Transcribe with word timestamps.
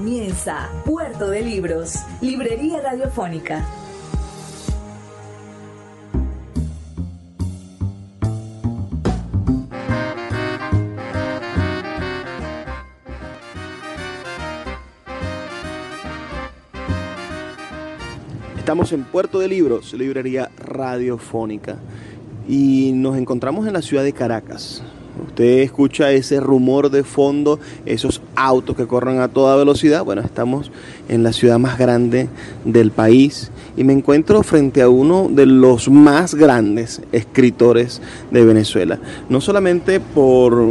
Comienza 0.00 0.70
Puerto 0.86 1.28
de 1.28 1.42
Libros, 1.42 1.94
Librería 2.22 2.80
Radiofónica. 2.80 3.68
Estamos 18.56 18.92
en 18.92 19.04
Puerto 19.04 19.38
de 19.38 19.48
Libros, 19.48 19.92
librería 19.92 20.50
radiofónica, 20.56 21.76
y 22.48 22.92
nos 22.94 23.18
encontramos 23.18 23.66
en 23.66 23.74
la 23.74 23.82
ciudad 23.82 24.02
de 24.02 24.14
Caracas. 24.14 24.82
Usted 25.26 25.60
escucha 25.60 26.12
ese 26.12 26.40
rumor 26.40 26.90
de 26.90 27.04
fondo, 27.04 27.58
esos 27.86 28.22
autos 28.34 28.76
que 28.76 28.86
corren 28.86 29.20
a 29.20 29.28
toda 29.28 29.56
velocidad. 29.56 30.04
Bueno, 30.04 30.22
estamos 30.22 30.70
en 31.08 31.22
la 31.22 31.32
ciudad 31.32 31.58
más 31.58 31.78
grande 31.78 32.28
del 32.64 32.90
país 32.90 33.50
y 33.76 33.84
me 33.84 33.92
encuentro 33.92 34.42
frente 34.42 34.82
a 34.82 34.88
uno 34.88 35.28
de 35.30 35.46
los 35.46 35.88
más 35.88 36.34
grandes 36.34 37.02
escritores 37.12 38.00
de 38.30 38.44
Venezuela. 38.44 38.98
No 39.28 39.40
solamente 39.40 40.00
por, 40.00 40.66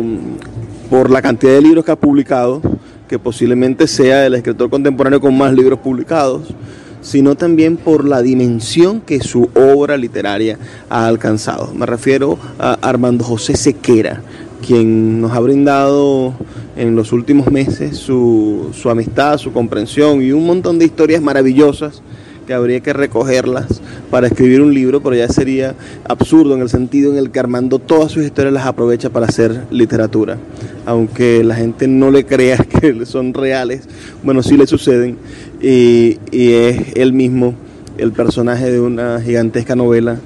por 0.89 1.09
la 1.09 1.21
cantidad 1.21 1.53
de 1.53 1.61
libros 1.61 1.85
que 1.85 1.91
ha 1.91 1.99
publicado, 1.99 2.61
que 3.07 3.19
posiblemente 3.19 3.87
sea 3.87 4.25
el 4.25 4.35
escritor 4.35 4.69
contemporáneo 4.69 5.19
con 5.19 5.35
más 5.37 5.53
libros 5.53 5.79
publicados, 5.79 6.53
sino 7.01 7.35
también 7.35 7.77
por 7.77 8.05
la 8.05 8.21
dimensión 8.21 9.01
que 9.01 9.19
su 9.19 9.49
obra 9.55 9.97
literaria 9.97 10.57
ha 10.89 11.07
alcanzado. 11.07 11.73
Me 11.73 11.85
refiero 11.85 12.37
a 12.57 12.73
Armando 12.81 13.23
José 13.23 13.55
Sequera, 13.55 14.21
quien 14.65 15.21
nos 15.21 15.31
ha 15.31 15.39
brindado 15.39 16.33
en 16.75 16.95
los 16.95 17.11
últimos 17.11 17.51
meses 17.51 17.97
su, 17.97 18.69
su 18.73 18.89
amistad, 18.89 19.37
su 19.37 19.51
comprensión 19.51 20.21
y 20.21 20.31
un 20.31 20.45
montón 20.45 20.79
de 20.79 20.85
historias 20.85 21.21
maravillosas 21.21 22.01
que 22.49 22.55
habría 22.55 22.79
que 22.79 22.93
recogerlas 22.93 23.79
para 24.09 24.25
escribir 24.25 24.61
un 24.61 24.73
libro, 24.73 25.03
pero 25.03 25.15
ya 25.15 25.27
sería 25.27 25.75
absurdo 26.05 26.55
en 26.55 26.61
el 26.61 26.69
sentido 26.69 27.11
en 27.11 27.19
el 27.19 27.29
que 27.29 27.39
Armando 27.39 27.77
todas 27.77 28.11
sus 28.11 28.23
historias 28.23 28.51
las 28.51 28.65
aprovecha 28.65 29.11
para 29.11 29.27
hacer 29.27 29.65
literatura. 29.69 30.39
Aunque 30.87 31.43
la 31.43 31.53
gente 31.53 31.87
no 31.87 32.09
le 32.09 32.25
crea 32.25 32.57
que 32.81 33.05
son 33.05 33.35
reales, 33.35 33.87
bueno, 34.23 34.41
sí 34.41 34.57
le 34.57 34.65
suceden 34.65 35.17
y, 35.61 36.17
es 36.31 36.93
él 36.95 37.13
mismo 37.13 37.53
el 37.97 38.11
personaje 38.11 38.71
de 38.71 38.79
una 38.79 39.19
gigantesca 39.21 39.75
novela 39.75 40.17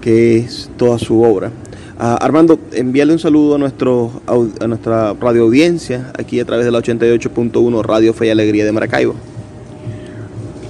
que 0.00 0.36
es 0.36 0.70
toda 0.76 0.98
su 0.98 1.22
obra. 1.22 1.50
Ah, 1.98 2.18
Armando, 2.20 2.58
envíale 2.72 3.12
un 3.12 3.18
saludo 3.18 3.54
a, 3.54 3.58
nuestro, 3.58 4.20
a 4.26 4.66
nuestra 4.66 5.14
radio 5.14 5.44
audiencia 5.44 6.12
aquí 6.18 6.40
a 6.40 6.44
través 6.44 6.66
de 6.66 6.72
la 6.72 6.80
88.1 6.80 7.82
Radio 7.82 8.12
Fe 8.12 8.26
y 8.26 8.30
Alegría 8.30 8.64
de 8.64 8.72
Maracaibo. 8.72 9.14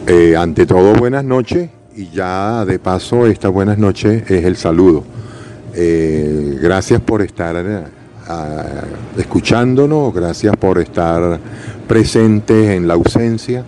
Eh, 0.07 0.37
ante 0.37 0.67
todo, 0.67 0.95
buenas 0.95 1.25
noches 1.25 1.71
y 1.97 2.11
ya 2.11 2.65
de 2.67 2.79
paso 2.79 3.27
esta 3.27 3.49
buenas 3.49 3.79
noches 3.79 4.31
es 4.31 4.45
el 4.45 4.57
saludo. 4.57 5.03
Eh, 5.75 6.59
gracias 6.61 7.01
por 7.01 7.23
estar 7.23 7.91
ah, 8.29 8.65
escuchándonos, 9.17 10.15
gracias 10.15 10.57
por 10.57 10.79
estar 10.79 11.41
presentes 11.89 12.71
en 12.71 12.87
la 12.87 12.95
ausencia 12.95 13.65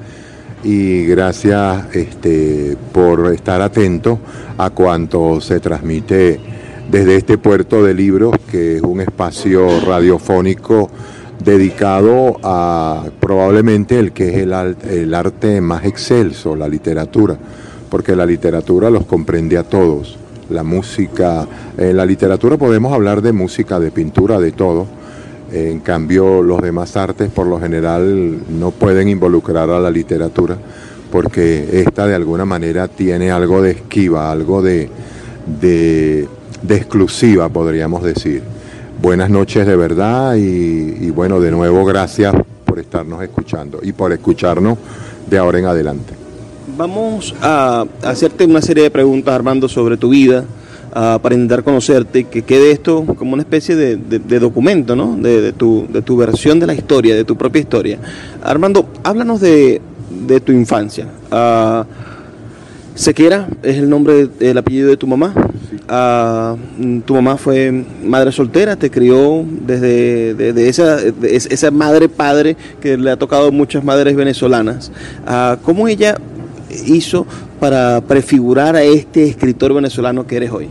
y 0.66 1.06
gracias 1.06 1.94
este, 1.94 2.76
por 2.92 3.32
estar 3.32 3.62
atento 3.62 4.18
a 4.58 4.70
cuanto 4.70 5.40
se 5.40 5.60
transmite 5.60 6.40
desde 6.90 7.14
este 7.14 7.38
puerto 7.38 7.84
de 7.84 7.94
libros, 7.94 8.34
que 8.50 8.78
es 8.78 8.82
un 8.82 9.00
espacio 9.00 9.68
radiofónico 9.86 10.90
dedicado 11.38 12.38
a 12.42 13.04
probablemente 13.20 13.96
el 13.96 14.10
que 14.10 14.30
es 14.30 14.36
el, 14.38 14.52
el 14.90 15.14
arte 15.14 15.60
más 15.60 15.84
excelso, 15.84 16.56
la 16.56 16.66
literatura, 16.66 17.38
porque 17.88 18.16
la 18.16 18.26
literatura 18.26 18.90
los 18.90 19.06
comprende 19.06 19.58
a 19.58 19.62
todos. 19.62 20.18
La 20.50 20.64
música, 20.64 21.46
en 21.78 21.96
la 21.96 22.04
literatura 22.04 22.56
podemos 22.56 22.92
hablar 22.92 23.22
de 23.22 23.30
música, 23.30 23.78
de 23.78 23.92
pintura, 23.92 24.40
de 24.40 24.50
todo, 24.50 24.88
en 25.52 25.80
cambio, 25.80 26.42
los 26.42 26.60
demás 26.60 26.96
artes 26.96 27.30
por 27.30 27.46
lo 27.46 27.60
general 27.60 28.38
no 28.48 28.70
pueden 28.70 29.08
involucrar 29.08 29.70
a 29.70 29.80
la 29.80 29.90
literatura 29.90 30.56
porque 31.10 31.80
esta 31.80 32.06
de 32.06 32.14
alguna 32.14 32.44
manera 32.44 32.88
tiene 32.88 33.30
algo 33.30 33.62
de 33.62 33.70
esquiva, 33.70 34.30
algo 34.30 34.60
de, 34.62 34.88
de, 35.46 36.28
exclusiva, 36.68 37.48
podríamos 37.48 38.02
decir. 38.02 38.42
Buenas 39.00 39.30
noches 39.30 39.66
de 39.66 39.76
verdad 39.76 40.34
y, 40.36 41.10
bueno, 41.10 41.38
de 41.38 41.50
nuevo 41.50 41.84
gracias 41.84 42.34
por 42.64 42.78
estarnos 42.78 43.22
escuchando 43.22 43.80
y 43.82 43.92
por 43.92 44.12
escucharnos 44.12 44.78
de 45.28 45.38
ahora 45.38 45.58
en 45.58 45.66
adelante. 45.66 46.14
Vamos 46.76 47.34
a 47.40 47.86
hacerte 48.02 48.44
una 48.44 48.60
serie 48.60 48.84
de 48.84 48.90
preguntas, 48.90 49.34
Armando, 49.34 49.68
sobre 49.68 49.96
tu 49.96 50.10
vida, 50.10 50.44
para 51.22 51.34
intentar 51.34 51.62
conocerte, 51.62 52.24
que 52.24 52.40
quede 52.40 52.70
esto 52.70 53.04
como 53.04 53.34
una 53.34 53.42
especie 53.42 53.76
de, 53.76 54.38
documento, 54.38 54.96
¿no? 54.96 55.16
De, 55.16 55.52
tu, 55.52 55.86
de 55.92 56.00
tu 56.00 56.16
versión 56.16 56.58
de 56.58 56.66
la 56.66 56.74
historia, 56.74 57.14
de 57.14 57.24
tu 57.24 57.36
propia 57.36 57.60
historia. 57.60 57.98
Armando, 58.42 58.88
háblanos 59.04 59.40
de, 59.40 59.80
tu 60.42 60.52
infancia. 60.52 61.06
Uh, 61.30 61.84
Sequera 62.96 63.46
es 63.62 63.76
el 63.76 63.90
nombre, 63.90 64.30
el 64.40 64.56
apellido 64.56 64.88
de 64.88 64.96
tu 64.96 65.06
mamá. 65.06 65.34
Ah, 65.86 66.56
tu 67.04 67.14
mamá 67.14 67.36
fue 67.36 67.84
madre 68.02 68.32
soltera, 68.32 68.74
te 68.74 68.90
crió 68.90 69.44
desde, 69.66 70.66
esa, 70.66 70.98
esa 71.22 71.70
madre 71.70 72.08
padre 72.08 72.56
que 72.80 72.96
le 72.96 73.10
ha 73.10 73.18
tocado 73.18 73.52
muchas 73.52 73.84
madres 73.84 74.16
venezolanas. 74.16 74.90
Uh, 75.28 75.62
¿Cómo 75.62 75.86
ella 75.88 76.16
hizo 76.86 77.26
para 77.60 78.00
prefigurar 78.00 78.76
a 78.76 78.82
este 78.82 79.28
escritor 79.28 79.74
venezolano 79.74 80.26
que 80.26 80.36
eres 80.36 80.50
hoy? 80.50 80.68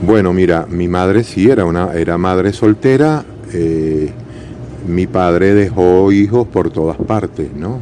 Bueno, 0.00 0.32
mira, 0.32 0.64
mi 0.70 0.86
madre 0.86 1.24
sí 1.24 1.50
era 1.50 1.64
una 1.64 1.92
era 1.94 2.16
madre 2.18 2.52
soltera. 2.52 3.24
Eh, 3.52 4.10
mi 4.86 5.06
padre 5.08 5.54
dejó 5.54 6.12
hijos 6.12 6.46
por 6.46 6.70
todas 6.70 6.96
partes, 6.98 7.52
¿no? 7.52 7.78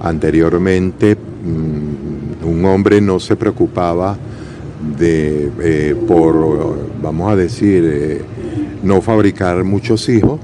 Anteriormente 0.00 1.16
mm, 1.16 2.46
un 2.48 2.64
hombre 2.64 3.02
no 3.02 3.20
se 3.20 3.36
preocupaba 3.36 4.16
de 4.98 5.50
eh, 5.60 5.94
por, 6.08 6.78
vamos 7.02 7.30
a 7.30 7.36
decir, 7.36 7.84
eh, 7.86 8.22
no 8.82 9.02
fabricar 9.02 9.62
muchos 9.62 10.08
hijos, 10.08 10.40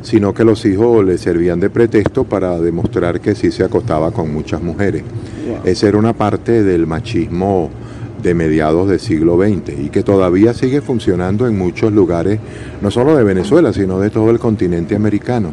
sino 0.00 0.32
que 0.32 0.44
los 0.44 0.64
hijos 0.64 1.04
le 1.04 1.18
servían 1.18 1.60
de 1.60 1.68
pretexto 1.68 2.24
para 2.24 2.58
demostrar 2.58 3.20
que 3.20 3.34
sí 3.34 3.52
se 3.52 3.64
acostaba 3.64 4.12
con 4.12 4.32
muchas 4.32 4.62
mujeres. 4.62 5.02
Esa 5.64 5.88
era 5.88 5.98
una 5.98 6.14
parte 6.14 6.62
del 6.62 6.86
machismo 6.86 7.70
de 8.24 8.34
mediados 8.34 8.88
del 8.88 8.98
siglo 8.98 9.36
XX 9.36 9.78
y 9.78 9.90
que 9.90 10.02
todavía 10.02 10.54
sigue 10.54 10.80
funcionando 10.80 11.46
en 11.46 11.56
muchos 11.56 11.92
lugares, 11.92 12.40
no 12.80 12.90
solo 12.90 13.14
de 13.14 13.22
Venezuela, 13.22 13.72
sino 13.72 14.00
de 14.00 14.10
todo 14.10 14.30
el 14.30 14.38
continente 14.38 14.96
americano. 14.96 15.50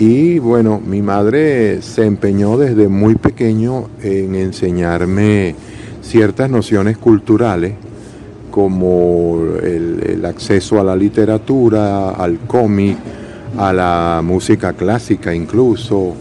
Y 0.00 0.40
bueno, 0.40 0.80
mi 0.84 1.02
madre 1.02 1.80
se 1.80 2.04
empeñó 2.04 2.58
desde 2.58 2.88
muy 2.88 3.14
pequeño 3.14 3.88
en 4.02 4.34
enseñarme 4.34 5.54
ciertas 6.02 6.50
nociones 6.50 6.98
culturales, 6.98 7.74
como 8.50 9.38
el, 9.62 10.24
acceso 10.24 10.80
a 10.80 10.84
la 10.84 10.96
literatura, 10.96 12.10
al 12.10 12.40
cómic, 12.40 12.96
a 13.56 13.72
la 13.72 14.20
música 14.24 14.72
clásica 14.72 15.32
incluso, 15.32 16.14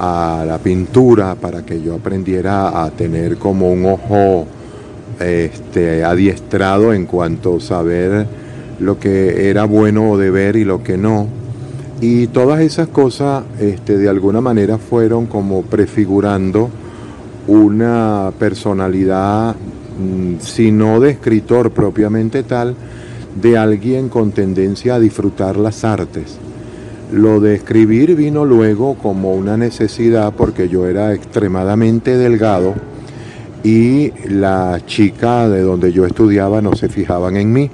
a 0.00 0.44
la 0.46 0.58
pintura, 0.58 1.36
para 1.36 1.64
que 1.64 1.80
yo 1.80 1.94
aprendiera 1.94 2.82
a 2.82 2.90
tener 2.90 3.38
como 3.38 3.70
un 3.70 3.86
ojo 3.86 4.46
este, 5.20 6.04
adiestrado 6.04 6.92
en 6.92 7.06
cuanto 7.06 7.56
a 7.56 7.60
saber 7.60 8.26
lo 8.78 8.98
que 8.98 9.48
era 9.48 9.64
bueno 9.64 10.16
de 10.16 10.30
ver 10.30 10.56
y 10.56 10.64
lo 10.64 10.82
que 10.82 10.96
no. 10.96 11.26
Y 12.00 12.26
todas 12.26 12.60
esas 12.60 12.88
cosas 12.88 13.44
este, 13.58 13.96
de 13.96 14.08
alguna 14.08 14.40
manera 14.40 14.76
fueron 14.76 15.26
como 15.26 15.62
prefigurando 15.62 16.68
una 17.46 18.32
personalidad, 18.38 19.54
mm, 19.54 20.40
si 20.40 20.72
no 20.72 21.00
de 21.00 21.10
escritor 21.10 21.70
propiamente 21.70 22.42
tal, 22.42 22.74
de 23.40 23.56
alguien 23.56 24.08
con 24.08 24.32
tendencia 24.32 24.96
a 24.96 25.00
disfrutar 25.00 25.56
las 25.56 25.84
artes. 25.84 26.38
Lo 27.12 27.40
de 27.40 27.54
escribir 27.54 28.16
vino 28.16 28.44
luego 28.44 28.96
como 28.96 29.32
una 29.34 29.56
necesidad 29.56 30.32
porque 30.36 30.68
yo 30.68 30.86
era 30.86 31.14
extremadamente 31.14 32.16
delgado 32.16 32.74
y 33.66 34.12
la 34.28 34.80
chica 34.86 35.48
de 35.48 35.60
donde 35.62 35.92
yo 35.92 36.06
estudiaba 36.06 36.62
no 36.62 36.76
se 36.76 36.88
fijaban 36.88 37.36
en 37.36 37.52
mí. 37.52 37.68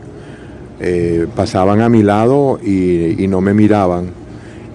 Eh, 0.81 1.27
pasaban 1.37 1.83
a 1.83 1.91
mi 1.91 2.03
lado 2.03 2.59
y, 2.65 3.27
no 3.29 3.43
me 3.43 3.53
miraban. 3.53 4.07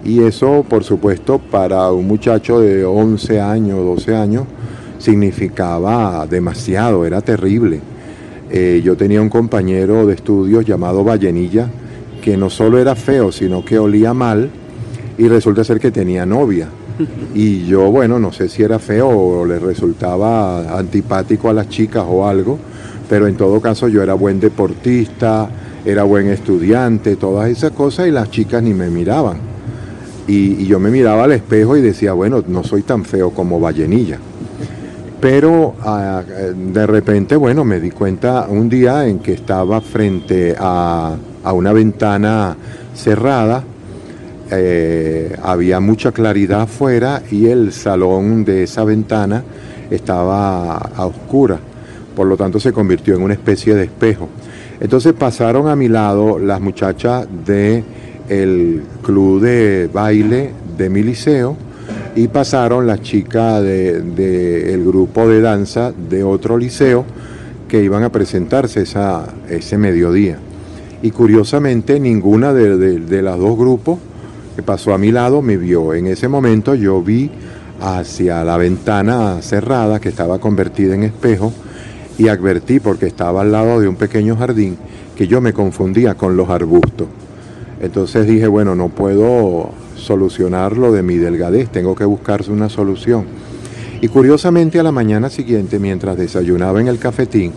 Y 0.04 0.22
eso, 0.22 0.64
por 0.68 0.84
supuesto, 0.84 1.40
para 1.40 1.90
un 1.90 2.06
muchacho 2.06 2.60
de 2.60 2.84
11 2.84 3.40
años, 3.40 3.78
12 3.84 4.14
años, 4.14 4.44
significaba 4.98 6.24
demasiado, 6.28 7.04
era 7.04 7.20
terrible. 7.20 7.80
Eh, 8.48 8.80
yo 8.84 8.96
tenía 8.96 9.20
un 9.20 9.28
compañero 9.28 10.06
de 10.06 10.14
estudios 10.14 10.64
llamado 10.64 11.02
Vallenilla, 11.02 11.68
que 12.22 12.36
no 12.36 12.48
solo 12.48 12.78
era 12.78 12.94
feo, 12.94 13.32
sino 13.32 13.64
que 13.64 13.80
olía 13.80 14.14
mal 14.14 14.50
y 15.18 15.26
resulta 15.26 15.64
ser 15.64 15.80
que 15.80 15.90
tenía 15.90 16.24
novia. 16.24 16.68
Y 17.34 17.66
yo, 17.66 17.90
bueno, 17.90 18.18
no 18.18 18.32
sé 18.32 18.48
si 18.48 18.62
era 18.62 18.78
feo 18.78 19.08
o 19.08 19.46
le 19.46 19.58
resultaba 19.58 20.78
antipático 20.78 21.48
a 21.48 21.52
las 21.52 21.68
chicas 21.68 22.04
o 22.08 22.26
algo, 22.26 22.58
pero 23.08 23.26
en 23.26 23.36
todo 23.36 23.60
caso 23.60 23.88
yo 23.88 24.02
era 24.02 24.14
buen 24.14 24.40
deportista, 24.40 25.48
era 25.84 26.02
buen 26.02 26.28
estudiante, 26.28 27.16
todas 27.16 27.48
esas 27.48 27.72
cosas 27.72 28.08
y 28.08 28.10
las 28.10 28.30
chicas 28.30 28.62
ni 28.62 28.74
me 28.74 28.90
miraban. 28.90 29.38
Y, 30.26 30.66
yo 30.66 30.78
me 30.78 30.90
miraba 30.90 31.24
al 31.24 31.32
espejo 31.32 31.76
y 31.76 31.80
decía, 31.80 32.12
bueno, 32.12 32.44
no 32.46 32.62
soy 32.62 32.82
tan 32.82 33.04
feo 33.04 33.30
como 33.30 33.58
Vallenilla. 33.58 34.18
Pero 35.20 35.74
ah, 35.82 36.22
de 36.54 36.86
repente, 36.86 37.34
bueno, 37.34 37.64
me 37.64 37.80
di 37.80 37.90
cuenta 37.90 38.46
un 38.48 38.68
día 38.68 39.06
en 39.06 39.20
que 39.20 39.32
estaba 39.32 39.80
frente 39.80 40.54
a, 40.58 41.16
a 41.42 41.52
una 41.52 41.72
ventana 41.72 42.56
cerrada, 42.94 43.64
eh, 44.50 45.36
había 45.42 45.80
mucha 45.80 46.12
claridad 46.12 46.62
afuera 46.62 47.22
y 47.30 47.46
el 47.46 47.72
salón 47.72 48.44
de 48.44 48.64
esa 48.64 48.84
ventana 48.84 49.42
estaba 49.90 50.76
a 50.76 51.06
oscura, 51.06 51.58
por 52.14 52.26
lo 52.26 52.36
tanto 52.36 52.60
se 52.60 52.72
convirtió 52.72 53.14
en 53.14 53.22
una 53.22 53.34
especie 53.34 53.74
de 53.74 53.84
espejo. 53.84 54.28
Entonces 54.80 55.12
pasaron 55.12 55.68
a 55.68 55.76
mi 55.76 55.88
lado 55.88 56.38
las 56.38 56.60
muchachas 56.60 57.26
del 57.44 57.84
el 58.28 58.82
club 59.02 59.40
de 59.40 59.88
baile 59.92 60.52
de 60.76 60.90
mi 60.90 61.02
liceo, 61.02 61.56
y 62.14 62.28
pasaron 62.28 62.86
las 62.86 63.00
chicas 63.00 63.62
del 63.62 64.16
de, 64.16 64.74
el 64.74 64.84
grupo 64.84 65.28
de 65.28 65.40
danza 65.40 65.92
de 65.92 66.24
otro 66.24 66.58
liceo 66.58 67.04
que 67.68 67.82
iban 67.82 68.02
a 68.02 68.10
presentarse 68.10 68.82
esa, 68.82 69.26
ese 69.48 69.78
mediodía. 69.78 70.38
Y 71.00 71.12
curiosamente 71.12 72.00
ninguna 72.00 72.52
de, 72.52 72.76
de, 72.76 72.98
de 72.98 73.22
dos 73.22 73.56
grupos 73.56 73.98
que 74.58 74.62
pasó 74.64 74.92
a 74.92 74.98
mi 74.98 75.12
lado 75.12 75.40
me 75.40 75.56
vio. 75.56 75.94
En 75.94 76.08
ese 76.08 76.26
momento 76.26 76.74
yo 76.74 77.00
vi 77.00 77.30
hacia 77.80 78.42
la 78.42 78.56
ventana 78.56 79.40
cerrada 79.40 80.00
que 80.00 80.08
estaba 80.08 80.40
convertida 80.40 80.96
en 80.96 81.04
espejo 81.04 81.52
y 82.18 82.26
advertí 82.26 82.80
porque 82.80 83.06
estaba 83.06 83.42
al 83.42 83.52
lado 83.52 83.78
de 83.78 83.86
un 83.86 83.94
pequeño 83.94 84.36
jardín 84.36 84.76
que 85.16 85.28
yo 85.28 85.40
me 85.40 85.52
confundía 85.52 86.16
con 86.16 86.36
los 86.36 86.50
arbustos. 86.50 87.06
Entonces 87.80 88.26
dije, 88.26 88.48
bueno, 88.48 88.74
no 88.74 88.88
puedo 88.88 89.70
solucionarlo 89.94 90.90
de 90.90 91.04
mi 91.04 91.18
delgadez, 91.18 91.68
tengo 91.68 91.94
que 91.94 92.04
buscarse 92.04 92.50
una 92.50 92.68
solución. 92.68 93.26
Y 94.00 94.08
curiosamente 94.08 94.80
a 94.80 94.82
la 94.82 94.90
mañana 94.90 95.30
siguiente, 95.30 95.78
mientras 95.78 96.16
desayunaba 96.16 96.80
en 96.80 96.88
el 96.88 96.98
cafetín, 96.98 97.52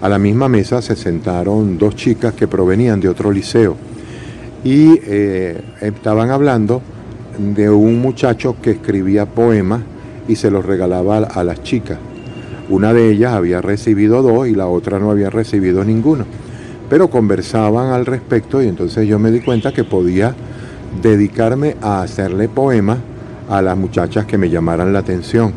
a 0.00 0.08
la 0.08 0.18
misma 0.18 0.48
mesa 0.48 0.80
se 0.80 0.96
sentaron 0.96 1.76
dos 1.76 1.96
chicas 1.96 2.32
que 2.32 2.48
provenían 2.48 2.98
de 2.98 3.10
otro 3.10 3.30
liceo 3.30 3.76
y 4.66 5.00
eh, 5.04 5.60
estaban 5.80 6.30
hablando 6.30 6.82
de 7.38 7.70
un 7.70 8.00
muchacho 8.00 8.56
que 8.60 8.72
escribía 8.72 9.24
poemas 9.24 9.82
y 10.26 10.34
se 10.34 10.50
los 10.50 10.66
regalaba 10.66 11.18
a 11.18 11.44
las 11.44 11.62
chicas. 11.62 11.98
Una 12.68 12.92
de 12.92 13.12
ellas 13.12 13.32
había 13.32 13.60
recibido 13.60 14.22
dos 14.22 14.48
y 14.48 14.56
la 14.56 14.66
otra 14.66 14.98
no 14.98 15.12
había 15.12 15.30
recibido 15.30 15.84
ninguno. 15.84 16.24
Pero 16.90 17.08
conversaban 17.08 17.92
al 17.92 18.06
respecto 18.06 18.60
y 18.60 18.66
entonces 18.66 19.06
yo 19.06 19.20
me 19.20 19.30
di 19.30 19.38
cuenta 19.38 19.72
que 19.72 19.84
podía 19.84 20.34
dedicarme 21.00 21.76
a 21.80 22.02
hacerle 22.02 22.48
poemas 22.48 22.98
a 23.48 23.62
las 23.62 23.76
muchachas 23.76 24.26
que 24.26 24.36
me 24.36 24.50
llamaran 24.50 24.92
la 24.92 24.98
atención. 24.98 25.52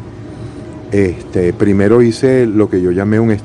Este, 0.91 1.51
primero 1.53 2.03
hice 2.03 2.45
lo 2.45 2.69
que 2.69 2.79
yo 2.79 2.91
llamé 2.91 3.19
un, 3.19 3.35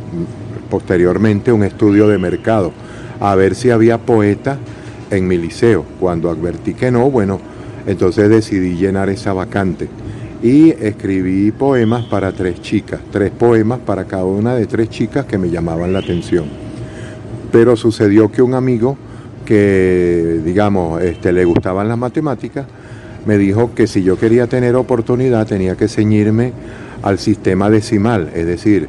posteriormente 0.69 1.53
un 1.53 1.65
estudio 1.65 2.07
de 2.07 2.19
mercado, 2.19 2.71
a 3.19 3.35
ver 3.35 3.55
si 3.55 3.71
había 3.71 3.97
poetas 3.97 4.59
en 5.17 5.27
mi 5.27 5.37
liceo. 5.37 5.85
Cuando 6.01 6.31
advertí 6.31 6.75
que 6.75 6.91
no, 6.91 7.11
bueno, 7.11 7.41
entonces 7.87 8.29
decidí 8.29 8.77
llenar 8.77 9.09
esa 9.09 9.33
vacante 9.33 9.89
y 10.43 10.71
escribí 10.71 11.53
poemas 11.53 12.05
para 12.05 12.33
tres 12.33 12.61
chicas, 12.61 13.01
tres 13.11 13.31
poemas 13.31 13.79
para 13.79 14.05
cada 14.05 14.25
una 14.25 14.55
de 14.55 14.67
tres 14.67 14.91
chicas 14.91 15.25
que 15.25 15.39
me 15.39 15.49
llamaban 15.49 15.93
la 15.93 16.01
atención. 16.01 16.45
Pero 17.51 17.77
sucedió 17.77 18.31
que 18.31 18.43
un 18.43 18.55
amigo 18.55 18.97
que, 19.47 20.41
digamos, 20.45 21.03
este, 21.03 21.33
le 21.33 21.45
gustaban 21.45 21.89
las 21.89 21.97
matemáticas, 21.97 22.67
me 23.25 23.39
dijo 23.39 23.75
que 23.75 23.87
si 23.87 24.03
yo 24.03 24.19
quería 24.19 24.47
tener 24.47 24.77
oportunidad 24.77 25.47
tenía 25.47 25.77
que 25.77 25.89
ceñirme 25.89 26.53
al 27.03 27.19
sistema 27.19 27.71
decimal, 27.71 28.31
es 28.35 28.47
decir, 28.47 28.89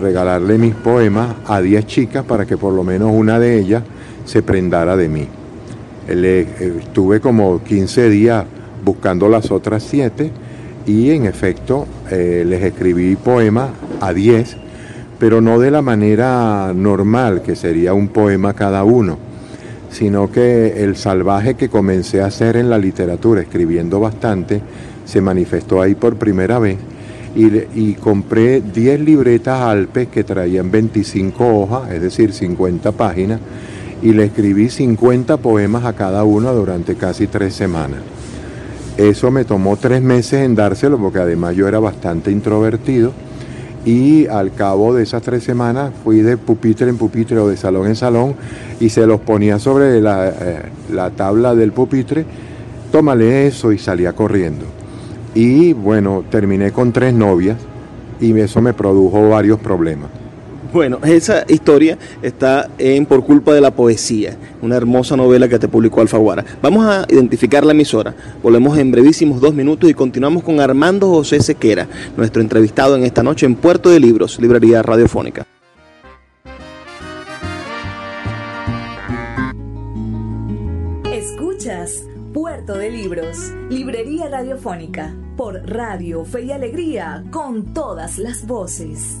regalarle 0.00 0.58
mis 0.58 0.74
poemas 0.74 1.36
a 1.46 1.60
10 1.60 1.86
chicas 1.86 2.24
para 2.24 2.46
que 2.46 2.56
por 2.56 2.72
lo 2.72 2.82
menos 2.82 3.10
una 3.12 3.38
de 3.38 3.58
ellas 3.58 3.82
se 4.24 4.42
prendara 4.42 4.96
de 4.96 5.08
mí. 5.08 5.28
Le, 6.08 6.40
estuve 6.80 7.20
como 7.20 7.62
15 7.62 8.10
días 8.10 8.44
buscando 8.84 9.28
las 9.28 9.50
otras 9.50 9.82
7 9.84 10.30
y 10.86 11.10
en 11.10 11.26
efecto 11.26 11.86
eh, 12.10 12.44
les 12.46 12.62
escribí 12.62 13.16
poemas 13.16 13.70
a 14.00 14.12
10, 14.12 14.56
pero 15.18 15.40
no 15.40 15.58
de 15.58 15.70
la 15.70 15.82
manera 15.82 16.72
normal, 16.74 17.42
que 17.42 17.56
sería 17.56 17.94
un 17.94 18.08
poema 18.08 18.54
cada 18.54 18.84
uno 18.84 19.18
sino 19.94 20.30
que 20.30 20.82
el 20.82 20.96
salvaje 20.96 21.54
que 21.54 21.68
comencé 21.68 22.20
a 22.20 22.26
hacer 22.26 22.56
en 22.56 22.68
la 22.68 22.78
literatura, 22.78 23.42
escribiendo 23.42 24.00
bastante, 24.00 24.60
se 25.04 25.20
manifestó 25.20 25.80
ahí 25.80 25.94
por 25.94 26.16
primera 26.16 26.58
vez 26.58 26.78
y, 27.36 27.46
y 27.74 27.94
compré 27.94 28.60
10 28.60 29.00
libretas 29.00 29.60
Alpes 29.60 30.08
que 30.08 30.24
traían 30.24 30.72
25 30.72 31.46
hojas, 31.46 31.92
es 31.92 32.02
decir, 32.02 32.32
50 32.32 32.90
páginas, 32.90 33.38
y 34.04 34.12
le 34.12 34.24
escribí 34.24 34.68
50 34.68 35.38
poemas 35.38 35.86
a 35.86 35.94
cada 35.94 36.24
uno 36.24 36.52
durante 36.52 36.94
casi 36.94 37.26
tres 37.26 37.54
semanas. 37.54 38.00
Eso 38.98 39.30
me 39.30 39.46
tomó 39.46 39.78
tres 39.78 40.02
meses 40.02 40.44
en 40.44 40.54
dárselo 40.54 40.98
porque 40.98 41.18
además 41.18 41.56
yo 41.56 41.66
era 41.66 41.80
bastante 41.80 42.30
introvertido 42.30 43.12
y 43.86 44.26
al 44.26 44.52
cabo 44.52 44.94
de 44.94 45.02
esas 45.02 45.22
tres 45.22 45.42
semanas 45.42 45.90
fui 46.04 46.20
de 46.20 46.36
pupitre 46.36 46.90
en 46.90 46.98
pupitre 46.98 47.38
o 47.38 47.48
de 47.48 47.56
salón 47.56 47.88
en 47.88 47.96
salón 47.96 48.34
y 48.78 48.90
se 48.90 49.06
los 49.06 49.20
ponía 49.20 49.58
sobre 49.58 50.00
la, 50.02 50.28
eh, 50.28 50.62
la 50.92 51.08
tabla 51.10 51.54
del 51.54 51.72
pupitre, 51.72 52.26
tómale 52.92 53.46
eso 53.46 53.72
y 53.72 53.78
salía 53.78 54.12
corriendo. 54.12 54.66
Y 55.34 55.72
bueno, 55.72 56.24
terminé 56.30 56.72
con 56.72 56.92
tres 56.92 57.14
novias 57.14 57.56
y 58.20 58.38
eso 58.38 58.60
me 58.60 58.74
produjo 58.74 59.30
varios 59.30 59.58
problemas. 59.60 60.23
Bueno, 60.74 60.98
esa 61.04 61.44
historia 61.46 61.96
está 62.20 62.68
en 62.78 63.06
Por 63.06 63.24
culpa 63.24 63.54
de 63.54 63.60
la 63.60 63.70
poesía, 63.70 64.36
una 64.60 64.74
hermosa 64.74 65.16
novela 65.16 65.48
que 65.48 65.60
te 65.60 65.68
publicó 65.68 66.00
Alfaguara. 66.00 66.44
Vamos 66.60 66.84
a 66.84 67.06
identificar 67.08 67.64
la 67.64 67.70
emisora. 67.70 68.12
Volvemos 68.42 68.76
en 68.76 68.90
brevísimos 68.90 69.40
dos 69.40 69.54
minutos 69.54 69.88
y 69.88 69.94
continuamos 69.94 70.42
con 70.42 70.58
Armando 70.58 71.08
José 71.08 71.40
Sequera, 71.40 71.86
nuestro 72.16 72.42
entrevistado 72.42 72.96
en 72.96 73.04
esta 73.04 73.22
noche 73.22 73.46
en 73.46 73.54
Puerto 73.54 73.88
de 73.88 74.00
Libros, 74.00 74.40
Librería 74.40 74.82
Radiofónica. 74.82 75.46
Escuchas 81.12 82.02
Puerto 82.32 82.74
de 82.76 82.90
Libros, 82.90 83.52
Librería 83.70 84.28
Radiofónica, 84.28 85.14
por 85.36 85.54
Radio 85.70 86.24
Fe 86.24 86.46
y 86.46 86.50
Alegría, 86.50 87.22
con 87.30 87.72
todas 87.72 88.18
las 88.18 88.44
voces. 88.44 89.20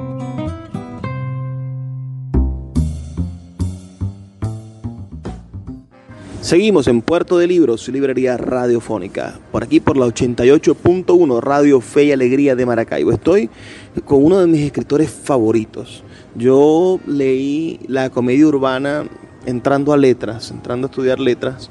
Seguimos 6.51 6.89
en 6.89 7.01
Puerto 7.01 7.37
de 7.37 7.47
Libros, 7.47 7.87
librería 7.87 8.35
radiofónica. 8.35 9.39
Por 9.53 9.63
aquí 9.63 9.79
por 9.79 9.95
la 9.95 10.05
88.1 10.07 11.39
Radio 11.39 11.79
Fe 11.79 12.03
y 12.03 12.11
Alegría 12.11 12.57
de 12.57 12.65
Maracaibo. 12.65 13.13
Estoy 13.13 13.49
con 14.03 14.21
uno 14.21 14.37
de 14.37 14.47
mis 14.47 14.59
escritores 14.59 15.09
favoritos. 15.09 16.03
Yo 16.35 16.99
leí 17.07 17.79
la 17.87 18.09
comedia 18.09 18.47
urbana 18.47 19.05
entrando 19.45 19.93
a 19.93 19.97
letras, 19.97 20.51
entrando 20.51 20.87
a 20.87 20.89
estudiar 20.89 21.21
letras. 21.21 21.69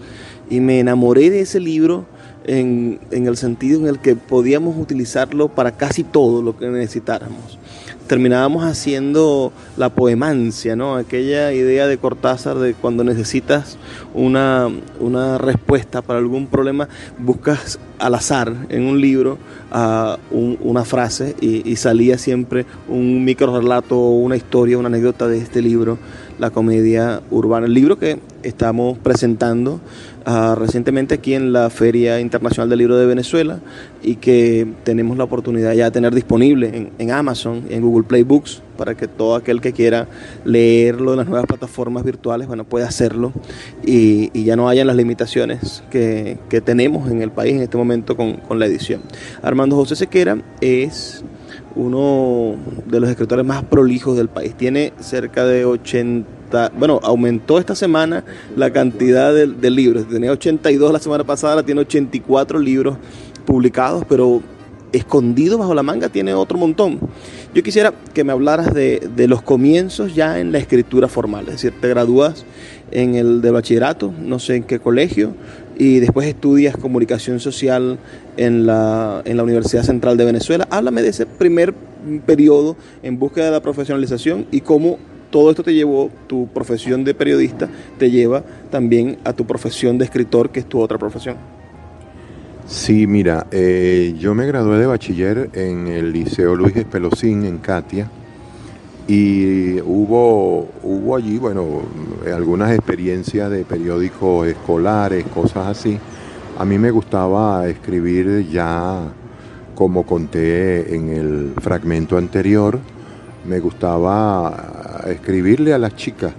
y 0.49 0.61
me 0.61 0.81
enamoré 0.81 1.29
de 1.29 1.43
ese 1.43 1.61
libro 1.61 2.07
en, 2.47 3.01
en, 3.11 3.27
el 3.27 3.37
sentido 3.37 3.81
en 3.81 3.87
el 3.87 3.99
que 3.99 4.17
podíamos 4.17 4.79
utilizarlo 4.79 5.49
para 5.49 5.73
casi 5.73 6.05
todo 6.05 6.41
lo 6.41 6.57
que 6.57 6.69
necesitáramos. 6.69 7.60
Terminábamos 8.11 8.65
haciendo 8.65 9.53
la 9.77 9.91
poemancia, 9.91 10.75
¿no? 10.75 10.97
Aquella 10.97 11.53
idea 11.53 11.87
de 11.87 11.97
Cortázar 11.97 12.59
de 12.59 12.75
cuando 12.75 13.05
necesitas 13.05 13.79
una, 14.15 14.69
una 14.99 15.39
respuesta 15.39 16.03
para 16.03 16.19
algún 16.19 16.49
problema, 16.49 16.89
buscas 17.19 17.79
al 18.01 18.17
azar 18.17 18.67
en 18.69 18.83
un 18.83 19.01
libro 19.01 19.39
uh, 19.73 20.17
una 20.61 20.85
frase 20.85 21.37
y, 21.41 21.71
y, 21.71 21.77
salía 21.77 22.19
siempre 22.19 22.67
un 22.89 23.25
micro 23.25 23.57
relato, 23.57 23.97
una 23.97 24.35
historia, 24.35 24.77
una 24.77 24.89
anécdota 24.89 25.29
de 25.29 25.39
este 25.39 25.63
libro, 25.63 25.97
La 26.41 26.51
comedia 26.51 27.23
urbana. 27.31 27.67
El 27.67 27.75
libro 27.75 27.97
que 27.97 28.19
estamos 28.43 28.99
presentando 28.99 29.81
uh, 30.27 30.55
recientemente 30.55 31.15
aquí 31.15 31.35
en 31.35 31.53
la 31.53 31.71
Feria 31.71 32.21
Internacional 32.21 32.69
del 32.69 32.79
Libro 32.79 32.97
de 32.97 33.07
Venezuela 33.07 33.61
y 34.03 34.17
que 34.17 34.67
tenemos 34.85 35.17
la 35.17 35.25
oportunidad 35.25 35.73
ya 35.73 35.87
de 35.87 35.91
tener 35.91 36.15
disponible 36.15 36.69
en, 36.75 36.91
en 36.99 37.11
Amazon, 37.11 37.65
en 37.69 37.83
Google 37.83 38.05
Play 38.05 38.23
Books, 38.23 38.63
para 38.77 38.95
que 38.95 39.09
todo 39.09 39.35
aquel 39.35 39.61
que 39.61 39.73
quiera 39.73 40.09
leerlo 40.45 41.13
en 41.13 41.19
las 41.19 41.29
nuevas 41.29 41.47
plataformas 41.47 42.03
virtuales, 42.03 42.49
bueno, 42.49 42.65
pueda 42.65 42.89
hacerlo 42.89 43.33
y, 43.85 44.31
ya 44.43 44.57
no 44.57 44.71
hayan 44.71 44.87
las 44.87 44.97
limitaciones 44.97 45.85
que, 45.91 46.39
que, 46.49 46.63
tenemos 46.63 47.11
en 47.11 47.21
el 47.21 47.31
país 47.31 47.57
en 47.57 47.61
este 47.61 47.77
momento 47.77 48.17
con, 48.17 48.39
con 48.39 48.59
la 48.59 48.65
edición. 48.65 49.03
Armando 49.43 49.77
José 49.77 49.97
Sequera 49.97 50.39
es 50.63 51.23
uno 51.77 52.57
de 52.87 53.01
los 53.01 53.11
escritores 53.11 53.45
más 53.45 53.65
prolijos 53.65 54.17
del 54.17 54.29
país. 54.29 54.55
Tiene 54.55 54.93
cerca 55.01 55.45
de 55.45 55.65
80, 55.65 56.27
bueno, 56.77 57.01
aumentó 57.03 57.59
esta 57.59 57.75
semana 57.75 58.25
la 58.57 58.73
cantidad 58.73 59.33
de, 59.35 59.71
libros. 59.71 60.09
Tenía 60.09 60.33
82 60.33 60.93
la 60.93 60.99
semana 60.99 61.25
pasada, 61.25 61.55
ahora 61.55 61.67
tiene 61.67 61.83
84 61.83 62.59
libros 62.59 62.97
publicados, 63.45 64.05
pero 64.09 64.43
escondido 64.93 65.57
bajo 65.57 65.75
la 65.75 65.83
manga 65.83 66.09
tiene 66.09 66.35
otro 66.35 66.59
montón. 66.59 66.99
Yo 67.55 67.63
quisiera 67.63 67.93
que 68.13 68.25
me 68.25 68.33
hablaras 68.33 68.75
de, 68.75 69.09
de 69.15 69.29
los 69.29 69.43
comienzos 69.43 70.15
ya 70.15 70.41
en 70.41 70.53
la 70.53 70.59
escritura 70.59 71.09
formal, 71.09 71.47
es 71.47 71.55
decir, 71.55 71.73
te 71.81 71.89
gradúas 71.89 72.45
en 72.91 73.15
el 73.15 73.41
de 73.41 73.51
bachillerato, 73.51 74.13
no 74.21 74.39
sé 74.39 74.57
en 74.57 74.63
qué 74.65 74.79
colegio, 74.79 75.35
y 75.81 75.99
después 75.99 76.29
estudias 76.29 76.77
comunicación 76.77 77.41
social 77.41 77.99
en 78.37 78.67
la, 78.67 79.23
en 79.25 79.39
la 79.39 79.43
Universidad 79.43 79.83
Central 79.83 80.19
de 80.19 80.27
Venezuela. 80.27 80.69
Háblame 80.71 81.01
de 81.01 81.09
ese 81.09 81.25
primer 81.25 81.73
periodo 82.27 82.77
en 83.03 83.19
búsqueda 83.19 83.47
de 83.47 83.51
la 83.53 83.63
profesionalización 83.63 84.47
y 84.51 84.61
cómo 84.61 84.99
todo 85.31 85.51
esto 85.51 85.63
te 85.63 85.75
llevó, 85.75 86.11
tu 86.27 86.49
profesión 86.49 87.05
de 87.05 87.15
periodista 87.15 87.69
te 87.99 88.11
lleva 88.11 88.43
también 88.71 89.19
a 89.25 89.33
tu 89.33 89.47
profesión 89.47 89.99
de 89.99 90.05
escritor, 90.05 90.51
que 90.51 90.61
es 90.61 90.67
tu 90.67 90.81
otra 90.81 90.99
profesión. 90.99 91.37
Sí, 92.67 93.07
mira, 93.07 93.47
eh, 93.51 94.15
yo 94.19 94.35
me 94.35 94.47
gradué 94.47 94.79
de 94.79 94.87
bachiller 94.87 95.51
en 95.55 95.89
el 95.89 96.13
Liceo 96.13 96.55
Luis 96.55 96.77
Espelosín 96.77 97.45
en 97.45 97.59
Catia 97.59 98.09
y 99.09 99.81
hubo, 99.81 100.69
hubo 100.85 101.17
allí, 101.17 101.39
bueno, 101.39 101.83
algunas 102.33 102.71
experiencias 102.71 103.51
de 103.51 103.65
periódicos 103.65 104.47
escolares, 104.47 105.25
cosas 105.27 105.67
así. 105.67 105.99
A 106.59 106.65
mí 106.65 106.79
me 106.79 106.93
gustaba 106.93 107.67
escribir 107.67 108.49
ya, 108.49 109.01
como 109.75 110.07
conté 110.07 110.95
en 110.95 111.09
el 111.09 111.55
fragmento 111.61 112.17
anterior, 112.17 112.79
me 113.49 113.59
gustaba 113.59 114.80
escribirle 115.07 115.73
a 115.73 115.79
las 115.79 115.95
chicas. 115.97 116.33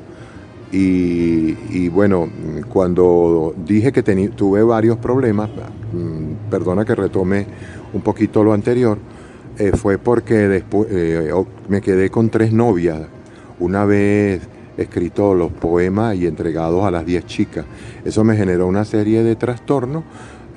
Y, 0.73 1.89
bueno, 1.89 2.29
cuando 2.69 3.53
dije 3.65 3.91
que 3.91 4.03
tuve 4.03 4.63
varios 4.63 4.97
problemas, 4.97 5.49
perdona 6.49 6.85
que 6.85 6.95
retome 6.95 7.45
un 7.93 8.01
poquito 8.01 8.43
lo 8.43 8.53
anterior, 8.53 8.97
eh, 9.57 9.73
fue 9.75 9.97
porque 9.97 10.35
después 10.47 10.87
eh, 10.89 11.31
me 11.67 11.81
quedé 11.81 12.09
con 12.09 12.29
tres 12.29 12.53
novias, 12.53 13.01
una 13.59 13.83
vez 13.83 14.41
escrito 14.77 15.33
los 15.33 15.51
poemas 15.51 16.15
y 16.15 16.25
entregados 16.25 16.85
a 16.85 16.91
las 16.91 17.05
diez 17.05 17.25
chicas. 17.25 17.65
Eso 18.05 18.23
me 18.23 18.35
generó 18.35 18.67
una 18.67 18.85
serie 18.85 19.23
de 19.23 19.35
trastornos 19.35 20.03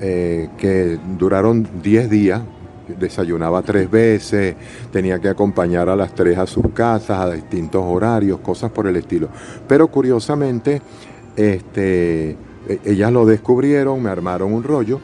eh, 0.01 0.49
que 0.59 0.99
duraron 1.19 1.69
diez 1.83 2.09
días. 2.09 2.43
Desayunaba 2.89 3.63
tres 3.63 3.91
veces, 3.91 4.55
tenía 4.93 5.19
que 5.19 5.29
acompañar 5.29 5.89
a 5.89 5.97
las 5.97 6.15
tres 6.15 6.37
a 6.39 6.47
sus 6.47 6.69
casas, 6.75 7.19
a 7.19 7.31
distintos 7.31 7.83
horarios, 7.85 8.41
cosas 8.41 8.71
por 8.71 8.87
el 8.87 8.97
estilo. 8.97 9.29
Pero 9.67 9.89
curiosamente, 9.89 10.83
este, 11.37 12.37
e-, 12.69 12.81
ellas 12.85 13.13
lo 13.13 13.27
descubrieron, 13.27 14.03
me 14.03 14.11
armaron 14.11 14.53
un 14.53 14.63
rollo 14.63 15.01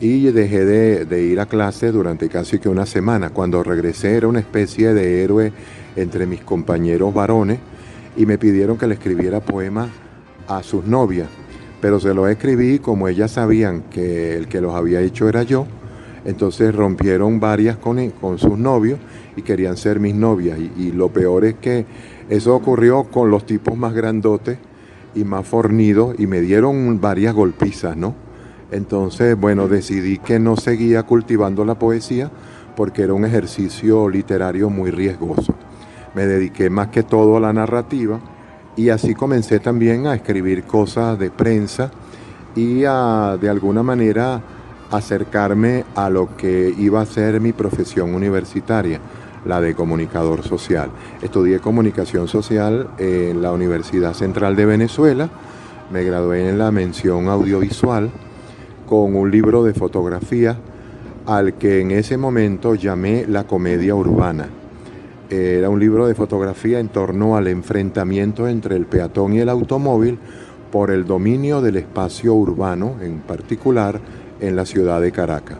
y 0.00 0.30
dejé 0.30 0.64
de, 0.64 1.04
de, 1.04 1.22
ir 1.22 1.40
a 1.40 1.46
clase 1.46 1.90
durante 1.90 2.28
casi 2.28 2.58
que 2.58 2.68
una 2.68 2.86
semana. 2.86 3.30
Cuando 3.30 3.62
regresé 3.62 4.16
era 4.16 4.28
una 4.28 4.40
especie 4.40 4.94
de 4.94 5.22
héroe 5.22 5.52
entre 5.96 6.26
mis 6.26 6.40
compañeros 6.40 7.12
varones 7.12 7.58
y 8.16 8.26
me 8.26 8.38
pidieron 8.38 8.78
que 8.78 8.86
le 8.86 8.94
escribiera 8.94 9.40
poemas 9.40 9.88
a 10.46 10.62
sus 10.62 10.84
novias, 10.84 11.28
pero 11.80 12.00
se 12.00 12.14
los 12.14 12.28
escribí 12.28 12.78
como 12.78 13.08
ellas 13.08 13.32
sabían 13.32 13.82
que 13.90 14.36
el 14.36 14.48
que 14.48 14.60
los 14.60 14.74
había 14.74 15.00
hecho 15.00 15.28
era 15.28 15.42
yo, 15.42 15.66
entonces 16.28 16.74
rompieron 16.74 17.40
varias 17.40 17.78
con, 17.78 18.10
con 18.10 18.36
sus 18.36 18.58
novios 18.58 18.98
y 19.34 19.40
querían 19.40 19.78
ser 19.78 19.98
mis 19.98 20.14
novias 20.14 20.58
y, 20.58 20.70
y 20.76 20.92
lo 20.92 21.08
peor 21.08 21.46
es 21.46 21.54
que 21.54 21.86
eso 22.28 22.54
ocurrió 22.54 23.04
con 23.04 23.30
los 23.30 23.46
tipos 23.46 23.78
más 23.78 23.94
grandotes 23.94 24.58
y 25.14 25.24
más 25.24 25.46
fornidos 25.46 26.16
y 26.18 26.26
me 26.26 26.42
dieron 26.42 27.00
varias 27.00 27.34
golpizas, 27.34 27.96
¿no? 27.96 28.14
Entonces, 28.70 29.40
bueno, 29.40 29.68
decidí 29.68 30.18
que 30.18 30.38
no 30.38 30.58
seguía 30.58 31.04
cultivando 31.04 31.64
la 31.64 31.78
poesía 31.78 32.30
porque 32.76 33.04
era 33.04 33.14
un 33.14 33.24
ejercicio 33.24 34.06
literario 34.10 34.68
muy 34.68 34.90
riesgoso. 34.90 35.54
Me 36.14 36.26
dediqué 36.26 36.68
más 36.68 36.88
que 36.88 37.04
todo 37.04 37.38
a 37.38 37.40
la 37.40 37.54
narrativa 37.54 38.20
y 38.76 38.90
así 38.90 39.14
comencé 39.14 39.60
también 39.60 40.06
a 40.06 40.14
escribir 40.14 40.64
cosas 40.64 41.18
de 41.18 41.30
prensa 41.30 41.90
y 42.54 42.84
a 42.84 43.38
de 43.40 43.48
alguna 43.48 43.82
manera 43.82 44.42
acercarme 44.90 45.84
a 45.94 46.10
lo 46.10 46.36
que 46.36 46.74
iba 46.78 47.00
a 47.00 47.06
ser 47.06 47.40
mi 47.40 47.52
profesión 47.52 48.14
universitaria, 48.14 49.00
la 49.44 49.60
de 49.60 49.74
comunicador 49.74 50.42
social. 50.42 50.90
Estudié 51.22 51.60
comunicación 51.60 52.28
social 52.28 52.88
en 52.98 53.42
la 53.42 53.52
Universidad 53.52 54.14
Central 54.14 54.56
de 54.56 54.66
Venezuela, 54.66 55.28
me 55.90 56.04
gradué 56.04 56.48
en 56.48 56.58
la 56.58 56.70
mención 56.70 57.28
audiovisual 57.28 58.10
con 58.86 59.16
un 59.16 59.30
libro 59.30 59.64
de 59.64 59.72
fotografía 59.72 60.56
al 61.26 61.54
que 61.54 61.80
en 61.80 61.90
ese 61.90 62.16
momento 62.16 62.74
llamé 62.74 63.26
La 63.26 63.44
comedia 63.44 63.94
urbana. 63.94 64.48
Era 65.30 65.68
un 65.68 65.78
libro 65.78 66.06
de 66.06 66.14
fotografía 66.14 66.80
en 66.80 66.88
torno 66.88 67.36
al 67.36 67.48
enfrentamiento 67.48 68.48
entre 68.48 68.76
el 68.76 68.86
peatón 68.86 69.34
y 69.34 69.40
el 69.40 69.50
automóvil 69.50 70.18
por 70.72 70.90
el 70.90 71.04
dominio 71.04 71.60
del 71.60 71.76
espacio 71.76 72.34
urbano, 72.34 72.96
en 73.02 73.18
particular 73.20 74.00
en 74.40 74.56
la 74.56 74.66
ciudad 74.66 75.00
de 75.00 75.12
Caracas. 75.12 75.58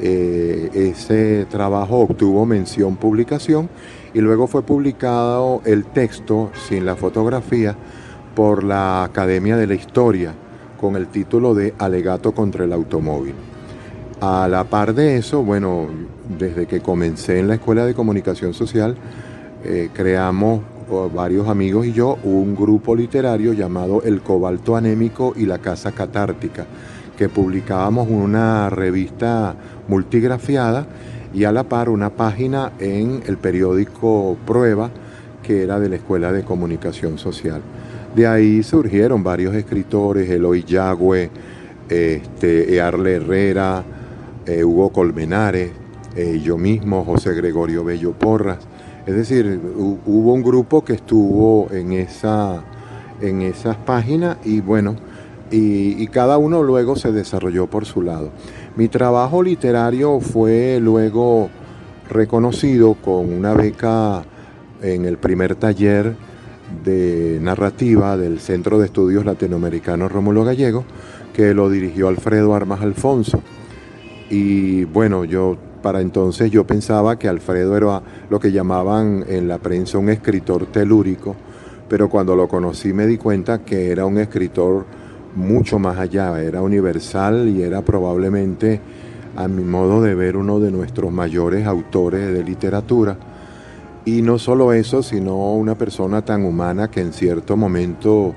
Eh, 0.00 0.70
ese 0.74 1.44
trabajo 1.46 1.98
obtuvo 1.98 2.46
mención 2.46 2.96
publicación 2.96 3.68
y 4.14 4.20
luego 4.20 4.46
fue 4.46 4.62
publicado 4.62 5.60
el 5.64 5.86
texto 5.86 6.50
sin 6.68 6.86
la 6.86 6.94
fotografía 6.94 7.76
por 8.36 8.62
la 8.62 9.02
Academia 9.02 9.56
de 9.56 9.66
la 9.66 9.74
Historia 9.74 10.34
con 10.80 10.94
el 10.94 11.08
título 11.08 11.54
de 11.54 11.74
Alegato 11.78 12.32
contra 12.32 12.64
el 12.64 12.72
automóvil. 12.72 13.34
A 14.20 14.46
la 14.48 14.64
par 14.64 14.94
de 14.94 15.16
eso, 15.16 15.42
bueno, 15.42 15.88
desde 16.38 16.66
que 16.66 16.80
comencé 16.80 17.40
en 17.40 17.48
la 17.48 17.54
Escuela 17.54 17.84
de 17.84 17.94
Comunicación 17.94 18.54
Social, 18.54 18.96
eh, 19.64 19.90
creamos 19.92 20.60
varios 21.14 21.48
amigos 21.48 21.86
y 21.86 21.92
yo 21.92 22.16
un 22.22 22.56
grupo 22.56 22.96
literario 22.96 23.52
llamado 23.52 24.02
El 24.04 24.22
Cobalto 24.22 24.76
Anémico 24.76 25.34
y 25.36 25.44
la 25.44 25.58
Casa 25.58 25.92
Catártica, 25.92 26.66
que 27.18 27.28
publicábamos 27.28 28.08
una 28.08 28.70
revista 28.70 29.56
multigrafiada 29.88 30.86
y 31.34 31.42
a 31.44 31.52
la 31.52 31.64
par 31.64 31.88
una 31.88 32.10
página 32.10 32.72
en 32.78 33.24
el 33.26 33.38
periódico 33.38 34.36
Prueba, 34.46 34.90
que 35.42 35.64
era 35.64 35.80
de 35.80 35.88
la 35.88 35.96
Escuela 35.96 36.32
de 36.32 36.44
Comunicación 36.44 37.18
Social. 37.18 37.60
De 38.14 38.28
ahí 38.28 38.62
surgieron 38.62 39.24
varios 39.24 39.52
escritores, 39.56 40.30
Eloy 40.30 40.62
Yagüe, 40.62 41.28
este, 41.88 42.76
Earle 42.76 43.16
Herrera, 43.16 43.82
eh, 44.46 44.62
Hugo 44.62 44.90
Colmenares, 44.90 45.72
eh, 46.14 46.40
yo 46.40 46.56
mismo, 46.56 47.04
José 47.04 47.34
Gregorio 47.34 47.82
Bello 47.82 48.12
Porras. 48.12 48.58
Es 49.06 49.16
decir, 49.16 49.60
hubo 50.06 50.32
un 50.32 50.42
grupo 50.44 50.84
que 50.84 50.92
estuvo 50.92 51.68
en, 51.72 51.94
esa, 51.94 52.62
en 53.20 53.42
esas 53.42 53.76
páginas 53.76 54.36
y 54.44 54.60
bueno, 54.60 54.94
y, 55.50 56.06
cada 56.08 56.38
uno 56.38 56.62
luego 56.62 56.96
se 56.96 57.12
desarrolló 57.12 57.66
por 57.66 57.84
su 57.84 58.02
lado. 58.02 58.30
Mi 58.76 58.88
trabajo 58.88 59.42
literario 59.42 60.20
fue 60.20 60.78
luego 60.80 61.48
reconocido 62.10 62.94
con 62.94 63.32
una 63.32 63.54
beca 63.54 64.24
en 64.82 65.04
el 65.04 65.18
primer 65.18 65.54
taller 65.56 66.14
de 66.84 67.38
narrativa 67.40 68.16
del 68.16 68.40
Centro 68.40 68.78
de 68.78 68.86
Estudios 68.86 69.24
Latinoamericanos 69.24 70.12
Rómulo 70.12 70.44
Gallego, 70.44 70.84
que 71.32 71.54
lo 71.54 71.70
dirigió 71.70 72.08
Alfredo 72.08 72.54
Armas 72.54 72.80
Alfonso. 72.80 73.42
Y 74.30 74.84
bueno, 74.84 75.24
yo 75.24 75.56
para 75.82 76.00
entonces 76.00 76.50
yo 76.50 76.66
pensaba 76.66 77.18
que 77.18 77.28
Alfredo 77.28 77.76
era 77.76 78.02
lo 78.28 78.40
que 78.40 78.52
llamaban 78.52 79.24
en 79.28 79.48
la 79.48 79.58
prensa 79.58 79.98
un 79.98 80.10
escritor 80.10 80.66
telúrico, 80.66 81.36
pero 81.88 82.08
cuando 82.08 82.36
lo 82.36 82.48
conocí 82.48 82.92
me 82.92 83.06
di 83.06 83.16
cuenta 83.16 83.64
que 83.64 83.90
era 83.90 84.04
un 84.04 84.18
escritor 84.18 84.86
mucho 85.34 85.78
más 85.78 85.98
allá, 85.98 86.40
era 86.42 86.62
universal 86.62 87.48
y 87.48 87.62
era 87.62 87.82
probablemente, 87.82 88.80
a 89.36 89.48
mi 89.48 89.64
modo 89.64 90.02
de 90.02 90.14
ver, 90.14 90.36
uno 90.36 90.60
de 90.60 90.70
nuestros 90.70 91.12
mayores 91.12 91.66
autores 91.66 92.32
de 92.32 92.42
literatura. 92.42 93.16
Y 94.04 94.22
no 94.22 94.38
solo 94.38 94.72
eso, 94.72 95.02
sino 95.02 95.54
una 95.54 95.74
persona 95.76 96.24
tan 96.24 96.44
humana 96.44 96.90
que 96.90 97.00
en 97.00 97.12
cierto 97.12 97.56
momento 97.56 98.34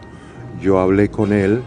yo 0.62 0.80
hablé 0.80 1.10
con 1.10 1.34
él 1.34 1.62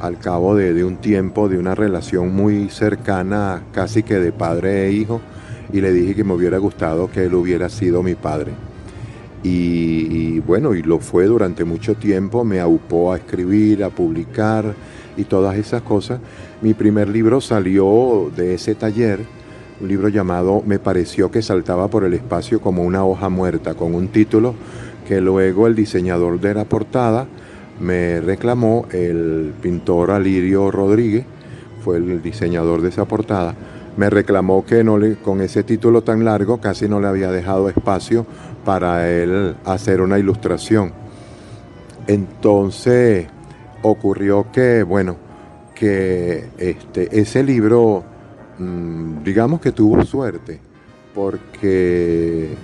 al 0.00 0.18
cabo 0.18 0.54
de, 0.54 0.84
un 0.84 0.96
tiempo, 0.96 1.48
de 1.48 1.58
una 1.58 1.74
relación 1.74 2.34
muy 2.34 2.68
cercana, 2.68 3.62
casi 3.72 4.02
que 4.02 4.18
de 4.18 4.32
padre 4.32 4.86
e 4.86 4.92
hijo, 4.92 5.20
y 5.72 5.80
le 5.80 5.92
dije 5.92 6.14
que 6.14 6.24
me 6.24 6.34
hubiera 6.34 6.58
gustado 6.58 7.10
que 7.10 7.24
él 7.24 7.34
hubiera 7.34 7.68
sido 7.68 8.02
mi 8.02 8.14
padre. 8.14 8.52
Y, 9.46 10.40
bueno, 10.40 10.74
y 10.74 10.82
lo 10.82 11.00
fue 11.00 11.26
durante 11.26 11.64
mucho 11.64 11.94
tiempo, 11.94 12.44
me 12.44 12.60
aupó 12.60 13.12
a 13.12 13.18
escribir, 13.18 13.84
a 13.84 13.90
publicar 13.90 14.74
y 15.18 15.24
todas 15.24 15.56
esas 15.56 15.82
cosas. 15.82 16.18
Mi 16.62 16.72
primer 16.72 17.08
libro 17.08 17.42
salió 17.42 18.32
de 18.34 18.54
ese 18.54 18.74
taller, 18.74 19.20
un 19.82 19.88
libro 19.88 20.08
llamado 20.08 20.62
Me 20.66 20.78
pareció 20.78 21.30
que 21.30 21.42
saltaba 21.42 21.88
por 21.88 22.04
el 22.04 22.14
espacio 22.14 22.62
como 22.62 22.84
una 22.84 23.04
hoja 23.04 23.28
muerta, 23.28 23.74
con 23.74 23.94
un 23.94 24.08
título 24.08 24.54
que 25.06 25.20
luego 25.20 25.66
el 25.66 25.74
diseñador 25.74 26.40
de 26.40 26.54
la 26.54 26.64
portada 26.64 27.26
me 27.80 28.22
reclamó 28.22 28.86
el 28.92 29.52
pintor 29.60 30.10
Alirio 30.10 30.70
Rodríguez, 30.70 31.26
fue 31.84 31.98
el 31.98 32.22
diseñador 32.22 32.80
de 32.80 32.88
esa 32.88 33.04
portada, 33.04 33.54
me 33.96 34.08
reclamó 34.08 34.64
que 34.64 34.82
no 34.82 34.96
le, 34.98 35.16
con 35.16 35.40
ese 35.40 35.62
título 35.62 36.02
tan 36.02 36.24
largo 36.24 36.60
casi 36.60 36.88
no 36.88 37.00
le 37.00 37.08
había 37.08 37.30
dejado 37.30 37.68
espacio 37.68 38.26
para 38.64 39.10
él 39.10 39.56
hacer 39.64 40.00
una 40.00 40.18
ilustración. 40.18 40.92
Entonces 42.06 43.26
ocurrió 43.82 44.50
que, 44.52 44.82
bueno, 44.82 45.16
que 45.74 46.48
este, 46.58 47.20
ese 47.20 47.42
libro, 47.42 48.04
mm, 48.58 49.22
digamos 49.22 49.60
que 49.60 49.72
tuvo 49.72 50.04
suerte, 50.04 50.60
porque 51.14 52.54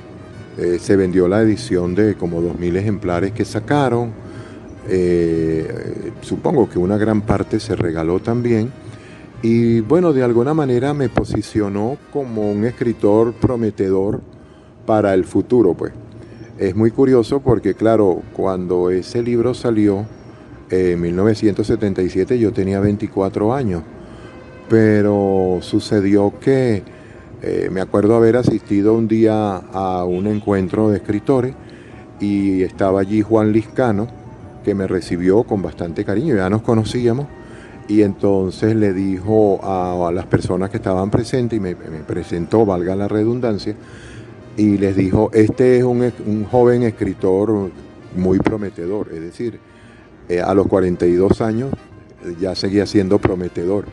eh, 0.59 0.79
se 0.81 0.97
vendió 0.97 1.29
la 1.29 1.41
edición 1.41 1.95
de 1.95 2.15
como 2.15 2.41
2.000 2.41 2.77
ejemplares 2.77 3.33
que 3.33 3.45
sacaron, 3.45 4.13
eh, 4.89 6.13
supongo 6.23 6.69
que 6.69 6.79
una 6.79 6.97
gran 6.97 7.23
parte 7.23 7.61
se 7.61 7.77
regaló 7.77 8.21
también, 8.21 8.73
y 9.43 9.81
bueno, 9.81 10.13
de 10.13 10.23
alguna 10.23 10.53
manera 10.53 10.93
me 10.93 11.09
posicionó 11.09 11.97
como 12.13 12.51
un 12.51 12.65
escritor 12.65 13.33
prometedor 13.33 14.21
para 14.87 15.15
el 15.15 15.25
futuro, 15.25 15.75
pues. 15.75 15.93
Es 16.59 16.77
muy 16.77 16.91
curioso 16.91 17.41
porque, 17.41 17.75
claro, 17.75 18.23
cuando 18.35 18.91
ese 18.91 19.23
libro 19.23 19.55
salió 19.55 20.07
en 20.71 21.01
1977 21.01 22.39
yo 22.39 22.53
tenía 22.53 22.81
24 22.81 23.55
años, 23.55 23.83
pero 24.69 25.59
sucedió 25.63 26.35
que 26.39 26.83
eh, 27.43 27.69
me 27.73 27.81
acuerdo 27.81 28.15
haber 28.15 28.37
asistido 28.37 28.95
un 28.95 29.09
día 29.09 29.57
a 29.57 30.05
un 30.05 30.27
encuentro 30.27 30.91
de 30.91 30.99
escritores 30.99 31.55
y 32.21 32.63
estaba 32.63 33.01
allí 33.01 33.23
Juan 33.23 33.53
Liscano, 33.53 34.07
que 34.65 34.75
me 34.75 34.87
recibió 34.87 35.43
con 35.45 35.63
bastante 35.63 36.05
cariño, 36.05 36.37
ya 36.37 36.51
nos 36.51 36.63
conocíamos, 36.63 37.27
y 37.89 38.03
entonces 38.03 38.77
le 38.77 38.93
dijo 38.93 39.59
a, 39.63 40.13
las 40.13 40.27
personas 40.27 40.71
que 40.71 40.77
estaban 40.77 41.11
presentes, 41.11 41.57
y 41.57 41.61
me, 41.61 41.75
presentó, 41.75 42.67
valga 42.67 42.95
la 42.95 43.09
redundancia, 43.09 43.75
y 44.57 44.79
les 44.79 44.97
dijo, 44.97 45.31
este 45.33 45.79
es 45.79 45.85
un, 45.85 46.45
joven 46.51 46.83
escritor 46.83 47.71
muy 48.17 48.39
prometedor, 48.39 49.09
es 49.13 49.21
decir, 49.21 49.59
eh, 50.29 50.41
a 50.41 50.55
los 50.55 50.67
42 50.67 51.41
años 51.41 51.71
ya 52.41 52.55
seguía 52.55 52.87
siendo 52.87 53.19
prometedor. 53.19 53.87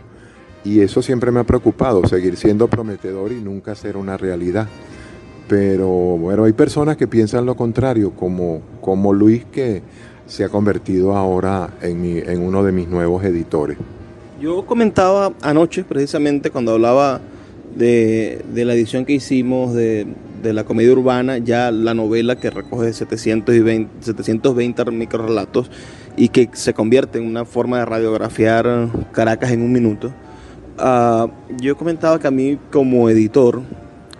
Y 0.63 0.82
eso 0.82 1.02
siempre 1.02 1.32
me 1.32 1.39
ha 1.39 1.43
preocupado, 1.46 2.06
seguir 2.08 2.36
siendo 2.36 2.67
prometedor 2.67 3.32
y 3.32 3.36
nunca 3.36 3.76
ser 3.76 3.96
una 3.96 4.17
realidad. 4.17 4.67
Pero 5.48 5.88
bueno, 5.88 6.43
hay 6.43 6.52
personas 6.52 6.98
que 6.98 7.08
piensan 7.08 7.46
lo 7.46 7.56
contrario, 7.56 8.12
como, 8.12 8.62
como 8.82 9.13
Luis, 9.13 9.46
que 9.46 9.82
se 10.26 10.43
ha 10.43 10.50
convertido 10.50 11.15
ahora 11.15 11.70
en, 11.82 12.04
en 12.04 12.41
uno 12.41 12.63
de 12.63 12.74
mis 12.74 12.89
nuevos 12.89 13.24
editores. 13.24 13.78
Yo 14.41 14.65
comentaba 14.65 15.34
anoche, 15.41 15.86
precisamente 15.86 16.52
cuando 16.52 16.74
hablaba 16.74 17.22
de, 17.76 18.43
la 18.54 18.74
edición 18.74 19.06
que 19.06 19.13
hicimos 19.13 19.74
de, 19.74 20.06
la 20.43 20.63
comedia 20.63 20.91
urbana, 20.91 21.38
ya 21.38 21.71
la 21.71 21.93
novela 21.93 22.36
que 22.38 22.50
recoge 22.50 22.93
720, 22.93 24.06
720 24.06 24.91
microrelatos 24.91 25.69
y 26.15 26.30
que 26.30 26.50
se 26.54 26.73
convierte 26.73 27.19
en 27.19 27.26
una 27.26 27.45
forma 27.45 27.80
de 27.80 27.86
radiografiar 27.86 28.89
Caracas 29.12 29.52
en 29.52 29.62
un 29.62 29.71
minuto. 29.71 30.13
Uh, 30.80 31.30
yo 31.60 31.76
comentaba 31.78 32.19
que 32.19 32.28
a 32.28 32.32
mí 32.32 32.58
como 32.71 33.10
editor, 33.10 33.62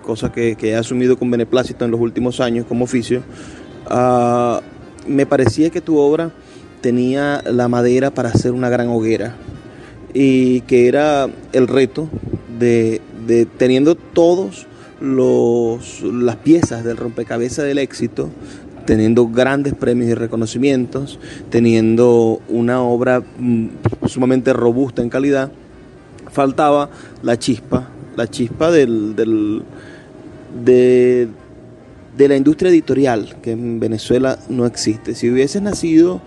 cosa 0.02 0.32
que, 0.32 0.58
he 0.60 0.76
asumido 0.76 1.18
con 1.18 1.30
beneplácito 1.30 1.86
en 1.86 1.92
los 1.92 2.00
últimos 2.00 2.40
años 2.40 2.66
como 2.68 2.86
oficio, 2.86 3.22
uh, 3.90 4.60
me 5.08 5.26
parecía 5.26 5.70
que 5.70 5.82
tu 5.82 5.98
obra 5.98 6.32
tenía 6.82 7.42
la 7.46 7.68
madera 7.68 8.12
para 8.12 8.30
hacer 8.30 8.52
una 8.52 8.70
gran 8.70 8.90
hoguera 8.90 9.36
y 10.14 10.62
que 10.62 10.88
era 10.88 11.28
el 11.54 11.68
reto 11.68 12.10
de, 12.60 13.02
teniendo 13.58 13.96
todos 13.96 14.67
los, 15.00 16.02
las 16.02 16.38
piezas 16.38 16.84
del 16.84 16.98
rompecabezas 16.98 17.66
del 17.66 17.78
éxito, 17.78 18.30
teniendo 18.86 19.28
grandes 19.28 19.74
premios 19.74 20.10
y 20.10 20.14
reconocimientos, 20.14 21.20
teniendo 21.50 22.42
una 22.48 22.82
obra 22.82 23.22
mm, 23.22 23.68
sumamente 24.06 24.54
robusta 24.54 25.02
en 25.02 25.10
calidad, 25.10 25.52
faltaba 26.32 26.90
la 27.22 27.38
chispa, 27.38 27.90
la 28.16 28.28
chispa 28.28 28.72
del, 28.72 29.16
del 29.16 29.64
de, 30.64 31.28
de 32.18 32.28
la 32.28 32.36
industria 32.36 32.72
editorial, 32.72 33.36
que 33.42 33.52
en 33.52 33.80
Venezuela 33.80 34.40
no 34.50 34.66
existe. 34.66 35.16
Si 35.16 35.30
hubieses 35.30 35.62
nacido 35.62 36.22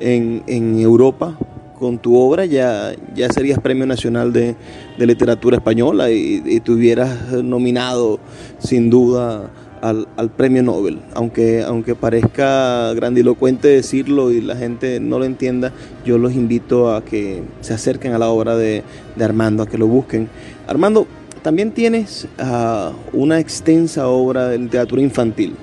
en, 0.00 0.78
Europa 0.80 1.38
con 1.78 1.98
tu 1.98 2.18
obra, 2.18 2.44
ya, 2.44 2.94
ya 3.14 3.28
serías 3.30 3.58
Premio 3.60 3.86
Nacional 3.86 4.32
de, 4.32 4.56
Literatura 4.98 5.56
Española 5.56 6.10
y, 6.10 6.42
y, 6.44 6.60
te 6.60 6.72
hubieras 6.72 7.32
nominado 7.32 8.18
sin 8.58 8.90
duda 8.90 9.50
al, 9.80 10.30
Premio 10.36 10.62
Nobel. 10.62 10.98
Aunque, 11.14 11.62
aunque 11.62 11.94
parezca 11.94 12.92
grandilocuente 12.94 13.68
decirlo 13.68 14.32
y 14.32 14.40
la 14.40 14.56
gente 14.56 15.00
no 15.00 15.18
lo 15.18 15.24
entienda, 15.24 15.72
yo 16.04 16.18
los 16.18 16.32
invito 16.34 16.94
a 16.94 17.04
que 17.04 17.42
se 17.60 17.74
acerquen 17.74 18.12
a 18.12 18.18
la 18.18 18.28
obra 18.28 18.56
de, 18.56 18.82
de 19.14 19.24
Armando, 19.24 19.62
a 19.62 19.66
que 19.66 19.78
lo 19.78 19.86
busquen. 19.86 20.28
Armando, 20.66 21.06
también 21.42 21.70
tienes 21.70 22.26
ah, 22.38 22.92
una 23.12 23.38
extensa 23.38 24.08
obra 24.08 24.48
de 24.48 24.58
literatura 24.58 25.00
infantil. 25.00 25.54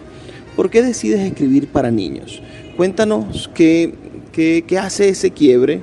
¿Por 0.55 0.69
qué 0.69 0.81
decides 0.81 1.19
escribir 1.19 1.67
para 1.67 1.91
niños? 1.91 2.41
Cuéntanos 2.77 3.49
qué, 3.53 3.93
hace 4.79 5.09
ese 5.09 5.31
quiebre. 5.31 5.81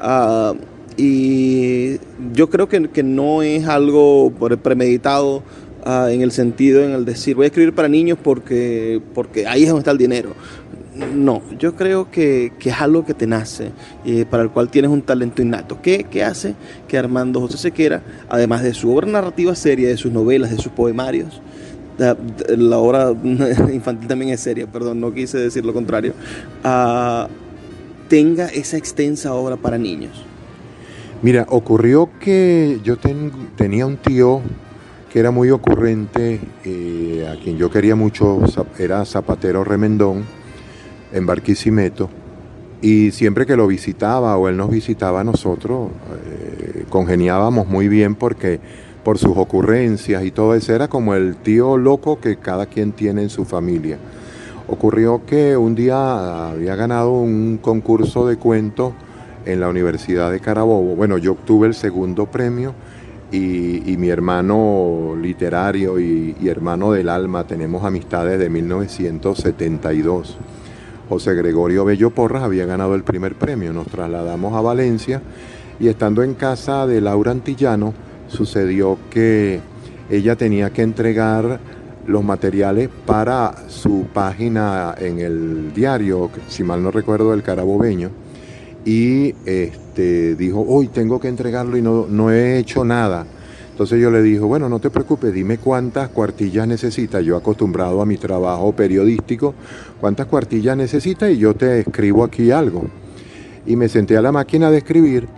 Ah, 0.00 0.54
y 0.96 1.98
yo 2.32 2.50
creo 2.50 2.68
que, 2.68 2.88
que, 2.88 3.02
no 3.02 3.42
es 3.42 3.66
algo 3.68 4.32
premeditado 4.62 5.42
ah, 5.84 6.08
en 6.10 6.22
el 6.22 6.32
sentido, 6.32 6.82
en 6.82 6.92
el 6.92 7.04
decir, 7.04 7.36
voy 7.36 7.44
a 7.44 7.46
escribir 7.48 7.74
para 7.74 7.88
niños 7.88 8.18
porque, 8.22 9.00
porque 9.14 9.46
ahí 9.46 9.62
es 9.62 9.68
donde 9.68 9.80
está 9.80 9.90
el 9.92 9.98
dinero. 9.98 10.34
No, 11.14 11.40
yo 11.58 11.76
creo 11.76 12.10
que, 12.10 12.52
es 12.62 12.80
algo 12.80 13.04
que 13.04 13.14
te 13.14 13.26
nace, 13.26 13.70
y 14.04 14.24
para 14.24 14.42
el 14.42 14.50
cual 14.50 14.68
tienes 14.68 14.90
un 14.90 15.02
talento 15.02 15.40
innato. 15.40 15.80
¿Qué, 15.80 16.04
hace 16.24 16.54
que 16.88 16.98
Armando 16.98 17.40
José 17.40 17.58
Sequera, 17.58 18.02
además 18.28 18.62
de 18.62 18.74
su 18.74 18.94
obra 18.94 19.06
narrativa 19.06 19.54
seria, 19.54 19.88
de 19.88 19.96
sus 19.96 20.12
novelas, 20.12 20.50
de 20.50 20.58
sus 20.58 20.72
poemarios, 20.72 21.40
la, 21.98 22.78
obra 22.78 23.12
infantil 23.72 24.08
también 24.08 24.32
es 24.32 24.40
seria, 24.40 24.66
perdón, 24.66 25.00
no 25.00 25.12
quise 25.12 25.38
decir 25.38 25.64
lo 25.64 25.72
contrario, 25.72 26.14
ah, 26.64 27.28
tenga 28.10 28.48
esa 28.48 28.76
extensa 28.76 29.32
obra 29.32 29.56
para 29.56 29.78
niños? 29.78 30.24
Mira, 31.22 31.46
ocurrió 31.48 32.10
que 32.18 32.80
yo 32.82 32.98
tenía 33.56 33.86
un 33.86 33.96
tío 33.96 34.42
que 35.12 35.20
era 35.20 35.30
muy 35.30 35.50
ocurrente, 35.50 36.40
eh, 36.64 37.28
a 37.30 37.40
quien 37.42 37.56
yo 37.56 37.70
quería 37.70 37.94
mucho, 37.94 38.40
era 38.78 39.04
Zapatero 39.04 39.64
Remendón 39.64 40.24
en 41.12 41.24
Barquisimeto 41.24 42.10
y 42.82 43.10
siempre 43.12 43.46
que 43.46 43.56
lo 43.56 43.66
visitaba 43.66 44.36
o 44.36 44.48
él 44.48 44.56
nos 44.56 44.70
visitaba 44.70 45.20
a 45.20 45.24
nosotros, 45.24 45.90
eh, 46.26 46.84
congeniábamos 46.88 47.68
muy 47.68 47.88
bien 47.88 48.14
porque 48.16 48.58
por 49.04 49.18
sus 49.18 49.36
ocurrencias 49.36 50.24
y 50.24 50.30
todo 50.30 50.54
eso 50.54 50.74
era 50.74 50.88
como 50.88 51.14
el 51.14 51.36
tío 51.36 51.76
loco 51.76 52.20
que 52.20 52.36
cada 52.36 52.66
quien 52.66 52.92
tiene 52.92 53.22
en 53.22 53.30
su 53.30 53.44
familia. 53.44 53.98
Ocurrió 54.70 55.26
que 55.26 55.56
un 55.56 55.74
día 55.74 56.50
había 56.50 56.76
ganado 56.76 57.10
un 57.10 57.58
concurso 57.60 58.28
de 58.28 58.36
cuentos 58.36 58.92
en 59.44 59.58
la 59.58 59.68
Universidad 59.68 60.30
de 60.30 60.38
Carabobo. 60.38 60.94
Bueno, 60.94 61.18
yo 61.18 61.32
obtuve 61.32 61.66
el 61.66 61.74
segundo 61.74 62.26
premio 62.26 62.72
y, 63.32 63.96
mi 63.98 64.10
hermano 64.10 65.16
literario 65.20 65.98
y, 65.98 66.36
hermano 66.48 66.92
del 66.92 67.08
alma, 67.08 67.48
tenemos 67.48 67.84
amistades 67.84 68.38
de 68.38 68.48
1972. 68.48 70.38
José 71.08 71.34
Gregorio 71.34 71.84
Bello 71.84 72.10
Porras 72.10 72.44
había 72.44 72.64
ganado 72.64 72.94
el 72.94 73.02
primer 73.02 73.34
premio. 73.34 73.72
Nos 73.72 73.88
trasladamos 73.88 74.54
a 74.54 74.60
Valencia 74.60 75.20
y 75.80 75.88
estando 75.88 76.22
en 76.22 76.34
casa 76.34 76.86
de 76.86 77.00
Laura 77.00 77.32
Antillano, 77.32 77.92
sucedió 78.28 78.98
que 79.10 79.58
ella 80.10 80.36
tenía 80.36 80.70
que 80.70 80.82
entregar 80.82 81.58
los 82.06 82.24
materiales 82.24 82.88
para 83.06 83.68
su 83.68 84.06
página 84.12 84.94
en 84.98 85.18
el 85.18 85.72
diario, 85.72 86.30
si 86.48 86.64
mal 86.64 86.82
no 86.82 86.90
recuerdo, 86.90 87.34
el 87.34 87.42
Carabobeño, 87.42 88.10
y 88.84 89.34
este, 89.44 90.34
dijo, 90.36 90.64
hoy 90.66 90.88
tengo 90.88 91.20
que 91.20 91.28
entregarlo 91.28 91.76
y 91.76 91.82
no, 91.82 92.06
no 92.08 92.30
he 92.30 92.58
hecho 92.58 92.84
nada. 92.84 93.26
Entonces 93.80 94.00
yo 94.00 94.10
le 94.10 94.22
dije, 94.22 94.40
bueno, 94.40 94.68
no 94.68 94.78
te 94.78 94.90
preocupes, 94.90 95.32
dime 95.32 95.56
cuántas 95.56 96.10
cuartillas 96.10 96.68
necesita. 96.68 97.22
Yo 97.22 97.36
acostumbrado 97.36 98.02
a 98.02 98.06
mi 98.06 98.18
trabajo 98.18 98.72
periodístico, 98.72 99.54
cuántas 99.98 100.26
cuartillas 100.26 100.76
necesita 100.76 101.30
y 101.30 101.38
yo 101.38 101.54
te 101.54 101.80
escribo 101.80 102.24
aquí 102.24 102.50
algo. 102.50 102.84
Y 103.64 103.76
me 103.76 103.88
senté 103.88 104.18
a 104.18 104.22
la 104.22 104.32
máquina 104.32 104.70
de 104.70 104.78
escribir 104.78 105.28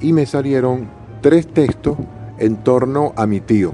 y 0.00 0.12
me 0.12 0.24
salieron 0.24 0.88
tres 1.20 1.48
textos 1.48 1.96
en 2.38 2.56
torno 2.62 3.12
a 3.16 3.26
mi 3.26 3.40
tío. 3.40 3.72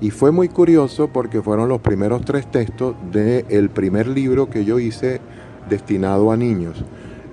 Y 0.00 0.10
fue 0.10 0.30
muy 0.30 0.48
curioso 0.48 1.08
porque 1.08 1.42
fueron 1.42 1.68
los 1.68 1.80
primeros 1.80 2.24
tres 2.24 2.50
textos 2.50 2.94
del 3.12 3.68
primer 3.68 4.06
libro 4.06 4.48
que 4.48 4.64
yo 4.64 4.78
hice 4.78 5.20
destinado 5.68 6.32
a 6.32 6.36
niños, 6.36 6.82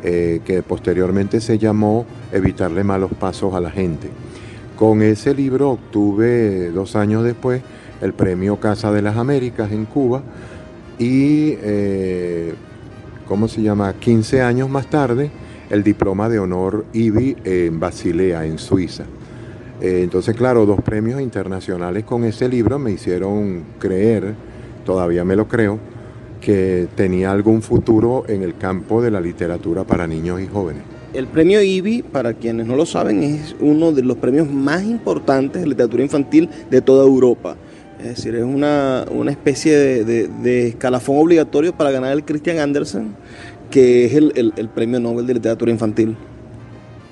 eh, 0.03 0.41
que 0.43 0.61
posteriormente 0.63 1.39
se 1.39 1.57
llamó 1.57 2.05
Evitarle 2.33 2.83
malos 2.83 3.11
pasos 3.17 3.53
a 3.53 3.61
la 3.61 3.71
gente. 3.71 4.09
Con 4.75 5.01
ese 5.01 5.33
libro 5.33 5.71
obtuve 5.71 6.69
dos 6.71 6.95
años 6.95 7.23
después 7.23 7.61
el 8.01 8.13
premio 8.13 8.59
Casa 8.59 8.91
de 8.91 9.01
las 9.01 9.17
Américas 9.17 9.71
en 9.71 9.85
Cuba 9.85 10.21
y, 10.99 11.55
eh, 11.61 12.53
¿cómo 13.27 13.47
se 13.47 13.61
llama? 13.61 13.93
15 13.93 14.41
años 14.41 14.69
más 14.69 14.87
tarde, 14.87 15.31
el 15.69 15.83
diploma 15.83 16.27
de 16.27 16.39
honor 16.39 16.85
IBI 16.93 17.37
en 17.43 17.79
Basilea, 17.79 18.45
en 18.45 18.59
Suiza. 18.59 19.05
Eh, 19.81 20.01
entonces, 20.03 20.35
claro, 20.35 20.65
dos 20.65 20.81
premios 20.81 21.21
internacionales 21.21 22.03
con 22.03 22.23
ese 22.23 22.49
libro 22.49 22.79
me 22.79 22.91
hicieron 22.91 23.63
creer, 23.79 24.33
todavía 24.85 25.23
me 25.23 25.35
lo 25.35 25.47
creo, 25.47 25.79
que 26.41 26.87
tenía 26.95 27.31
algún 27.31 27.61
futuro 27.61 28.23
en 28.27 28.41
el 28.41 28.57
campo 28.57 29.01
de 29.01 29.11
la 29.11 29.21
literatura 29.21 29.83
para 29.83 30.07
niños 30.07 30.41
y 30.41 30.47
jóvenes. 30.47 30.83
El 31.13 31.27
premio 31.27 31.61
IBI, 31.61 32.03
para 32.03 32.33
quienes 32.33 32.67
no 32.67 32.75
lo 32.75 32.85
saben, 32.85 33.23
es 33.23 33.55
uno 33.59 33.91
de 33.91 34.03
los 34.03 34.17
premios 34.17 34.49
más 34.51 34.83
importantes 34.83 35.61
de 35.61 35.67
literatura 35.67 36.03
infantil 36.03 36.49
de 36.69 36.81
toda 36.81 37.05
Europa. 37.05 37.55
Es 37.99 38.15
decir, 38.17 38.35
es 38.35 38.43
una, 38.43 39.05
especie 39.29 40.03
de, 40.03 40.67
escalafón 40.67 41.17
obligatorio 41.17 41.75
para 41.75 41.91
ganar 41.91 42.13
el 42.13 42.23
Christian 42.23 42.59
Andersen, 42.59 43.15
que 43.71 44.05
es 44.05 44.13
el 44.13 44.69
premio 44.73 44.99
Nobel 44.99 45.25
de 45.25 45.35
literatura 45.35 45.71
infantil. 45.71 46.15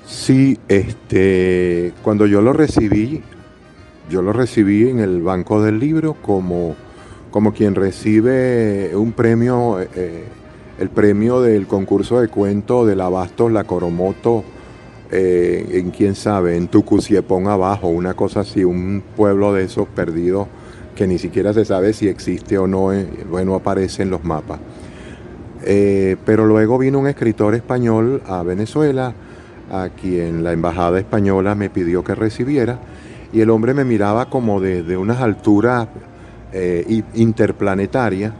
Sí, 0.06 0.56
este, 0.68 1.92
cuando 2.04 2.26
yo 2.26 2.40
lo 2.40 2.52
recibí, 2.52 3.22
yo 4.08 4.22
lo 4.22 4.32
recibí 4.32 4.88
en 4.88 5.00
el 5.00 5.20
banco 5.20 5.60
del 5.60 5.80
libro 5.80 6.14
como, 6.22 6.76
como 7.32 7.52
quien 7.52 7.74
recibe 7.74 8.94
un 8.94 9.10
premio, 9.10 9.80
eh, 9.80 10.24
el 10.78 10.90
premio 10.90 11.40
del 11.40 11.66
concurso 11.66 12.20
de 12.20 12.28
cuento 12.28 12.86
del 12.86 13.00
Abasto, 13.00 13.48
la 13.48 13.64
Coromoto, 13.64 14.44
eh, 15.10 15.66
en 15.72 15.90
quién 15.90 16.14
sabe, 16.14 16.56
en 16.56 16.68
Tucuciepón 16.68 17.48
abajo, 17.48 17.88
una 17.88 18.14
cosa 18.14 18.40
así, 18.40 18.62
un 18.62 19.02
pueblo 19.16 19.52
de 19.54 19.64
esos 19.64 19.88
perdidos 19.88 20.46
que 20.94 21.08
ni 21.08 21.18
siquiera 21.18 21.52
se 21.52 21.64
sabe 21.64 21.92
si 21.92 22.06
existe 22.06 22.58
o 22.58 22.68
no, 22.68 22.92
eh, 22.92 23.08
bueno, 23.28 23.56
aparece 23.56 24.04
en 24.04 24.10
los 24.10 24.22
mapas. 24.22 24.60
pero 26.24 26.46
luego 26.46 26.78
vino 26.78 27.00
un 27.00 27.08
escritor 27.08 27.56
español 27.56 28.22
a 28.24 28.44
Venezuela, 28.44 29.12
a 29.70 29.88
quien 29.90 30.44
la 30.44 30.52
embajada 30.52 30.98
española 30.98 31.54
me 31.54 31.70
pidió 31.70 32.04
que 32.04 32.14
recibiera, 32.14 32.78
y 33.32 33.40
el 33.40 33.50
hombre 33.50 33.74
me 33.74 33.84
miraba 33.84 34.30
como 34.30 34.60
desde 34.60 34.96
unas 34.96 35.20
alturas 35.20 35.88
eh, 36.52 37.02
interplanetarias, 37.14 38.32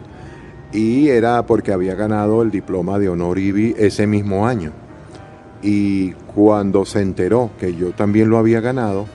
y 0.72 1.08
era 1.08 1.44
porque 1.46 1.72
había 1.72 1.94
ganado 1.94 2.42
el 2.42 2.50
diploma 2.50 2.98
de 2.98 3.08
honor 3.08 3.38
IBI 3.38 3.74
ese 3.78 4.06
mismo 4.06 4.46
año. 4.46 4.72
Y 5.62 6.12
cuando 6.34 6.84
se 6.84 7.00
enteró 7.00 7.50
que 7.58 7.74
yo 7.74 7.92
también 7.92 8.28
lo 8.28 8.38
había 8.38 8.60
ganado, 8.60 9.06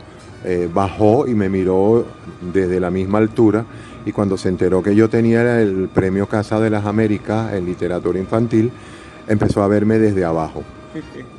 eh, 0.43 0.67
bajó 0.73 1.27
y 1.27 1.35
me 1.35 1.49
miró 1.49 2.05
desde 2.53 2.79
la 2.79 2.89
misma 2.89 3.19
altura 3.19 3.63
y 4.05 4.11
cuando 4.11 4.37
se 4.37 4.49
enteró 4.49 4.81
que 4.81 4.95
yo 4.95 5.09
tenía 5.09 5.61
el 5.61 5.89
premio 5.93 6.27
Casa 6.27 6.59
de 6.59 6.71
las 6.71 6.85
Américas 6.85 7.53
en 7.53 7.65
literatura 7.65 8.17
infantil, 8.17 8.71
empezó 9.27 9.61
a 9.61 9.67
verme 9.67 9.99
desde 9.99 10.25
abajo. 10.25 10.63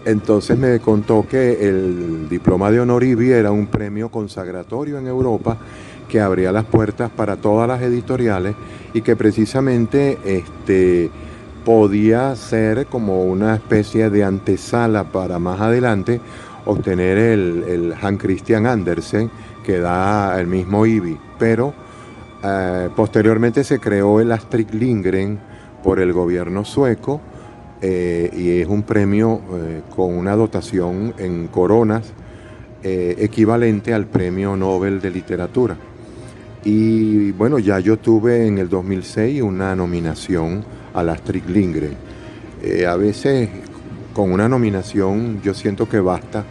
Entonces 0.04 0.58
me 0.58 0.78
contó 0.80 1.26
que 1.28 1.68
el 1.68 2.28
diploma 2.28 2.70
de 2.70 2.80
honor 2.80 3.04
IBI 3.04 3.32
era 3.32 3.50
un 3.50 3.66
premio 3.66 4.08
consagratorio 4.08 4.98
en 4.98 5.06
Europa 5.06 5.58
que 6.08 6.20
abría 6.20 6.52
las 6.52 6.64
puertas 6.64 7.10
para 7.10 7.36
todas 7.36 7.68
las 7.68 7.82
editoriales 7.82 8.54
y 8.92 9.02
que 9.02 9.16
precisamente 9.16 10.18
este, 10.24 11.10
podía 11.64 12.34
ser 12.36 12.86
como 12.86 13.24
una 13.24 13.54
especie 13.54 14.10
de 14.10 14.24
antesala 14.24 15.04
para 15.04 15.38
más 15.38 15.60
adelante 15.60 16.20
obtener 16.64 17.18
el, 17.18 17.64
el 17.68 17.94
Han 18.00 18.18
Christian 18.18 18.66
Andersen 18.66 19.30
que 19.64 19.78
da 19.78 20.38
el 20.40 20.46
mismo 20.46 20.84
IBI. 20.86 21.18
Pero 21.38 21.72
eh, 22.42 22.90
posteriormente 22.94 23.64
se 23.64 23.78
creó 23.78 24.20
el 24.20 24.32
Astrid 24.32 24.70
Lindgren 24.70 25.38
por 25.82 26.00
el 26.00 26.12
gobierno 26.12 26.64
sueco 26.64 27.20
eh, 27.84 28.30
y 28.32 28.60
es 28.60 28.68
un 28.68 28.84
premio 28.84 29.40
eh, 29.56 29.82
con 29.94 30.14
una 30.14 30.36
dotación 30.36 31.14
en 31.18 31.48
coronas 31.48 32.12
eh, 32.84 33.16
equivalente 33.18 33.92
al 33.92 34.06
premio 34.06 34.56
Nobel 34.56 35.00
de 35.00 35.10
Literatura. 35.10 35.76
Y 36.64 37.32
bueno, 37.32 37.58
ya 37.58 37.80
yo 37.80 37.98
tuve 37.98 38.46
en 38.46 38.58
el 38.58 38.68
2006 38.68 39.42
una 39.42 39.74
nominación 39.74 40.64
a 40.94 41.02
la 41.02 41.14
Astrid 41.14 41.42
Lindgren. 41.48 41.96
a 42.88 42.94
veces 42.94 43.48
con 44.14 44.30
una 44.30 44.48
nominación 44.48 45.42
yo 45.42 45.52
siento 45.52 45.88
que 45.88 45.98
basta. 45.98 46.44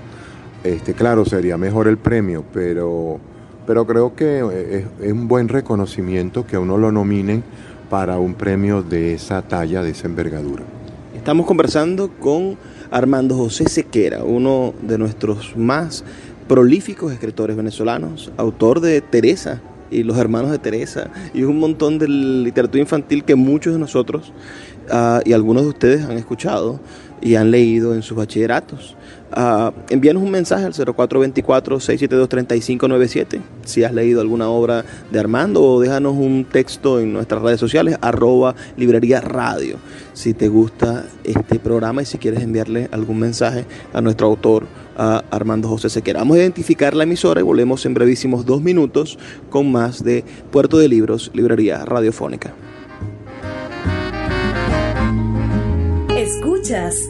Este, 0.65 0.93
claro, 0.93 1.23
sería 1.23 1.57
mejor 1.57 1.87
el 1.87 1.97
premio, 1.97 2.43
pero, 2.51 3.21
pero 3.65 3.87
creo 3.87 4.13
que 4.15 4.83
es, 4.99 5.11
un 5.13 5.29
buen 5.29 5.47
reconocimiento 5.47 6.45
que 6.45 6.57
uno 6.57 6.77
lo 6.77 6.91
nominen 6.91 7.41
para 7.89 8.19
un 8.19 8.33
premio 8.33 8.83
de 8.83 9.13
esa 9.13 9.41
talla, 9.43 9.81
de 9.81 9.91
esa 9.91 10.07
envergadura. 10.07 10.80
Estamos 11.15 11.45
conversando 11.45 12.09
con 12.09 12.57
Armando 12.89 13.35
José 13.35 13.67
Sequera, 13.67 14.23
uno 14.23 14.73
de 14.81 14.97
nuestros 14.97 15.57
más 15.57 16.05
prolíficos 16.47 17.11
escritores 17.11 17.57
venezolanos, 17.57 18.31
autor 18.37 18.79
de 18.79 19.01
Teresa 19.01 19.61
y 19.91 20.03
Los 20.03 20.17
Hermanos 20.17 20.51
de 20.51 20.57
Teresa 20.57 21.09
y 21.33 21.43
un 21.43 21.59
montón 21.59 21.99
de 21.99 22.07
literatura 22.07 22.81
infantil 22.81 23.25
que 23.25 23.35
muchos 23.35 23.73
de 23.73 23.79
nosotros 23.79 24.31
ah, 24.89 25.19
y 25.25 25.33
algunos 25.33 25.63
de 25.63 25.69
ustedes 25.69 26.05
han 26.05 26.17
escuchado 26.17 26.79
y 27.21 27.35
han 27.35 27.51
leído 27.51 27.93
en 27.93 28.03
sus 28.03 28.17
bachilleratos. 28.17 28.95
Uh, 29.35 29.71
envíanos 29.89 30.23
un 30.23 30.31
mensaje 30.31 30.65
al 30.65 30.73
0424-672-3597 30.73 33.39
si 33.63 33.83
has 33.85 33.93
leído 33.93 34.19
alguna 34.19 34.49
obra 34.49 34.83
de 35.09 35.19
Armando 35.19 35.63
o 35.63 35.79
déjanos 35.79 36.17
un 36.17 36.43
texto 36.43 36.99
en 36.99 37.13
nuestras 37.13 37.41
redes 37.41 37.57
sociales 37.57 37.97
arroba 38.01 38.55
librería 38.75 39.21
radio 39.21 39.77
si 40.11 40.33
te 40.33 40.49
gusta 40.49 41.05
este 41.23 41.59
programa 41.59 42.01
y 42.01 42.05
si 42.05 42.17
quieres 42.17 42.41
enviarle 42.41 42.89
algún 42.91 43.19
mensaje 43.19 43.63
a 43.93 44.01
nuestro 44.01 44.27
autor 44.27 44.67
Armando 44.97 45.67
José 45.67 45.89
Sequera. 45.89 46.19
Vamos 46.19 46.37
a 46.37 46.41
identificar 46.41 46.95
la 46.95 47.03
emisora 47.03 47.41
y 47.41 47.43
volvemos 47.43 47.85
en 47.85 47.93
brevísimos 47.93 48.45
dos 48.45 48.61
minutos 48.61 49.17
con 49.49 49.71
más 49.71 50.03
de 50.03 50.23
Puerto 50.51 50.77
de 50.77 50.87
Libros, 50.87 51.31
Librería 51.33 51.85
Radiofónica. 51.85 52.53
Escuchas 56.15 57.09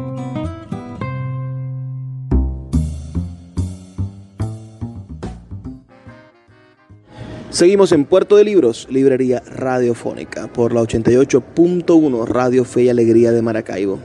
Seguimos 7.51 7.91
en 7.91 8.05
Puerto 8.05 8.37
de 8.37 8.45
Libros, 8.45 8.87
librería 8.89 9.43
radiofónica, 9.45 10.47
por 10.47 10.71
la 10.73 10.79
88.1 10.83 12.25
Radio 12.25 12.63
Fe 12.63 12.83
y 12.83 12.89
Alegría 12.89 13.33
de 13.33 13.41
Maracaibo. 13.41 13.99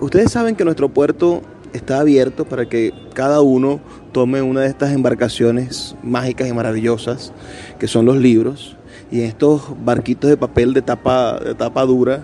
Ustedes 0.00 0.30
saben 0.30 0.54
que 0.54 0.64
nuestro 0.64 0.88
puerto 0.88 1.42
está 1.72 1.98
abierto 1.98 2.44
para 2.44 2.68
que 2.68 2.94
cada 3.14 3.40
uno 3.40 3.80
tome 4.12 4.42
una 4.42 4.60
de 4.60 4.68
estas 4.68 4.92
embarcaciones 4.92 5.96
mágicas 6.04 6.46
y 6.46 6.52
maravillosas 6.52 7.32
que 7.80 7.88
son 7.88 8.06
los 8.06 8.16
libros 8.16 8.76
y 9.10 9.22
en 9.22 9.26
estos 9.26 9.62
barquitos 9.84 10.30
de 10.30 10.36
papel 10.36 10.72
de 10.72 10.82
tapa, 10.82 11.40
de 11.40 11.56
tapa 11.56 11.84
dura 11.84 12.20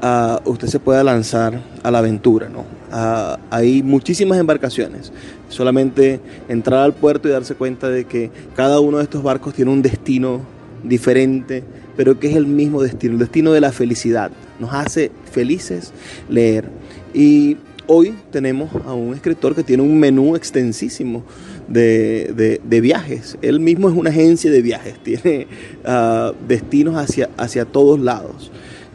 uh, 0.00 0.48
usted 0.48 0.68
se 0.68 0.78
pueda 0.78 1.02
lanzar 1.02 1.60
a 1.82 1.90
la 1.90 1.98
aventura. 1.98 2.48
¿no? 2.48 2.75
Uh, 2.92 3.36
hay 3.50 3.82
muchísimas 3.82 4.38
embarcaciones. 4.38 5.12
Solamente 5.48 6.20
entrar 6.48 6.80
al 6.80 6.92
puerto 6.92 7.28
y 7.28 7.32
darse 7.32 7.54
cuenta 7.54 7.88
de 7.88 8.04
que 8.04 8.30
cada 8.54 8.80
uno 8.80 8.98
de 8.98 9.04
estos 9.04 9.22
barcos 9.22 9.54
tiene 9.54 9.70
un 9.70 9.82
destino 9.82 10.40
diferente, 10.82 11.64
pero 11.96 12.18
que 12.18 12.30
es 12.30 12.36
el 12.36 12.46
mismo 12.46 12.82
destino, 12.82 13.14
el 13.14 13.18
destino 13.18 13.52
de 13.52 13.60
la 13.60 13.72
felicidad. 13.72 14.30
Nos 14.60 14.72
hace 14.72 15.10
felices 15.30 15.92
leer. 16.28 16.68
Y 17.12 17.56
hoy 17.86 18.14
tenemos 18.30 18.70
a 18.86 18.92
un 18.92 19.14
escritor 19.14 19.54
que 19.54 19.62
tiene 19.62 19.82
un 19.82 19.98
menú 19.98 20.36
extensísimo 20.36 21.24
de, 21.68 22.60
de, 22.62 22.80
viajes. 22.80 23.38
Él 23.42 23.60
mismo 23.60 23.88
es 23.88 23.96
una 23.96 24.10
agencia 24.10 24.50
de 24.50 24.62
viajes, 24.62 24.98
tiene 25.02 25.46
uh, 25.84 26.32
destinos 26.46 26.96
hacia, 26.96 27.30
hacia 27.36 27.64
todos 27.64 27.98
lados. 27.98 28.50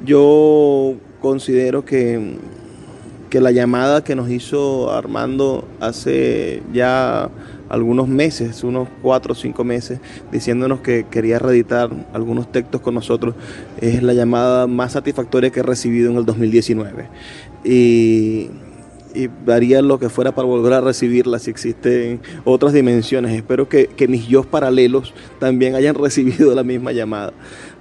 Yo 0.06 0.96
considero 1.22 1.86
que, 1.86 2.38
que 3.32 3.40
la 3.40 3.52
llamada 3.52 4.04
que 4.04 4.14
nos 4.14 4.30
hizo 4.30 4.92
Armando 4.92 5.66
hace 5.80 6.62
ya 6.74 7.30
algunos 7.70 8.10
meses, 8.10 8.62
unos 8.66 8.90
cuatro 9.02 9.32
o 9.32 9.36
cinco 9.36 9.64
meses, 9.64 10.02
diciéndonos 10.34 10.82
que 10.82 11.06
quería 11.10 11.40
reeditar 11.40 11.90
algunos 12.14 12.52
textos 12.52 12.82
con 12.82 12.94
nosotros, 12.94 13.34
es 13.80 14.04
la 14.04 14.14
llamada 14.14 14.68
más 14.68 14.92
satisfactoria 14.92 15.50
que 15.50 15.62
he 15.62 15.64
recibido 15.64 16.12
en 16.12 16.18
el 16.18 16.26
2019. 16.26 17.08
Y, 17.64 18.50
y 19.16 19.30
daría 19.46 19.82
lo 19.82 19.98
que 19.98 20.10
fuera 20.10 20.36
para 20.36 20.46
volver 20.46 20.74
a 20.74 20.82
recibirla 20.82 21.40
si 21.40 21.52
existen 21.52 22.20
otras 22.44 22.74
dimensiones. 22.74 23.34
Espero 23.34 23.70
que, 23.70 23.88
que 23.88 24.10
mis 24.10 24.28
yo 24.28 24.44
paralelos 24.44 25.14
también 25.40 25.76
hayan 25.76 25.96
recibido 26.04 26.54
la 26.54 26.64
misma 26.64 26.92
llamada. 26.92 27.32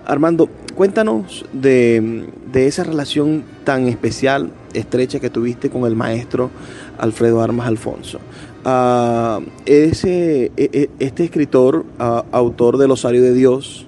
Armando, 0.06 0.48
cuéntanos 0.74 1.44
de, 1.52 2.26
de, 2.52 2.66
esa 2.66 2.84
relación 2.84 3.44
tan 3.64 3.86
especial, 3.86 4.50
estrecha 4.72 5.20
que 5.20 5.30
tuviste 5.30 5.70
con 5.70 5.84
el 5.84 5.94
maestro 5.94 6.50
Alfredo 6.98 7.42
Armas 7.42 7.66
Alfonso. 7.66 8.18
Uh, 8.64 9.42
ese, 9.66 10.52
este 10.98 11.24
escritor, 11.24 11.84
uh, 11.98 12.22
autor 12.32 12.78
del 12.78 12.90
Osario 12.90 13.22
de 13.22 13.34
Dios, 13.34 13.86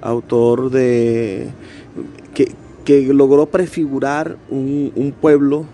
autor 0.00 0.70
de... 0.70 1.48
que, 2.34 2.52
que 2.84 3.02
logró 3.12 3.46
prefigurar 3.46 4.36
un 4.50 5.14
pueblo 5.20 5.66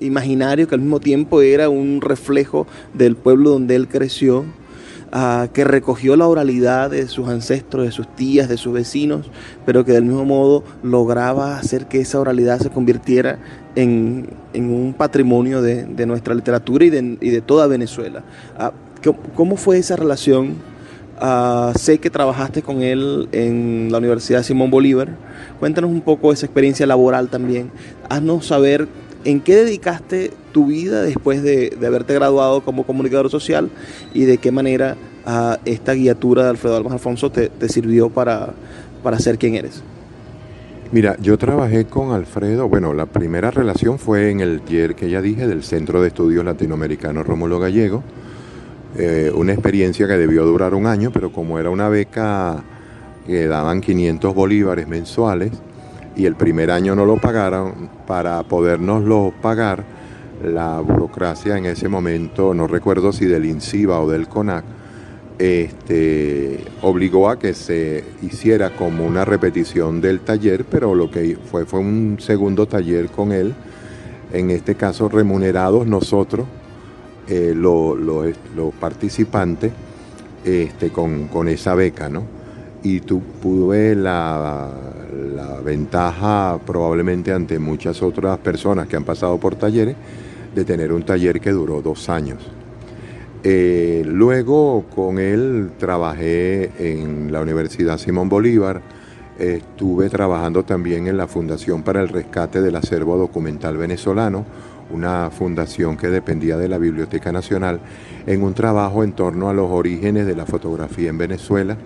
imaginario 0.00 0.66
que 0.66 0.74
al 0.74 0.80
mismo 0.80 1.00
tiempo 1.00 1.42
era 1.42 1.68
un 1.68 2.00
reflejo 2.00 2.66
del 2.94 3.16
pueblo 3.16 3.50
donde 3.50 3.76
él 3.76 3.88
creció, 3.88 4.44
uh, 5.12 5.48
que 5.52 5.64
recogió 5.64 6.16
la 6.16 6.26
oralidad 6.26 6.90
de 6.90 7.06
sus 7.08 7.28
ancestros, 7.28 7.84
de 7.84 7.92
sus 7.92 8.08
tías, 8.14 8.48
de 8.48 8.56
sus 8.56 8.72
vecinos, 8.72 9.30
pero 9.66 9.84
que 9.84 9.92
del 9.92 10.04
mismo 10.04 10.24
modo 10.24 10.64
lograba 10.82 11.58
hacer 11.58 11.86
que 11.86 12.00
esa 12.00 12.20
oralidad 12.20 12.60
se 12.60 12.70
convirtiera 12.70 13.38
en, 13.74 14.28
en 14.52 14.72
un 14.72 14.94
patrimonio 14.94 15.62
de, 15.62 15.84
de, 15.84 16.06
nuestra 16.06 16.34
literatura 16.34 16.84
y 16.84 16.90
de, 16.90 17.18
y 17.20 17.30
de 17.30 17.40
toda 17.40 17.66
Venezuela. 17.66 18.22
Uh, 18.58 19.12
¿Cómo 19.34 19.56
fue 19.56 19.78
esa 19.78 19.96
relación? 19.96 20.56
Uh, 21.20 21.76
sé 21.78 21.98
que 21.98 22.08
trabajaste 22.08 22.62
con 22.62 22.82
él 22.82 23.28
en 23.32 23.88
la 23.90 23.98
Universidad 23.98 24.42
Simón 24.42 24.70
Bolívar. 24.70 25.08
Cuéntanos 25.58 25.90
un 25.90 26.00
poco 26.00 26.32
esa 26.32 26.46
experiencia 26.46 26.86
laboral 26.86 27.28
también. 27.28 27.70
Haznos 28.08 28.46
saber 28.46 28.88
en 29.24 29.40
qué 29.40 29.56
dedicaste 29.56 30.32
tu 30.52 30.66
vida 30.66 31.02
después 31.02 31.42
de, 31.42 31.70
de, 31.70 31.86
haberte 31.86 32.14
graduado 32.14 32.62
como 32.62 32.84
comunicador 32.84 33.30
social 33.30 33.70
y 34.14 34.24
de 34.24 34.38
qué 34.38 34.50
manera 34.50 34.96
uh, 35.26 35.56
esta 35.64 35.94
guiatura 35.94 36.44
de 36.44 36.50
Alfredo 36.50 36.76
Almas 36.76 36.94
Alfonso 36.94 37.30
te, 37.30 37.48
te 37.48 37.68
sirvió 37.68 38.10
para, 38.10 38.54
para 39.02 39.18
ser 39.18 39.38
quien 39.38 39.54
eres. 39.54 39.82
Mira, 40.92 41.16
yo 41.20 41.38
trabajé 41.38 41.84
con 41.84 42.12
Alfredo, 42.12 42.68
bueno, 42.68 42.94
la 42.94 43.06
primera 43.06 43.52
relación 43.52 43.98
fue 43.98 44.30
en 44.30 44.40
el 44.40 44.60
tier 44.62 44.96
que 44.96 45.08
ya 45.08 45.22
dije 45.22 45.46
del 45.46 45.62
Centro 45.62 46.02
de 46.02 46.08
Estudios 46.08 46.44
Latinoamericanos 46.44 47.24
Rómulo 47.24 47.60
Gallego, 47.60 48.02
eh, 48.98 49.30
una 49.32 49.52
experiencia 49.52 50.08
que 50.08 50.14
debió 50.14 50.44
durar 50.44 50.74
un 50.74 50.86
año, 50.86 51.12
pero 51.12 51.30
como 51.30 51.60
era 51.60 51.70
una 51.70 51.88
beca 51.88 52.64
que 53.24 53.46
daban 53.46 53.80
500 53.80 54.34
bolívares 54.34 54.88
mensuales, 54.88 55.52
y 56.16 56.26
el 56.26 56.34
primer 56.34 56.70
año 56.70 56.94
no 56.94 57.04
lo 57.04 57.16
pagaron, 57.16 57.88
para 58.06 58.42
podernoslo 58.42 59.32
pagar, 59.40 59.84
la 60.44 60.80
burocracia 60.80 61.58
en 61.58 61.66
ese 61.66 61.88
momento, 61.88 62.54
no 62.54 62.66
recuerdo 62.66 63.12
si 63.12 63.26
del 63.26 63.44
INCIBA 63.44 64.00
o 64.00 64.10
del 64.10 64.26
CONAC, 64.26 64.64
este, 65.38 66.64
obligó 66.82 67.30
a 67.30 67.38
que 67.38 67.54
se 67.54 68.04
hiciera 68.22 68.70
como 68.70 69.06
una 69.06 69.24
repetición 69.24 70.00
del 70.00 70.20
taller, 70.20 70.64
pero 70.64 70.94
lo 70.94 71.10
que 71.10 71.38
fue 71.50 71.64
fue 71.64 71.80
un 71.80 72.18
segundo 72.20 72.66
taller 72.66 73.08
con 73.08 73.32
él, 73.32 73.54
en 74.32 74.50
este 74.50 74.74
caso 74.74 75.08
remunerados 75.08 75.86
nosotros, 75.86 76.46
eh, 77.28 77.52
los 77.54 77.98
lo, 77.98 78.24
lo 78.54 78.70
participantes, 78.70 79.72
este, 80.44 80.90
con, 80.90 81.28
con 81.28 81.48
esa 81.48 81.74
beca, 81.74 82.08
¿no? 82.08 82.39
Y 82.82 83.00
tuve 83.00 83.94
la, 83.94 84.70
la 85.34 85.60
ventaja 85.60 86.58
probablemente 86.64 87.32
ante 87.32 87.58
muchas 87.58 88.02
otras 88.02 88.38
personas 88.38 88.88
que 88.88 88.96
han 88.96 89.04
pasado 89.04 89.38
por 89.38 89.54
talleres 89.54 89.96
de 90.54 90.64
tener 90.64 90.92
un 90.92 91.02
taller 91.04 91.40
que 91.40 91.50
duró 91.50 91.82
dos 91.82 92.08
años. 92.08 92.38
Eh, 93.42 94.02
luego 94.06 94.84
con 94.94 95.18
él 95.18 95.70
trabajé 95.78 96.70
en 96.78 97.32
la 97.32 97.40
Universidad 97.40 97.98
Simón 97.98 98.28
Bolívar, 98.28 98.82
estuve 99.38 100.10
trabajando 100.10 100.64
también 100.64 101.06
en 101.06 101.16
la 101.16 101.26
Fundación 101.26 101.82
para 101.82 102.02
el 102.02 102.08
Rescate 102.08 102.60
del 102.60 102.76
Acervo 102.76 103.16
Documental 103.16 103.78
Venezolano, 103.78 104.44
una 104.90 105.30
fundación 105.30 105.96
que 105.96 106.08
dependía 106.08 106.58
de 106.58 106.68
la 106.68 106.76
Biblioteca 106.76 107.32
Nacional, 107.32 107.80
en 108.26 108.42
un 108.42 108.52
trabajo 108.52 109.04
en 109.04 109.12
torno 109.12 109.48
a 109.48 109.54
los 109.54 109.70
orígenes 109.70 110.26
de 110.26 110.36
la 110.36 110.44
fotografía 110.44 111.08
en 111.08 111.16
Venezuela 111.16 111.78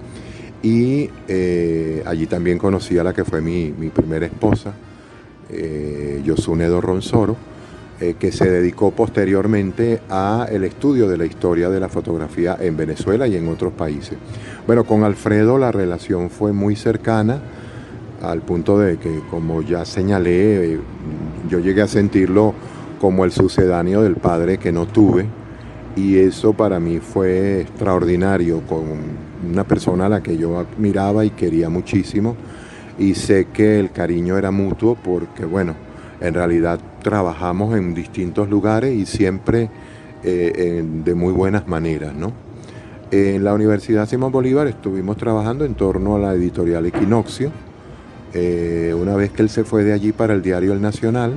y 0.64 1.10
eh, 1.28 2.02
allí 2.06 2.26
también 2.26 2.56
conocí 2.56 2.96
a 2.96 3.04
la 3.04 3.12
que 3.12 3.22
fue 3.22 3.42
mi, 3.42 3.70
mi 3.78 3.90
primera 3.90 4.24
esposa, 4.24 4.72
eh, 5.50 6.22
Yosune 6.24 6.66
Dorronsoro, 6.68 7.36
eh, 8.00 8.14
que 8.18 8.32
se 8.32 8.50
dedicó 8.50 8.90
posteriormente 8.90 10.00
a 10.08 10.48
el 10.50 10.64
estudio 10.64 11.06
de 11.06 11.18
la 11.18 11.26
historia 11.26 11.68
de 11.68 11.80
la 11.80 11.90
fotografía 11.90 12.56
en 12.58 12.78
Venezuela 12.78 13.26
y 13.26 13.36
en 13.36 13.46
otros 13.48 13.74
países. 13.74 14.16
Bueno, 14.66 14.84
con 14.84 15.04
Alfredo 15.04 15.58
la 15.58 15.70
relación 15.70 16.30
fue 16.30 16.54
muy 16.54 16.76
cercana, 16.76 17.42
al 18.22 18.40
punto 18.40 18.78
de 18.78 18.96
que, 18.96 19.20
como 19.30 19.60
ya 19.60 19.84
señalé, 19.84 20.80
yo 21.46 21.58
llegué 21.58 21.82
a 21.82 21.88
sentirlo 21.88 22.54
como 23.02 23.26
el 23.26 23.32
sucedáneo 23.32 24.02
del 24.02 24.16
padre 24.16 24.56
que 24.56 24.72
no 24.72 24.86
tuve, 24.86 25.26
y 25.94 26.16
eso 26.16 26.54
para 26.54 26.80
mí 26.80 27.00
fue 27.00 27.60
extraordinario, 27.60 28.62
con 28.62 29.23
una 29.50 29.64
persona 29.64 30.06
a 30.06 30.08
la 30.08 30.22
que 30.22 30.36
yo 30.36 30.58
admiraba 30.58 31.24
y 31.24 31.30
quería 31.30 31.68
muchísimo 31.68 32.36
y 32.98 33.14
sé 33.14 33.46
que 33.52 33.80
el 33.80 33.90
cariño 33.90 34.38
era 34.38 34.50
mutuo 34.50 34.96
porque, 34.96 35.44
bueno, 35.44 35.74
en 36.20 36.34
realidad 36.34 36.78
trabajamos 37.02 37.76
en 37.76 37.94
distintos 37.94 38.48
lugares 38.48 38.94
y 38.94 39.06
siempre 39.06 39.68
eh, 40.22 40.84
de 41.04 41.14
muy 41.14 41.32
buenas 41.32 41.68
maneras, 41.68 42.14
¿no? 42.14 42.32
En 43.10 43.44
la 43.44 43.54
Universidad 43.54 44.08
Simón 44.08 44.32
Bolívar 44.32 44.66
estuvimos 44.66 45.16
trabajando 45.16 45.64
en 45.64 45.74
torno 45.74 46.16
a 46.16 46.18
la 46.18 46.34
editorial 46.34 46.86
Equinoccio. 46.86 47.52
Eh, 48.32 48.92
una 48.98 49.14
vez 49.14 49.30
que 49.30 49.42
él 49.42 49.50
se 49.50 49.62
fue 49.62 49.84
de 49.84 49.92
allí 49.92 50.12
para 50.12 50.34
el 50.34 50.42
diario 50.42 50.72
El 50.72 50.80
Nacional, 50.80 51.36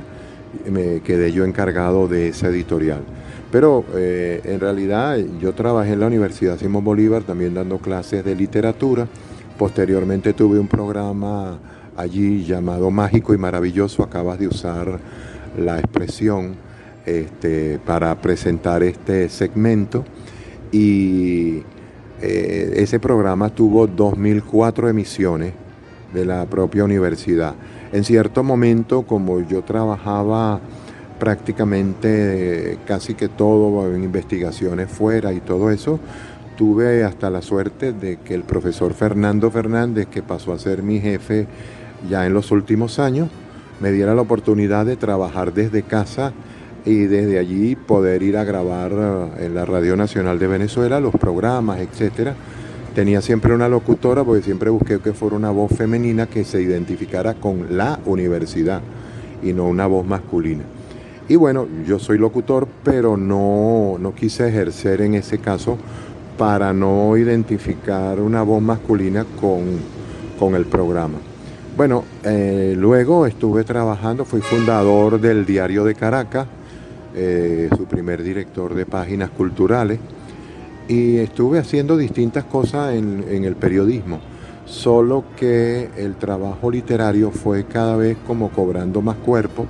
me 0.68 1.00
quedé 1.00 1.30
yo 1.30 1.44
encargado 1.44 2.08
de 2.08 2.28
esa 2.28 2.48
editorial. 2.48 3.02
Pero 3.50 3.84
eh, 3.94 4.40
en 4.44 4.60
realidad 4.60 5.16
yo 5.40 5.54
trabajé 5.54 5.94
en 5.94 6.00
la 6.00 6.06
Universidad 6.06 6.58
Simón 6.58 6.84
Bolívar 6.84 7.22
también 7.22 7.54
dando 7.54 7.78
clases 7.78 8.24
de 8.24 8.34
literatura. 8.34 9.08
Posteriormente 9.58 10.34
tuve 10.34 10.58
un 10.58 10.68
programa 10.68 11.58
allí 11.96 12.44
llamado 12.44 12.90
Mágico 12.90 13.32
y 13.32 13.38
Maravilloso. 13.38 14.02
Acabas 14.02 14.38
de 14.38 14.48
usar 14.48 15.00
la 15.56 15.78
expresión 15.78 16.56
este, 17.06 17.78
para 17.78 18.14
presentar 18.20 18.82
este 18.82 19.30
segmento. 19.30 20.04
Y 20.70 21.62
eh, 22.20 22.74
ese 22.76 23.00
programa 23.00 23.48
tuvo 23.48 23.88
2.004 23.88 24.90
emisiones 24.90 25.54
de 26.12 26.24
la 26.26 26.44
propia 26.46 26.84
universidad. 26.84 27.54
En 27.92 28.04
cierto 28.04 28.42
momento, 28.42 29.02
como 29.02 29.40
yo 29.40 29.62
trabajaba 29.62 30.60
prácticamente 31.18 32.78
casi 32.86 33.14
que 33.14 33.28
todo 33.28 33.94
investigaciones 33.96 34.90
fuera 34.90 35.32
y 35.32 35.40
todo 35.40 35.70
eso, 35.70 35.98
tuve 36.56 37.04
hasta 37.04 37.30
la 37.30 37.42
suerte 37.42 37.92
de 37.92 38.18
que 38.18 38.34
el 38.34 38.42
profesor 38.42 38.94
Fernando 38.94 39.50
Fernández, 39.50 40.06
que 40.06 40.22
pasó 40.22 40.52
a 40.52 40.58
ser 40.58 40.82
mi 40.82 41.00
jefe 41.00 41.46
ya 42.08 42.26
en 42.26 42.34
los 42.34 42.50
últimos 42.50 42.98
años, 42.98 43.28
me 43.80 43.92
diera 43.92 44.14
la 44.14 44.22
oportunidad 44.22 44.86
de 44.86 44.96
trabajar 44.96 45.54
desde 45.54 45.82
casa 45.82 46.32
y 46.84 47.04
desde 47.04 47.38
allí 47.38 47.76
poder 47.76 48.22
ir 48.22 48.36
a 48.36 48.44
grabar 48.44 48.92
eh, 48.92 49.46
en 49.46 49.54
la 49.54 49.64
Radio 49.64 49.96
Nacional 49.96 50.38
de 50.38 50.46
Venezuela 50.46 51.00
los 51.00 51.14
programas, 51.14 51.80
etcétera. 51.80 52.34
Tenía 52.94 53.20
siempre 53.20 53.54
una 53.54 53.68
locutora 53.68 54.24
porque 54.24 54.42
siempre 54.42 54.70
busqué 54.70 54.98
que 54.98 55.12
fuera 55.12 55.36
una 55.36 55.50
voz 55.50 55.70
femenina 55.76 56.26
que 56.26 56.44
se 56.44 56.60
identificara 56.60 57.34
con 57.34 57.76
la 57.76 58.00
universidad 58.06 58.80
y 59.42 59.52
no 59.52 59.66
una 59.68 59.86
voz 59.86 60.06
masculina. 60.06 60.64
Y 61.28 61.36
bueno, 61.36 61.66
yo 61.86 61.98
soy 61.98 62.16
locutor, 62.16 62.66
pero 62.82 63.18
no, 63.18 63.96
no 64.00 64.14
quise 64.14 64.48
ejercer 64.48 65.02
en 65.02 65.12
ese 65.12 65.38
caso 65.38 65.76
para 66.38 66.72
no 66.72 67.18
identificar 67.18 68.18
una 68.20 68.42
voz 68.42 68.62
masculina 68.62 69.26
con, 69.38 69.64
con 70.38 70.54
el 70.54 70.64
programa. 70.64 71.18
Bueno, 71.76 72.04
eh, 72.24 72.74
luego 72.78 73.26
estuve 73.26 73.62
trabajando, 73.64 74.24
fui 74.24 74.40
fundador 74.40 75.20
del 75.20 75.44
Diario 75.44 75.84
de 75.84 75.94
Caracas, 75.94 76.46
eh, 77.14 77.68
su 77.76 77.84
primer 77.84 78.22
director 78.22 78.74
de 78.74 78.86
páginas 78.86 79.28
culturales, 79.28 79.98
y 80.88 81.18
estuve 81.18 81.58
haciendo 81.58 81.98
distintas 81.98 82.44
cosas 82.44 82.94
en, 82.94 83.22
en 83.28 83.44
el 83.44 83.54
periodismo, 83.54 84.18
solo 84.64 85.24
que 85.36 85.90
el 85.98 86.16
trabajo 86.16 86.70
literario 86.70 87.30
fue 87.32 87.64
cada 87.64 87.96
vez 87.96 88.16
como 88.26 88.48
cobrando 88.48 89.02
más 89.02 89.16
cuerpo 89.16 89.66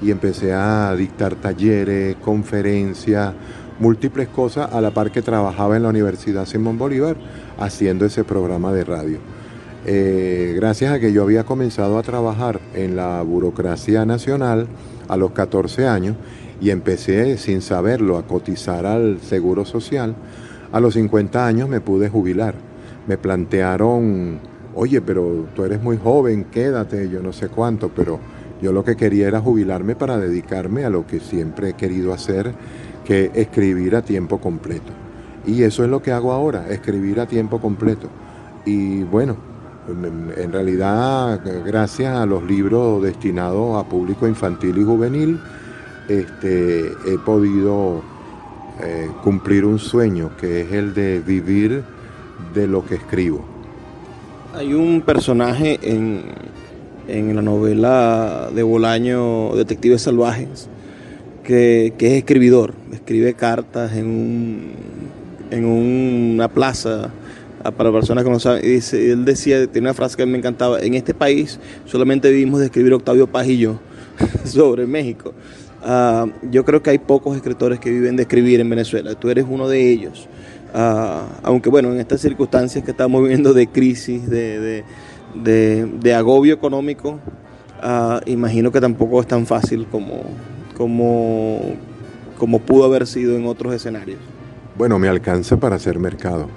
y 0.00 0.10
empecé 0.10 0.52
a 0.52 0.94
dictar 0.96 1.34
talleres, 1.36 2.16
conferencias, 2.16 3.32
múltiples 3.78 4.28
cosas 4.28 4.72
a 4.72 4.80
la 4.80 4.90
par 4.90 5.10
que 5.10 5.22
trabajaba 5.22 5.76
en 5.76 5.82
la 5.82 5.88
Universidad 5.88 6.46
Simón 6.46 6.78
Bolívar 6.78 7.16
haciendo 7.58 8.04
ese 8.04 8.24
programa 8.24 8.72
de 8.72 8.84
radio. 8.84 9.18
Eh, 9.84 10.54
gracias 10.56 10.92
a 10.92 10.98
que 10.98 11.12
yo 11.12 11.22
había 11.22 11.44
comenzado 11.44 11.98
a 11.98 12.02
trabajar 12.02 12.60
en 12.74 12.96
la 12.96 13.22
burocracia 13.22 14.04
nacional 14.04 14.66
a 15.08 15.16
los 15.16 15.30
14 15.30 15.86
años 15.86 16.16
y 16.60 16.70
empecé 16.70 17.38
sin 17.38 17.62
saberlo 17.62 18.16
a 18.18 18.26
cotizar 18.26 18.86
al 18.86 19.20
Seguro 19.20 19.64
Social, 19.64 20.16
a 20.72 20.80
los 20.80 20.94
50 20.94 21.46
años 21.46 21.68
me 21.68 21.80
pude 21.80 22.08
jubilar. 22.08 22.54
Me 23.06 23.18
plantearon, 23.18 24.40
oye, 24.74 25.00
pero 25.00 25.46
tú 25.54 25.64
eres 25.64 25.80
muy 25.80 25.96
joven, 25.96 26.44
quédate, 26.50 27.08
yo 27.08 27.22
no 27.22 27.32
sé 27.32 27.48
cuánto, 27.48 27.88
pero 27.88 28.18
yo 28.60 28.72
lo 28.72 28.84
que 28.84 28.96
quería 28.96 29.28
era 29.28 29.40
jubilarme 29.40 29.96
para 29.96 30.18
dedicarme 30.18 30.84
a 30.84 30.90
lo 30.90 31.06
que 31.06 31.20
siempre 31.20 31.70
he 31.70 31.74
querido 31.74 32.12
hacer, 32.12 32.54
que 33.04 33.30
escribir 33.34 33.96
a 33.96 34.02
tiempo 34.02 34.38
completo. 34.38 34.92
Y 35.46 35.62
eso 35.62 35.84
es 35.84 35.90
lo 35.90 36.02
que 36.02 36.12
hago 36.12 36.32
ahora, 36.32 36.68
escribir 36.68 37.20
a 37.20 37.26
tiempo 37.26 37.60
completo. 37.60 38.08
Y 38.64 39.04
bueno, 39.04 39.36
en 39.88 40.52
realidad, 40.52 41.40
gracias 41.64 42.16
a 42.16 42.26
los 42.26 42.42
libros 42.42 43.02
destinados 43.02 43.76
a 43.78 43.88
público 43.88 44.26
infantil 44.26 44.78
y 44.78 44.84
juvenil, 44.84 45.40
este, 46.08 46.92
he 47.06 47.18
podido 47.24 48.02
eh, 48.80 49.08
cumplir 49.22 49.64
un 49.64 49.78
sueño, 49.78 50.30
que 50.40 50.62
es 50.62 50.72
el 50.72 50.94
de 50.94 51.20
vivir 51.20 51.84
de 52.54 52.66
lo 52.66 52.84
que 52.84 52.96
escribo. 52.96 53.44
Hay 54.54 54.74
un 54.74 55.02
personaje 55.02 55.78
en, 55.82 56.24
en 57.08 57.34
la 57.34 57.42
novela 57.42 58.50
de 58.54 58.62
Bolaño, 58.62 59.54
Detectives 59.54 60.02
Salvajes, 60.02 60.68
que, 61.44 61.94
es 61.98 62.12
escribidor, 62.12 62.74
escribe 62.92 63.34
cartas 63.34 63.96
en, 63.96 64.72
en 65.50 65.64
una 65.64 66.48
plaza 66.48 67.10
para 67.72 67.92
personas 67.92 68.24
que 68.24 68.30
no 68.30 68.40
saben. 68.40 68.62
Y 68.64 68.96
él 68.96 69.24
decía, 69.24 69.66
tiene 69.66 69.88
una 69.88 69.94
frase 69.94 70.16
que 70.16 70.26
me 70.26 70.38
encantaba, 70.38 70.80
en 70.80 70.94
este 70.94 71.14
país 71.14 71.58
solamente 71.86 72.30
vivimos 72.30 72.60
de 72.60 72.66
escribir 72.66 72.92
Octavio 72.92 73.26
Paz 73.26 73.46
y 73.48 73.58
yo 73.58 73.78
sobre 74.44 74.86
México. 74.86 75.32
Ah, 75.82 76.26
yo 76.50 76.64
creo 76.64 76.82
que 76.82 76.90
hay 76.90 76.98
pocos 76.98 77.36
escritores 77.36 77.78
que 77.78 77.90
viven 77.90 78.16
de 78.16 78.22
escribir 78.22 78.60
en 78.60 78.68
Venezuela, 78.68 79.14
tú 79.14 79.30
eres 79.30 79.46
uno 79.48 79.68
de 79.68 79.90
ellos. 79.90 80.28
Ah, 80.74 81.28
aunque 81.42 81.70
bueno, 81.70 81.92
en 81.92 82.00
estas 82.00 82.20
circunstancias 82.20 82.84
que 82.84 82.90
estamos 82.90 83.22
viviendo 83.22 83.54
de 83.54 83.66
crisis, 83.68 84.28
de, 84.28 84.84
agobio 86.14 86.54
económico, 86.54 87.18
ah, 87.82 88.20
imagino 88.26 88.70
que 88.72 88.80
tampoco 88.80 89.20
es 89.20 89.26
tan 89.26 89.46
fácil 89.46 89.86
como, 89.86 90.22
como, 90.76 91.74
como 92.38 92.58
pudo 92.60 92.84
haber 92.84 93.06
sido 93.06 93.36
en 93.36 93.46
otros 93.46 93.74
escenarios. 93.74 94.18
Bueno, 94.76 94.98
me 94.98 95.08
alcanza 95.08 95.56
para 95.56 95.76
hacer 95.76 95.98
mercado. 95.98 96.48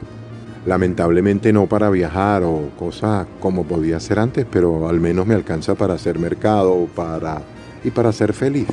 Lamentablemente 0.66 1.54
no 1.54 1.68
para 1.68 1.90
viajar 1.90 2.44
o 2.44 2.70
cosas 2.78 3.26
como 3.40 3.64
podía 3.64 4.00
ser 4.00 4.20
antes, 4.20 4.46
pero 4.50 4.90
al 4.90 5.00
menos 5.00 5.26
me 5.26 5.34
alcanza 5.34 5.76
para 5.76 5.94
hacer 5.94 6.20
mercado 6.20 6.88
para, 6.96 7.42
y 7.84 7.92
para 7.92 8.12
ser 8.12 8.34
feliz. 8.34 8.68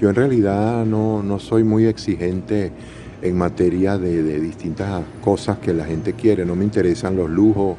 Yo 0.00 0.08
en 0.08 0.14
realidad 0.14 0.84
no, 0.84 1.38
soy 1.38 1.64
muy 1.64 1.86
exigente 1.86 2.72
en 3.20 3.36
materia 3.36 3.98
de, 3.98 4.40
distintas 4.40 5.02
cosas 5.22 5.58
que 5.58 5.72
la 5.72 5.84
gente 5.84 6.12
quiere. 6.12 6.44
No 6.44 6.54
me 6.54 6.64
interesan 6.64 7.16
los 7.16 7.28
lujos, 7.28 7.76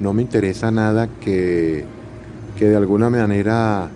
no 0.00 0.12
me 0.12 0.22
interesa 0.22 0.70
nada 0.70 1.08
que, 1.20 1.84
que 2.56 2.66
de 2.66 2.76
alguna 2.76 3.10
manera 3.10 3.90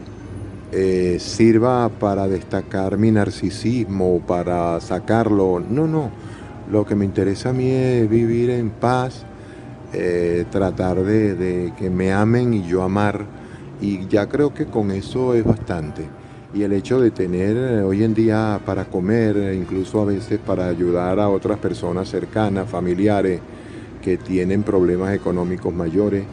eh, 0.75 1.19
sirva 1.21 1.91
para 1.91 2.27
destacar 2.27 2.97
mi 2.97 3.11
narcisismo, 3.11 4.21
para 4.27 4.81
sacarlo. 4.81 5.61
No, 5.61 5.87
no. 5.87 6.11
Lo 6.71 6.87
que 6.87 6.95
me 6.95 7.05
interesa 7.05 7.51
a 7.51 7.53
mí 7.53 7.71
es 7.71 8.09
vivir 8.09 8.49
en 8.49 8.71
paz, 8.71 9.25
eh, 9.93 10.47
tratar 10.51 11.03
de, 11.03 11.75
que 11.79 11.91
me 11.91 12.13
amen 12.13 12.55
y 12.55 12.67
yo 12.67 12.83
amar. 12.83 13.27
Y 13.83 14.07
ya 14.07 14.29
creo 14.29 14.55
que 14.55 14.67
con 14.67 14.91
eso 14.91 15.35
es 15.35 15.45
bastante. 15.45 16.07
Y 16.55 16.63
el 16.63 16.73
hecho 16.73 17.01
de 17.01 17.11
tener 17.11 17.57
eh, 17.57 17.83
hoy 17.83 18.03
en 18.03 18.15
día 18.15 18.59
para 18.65 18.87
comer, 18.87 19.55
incluso 19.55 20.01
a 20.01 20.07
veces 20.07 20.39
para 20.39 20.69
ayudar 20.69 21.21
a 21.21 21.29
otras 21.29 21.59
personas 21.59 22.09
cercanas, 22.09 22.69
familiares, 22.69 23.41
que 24.03 24.19
tienen 24.19 24.63
problemas 24.63 25.15
económicos 25.15 25.73
mayores, 25.73 26.25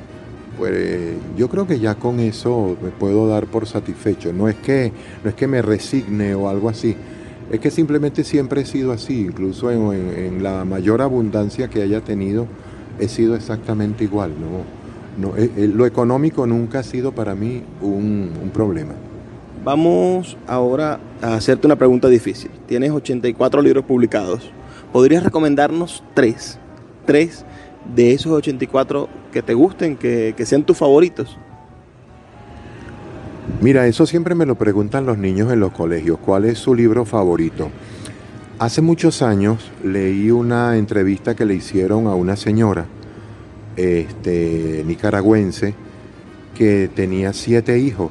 pues 0.57 1.13
yo 1.37 1.47
creo 1.47 1.65
que 1.65 1.79
ya 1.79 1.95
con 1.95 2.19
eso 2.19 2.75
me 2.81 2.89
puedo 2.89 3.27
dar 3.29 3.45
por 3.45 3.65
satisfecho. 3.65 4.33
No 4.33 4.49
es 4.49 4.55
que, 4.55 4.91
no 5.23 5.29
es 5.29 5.35
que 5.35 5.47
me 5.47 5.61
resigne 5.61 6.35
o 6.35 6.49
algo 6.49 6.67
así, 6.67 6.97
es 7.51 7.59
que 7.59 7.71
simplemente 7.71 8.23
siempre 8.23 8.61
he 8.61 8.65
sido 8.65 8.91
así, 8.91 9.21
incluso 9.21 9.71
en, 9.71 10.43
la 10.43 10.65
mayor 10.65 11.01
abundancia 11.01 11.69
que 11.69 11.81
haya 11.81 12.01
tenido, 12.01 12.45
he 12.99 13.07
sido 13.07 13.35
exactamente 13.35 14.03
igual. 14.03 14.33
No, 15.17 15.35
eh, 15.35 15.49
eh, 15.55 15.71
lo 15.73 15.85
económico 15.85 16.45
nunca 16.45 16.79
ha 16.79 16.83
sido 16.83 17.11
para 17.11 17.35
mí 17.35 17.63
un, 17.81 18.31
un, 18.41 18.49
problema. 18.51 18.93
Vamos 19.63 20.37
ahora 20.47 20.99
a 21.21 21.35
hacerte 21.35 21.67
una 21.67 21.75
pregunta 21.75 22.07
difícil. 22.07 22.51
Tienes 22.67 22.91
84 22.91 23.61
libros 23.61 23.83
publicados. 23.83 24.51
¿Podrías 24.93 25.23
recomendarnos 25.23 26.03
tres? 26.13 26.59
De 27.95 28.13
esos 28.13 28.31
84 28.31 29.09
que 29.31 29.41
te 29.41 29.53
gusten, 29.53 29.95
que, 29.95 30.33
que 30.37 30.45
sean 30.45 30.63
tus 30.63 30.77
favoritos. 30.77 31.37
Mira, 33.61 33.87
eso 33.87 34.05
siempre 34.05 34.35
me 34.35 34.45
lo 34.45 34.55
preguntan 34.55 35.05
los 35.05 35.17
niños 35.17 35.51
en 35.51 35.59
los 35.59 35.71
colegios. 35.71 36.19
¿Cuál 36.19 36.45
es 36.45 36.59
su 36.59 36.75
libro 36.75 37.05
favorito? 37.05 37.69
Hace 38.59 38.81
muchos 38.81 39.21
años 39.21 39.71
leí 39.83 40.31
una 40.31 40.77
entrevista 40.77 41.35
que 41.35 41.45
le 41.45 41.55
hicieron 41.55 42.07
a 42.07 42.15
una 42.15 42.35
señora 42.35 42.85
este, 43.75 44.83
nicaragüense 44.85 45.73
que 46.55 46.89
tenía 46.93 47.31
siete 47.33 47.79
hijos 47.79 48.09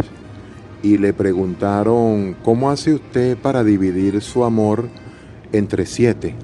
y 0.83 0.97
le 0.97 1.13
preguntaron, 1.13 2.35
¿cómo 2.43 2.71
hace 2.71 2.95
usted 2.95 3.37
para 3.37 3.63
dividir 3.65 4.21
su 4.23 4.45
amor 4.45 4.89
entre 5.53 5.85
siete? 5.85 6.35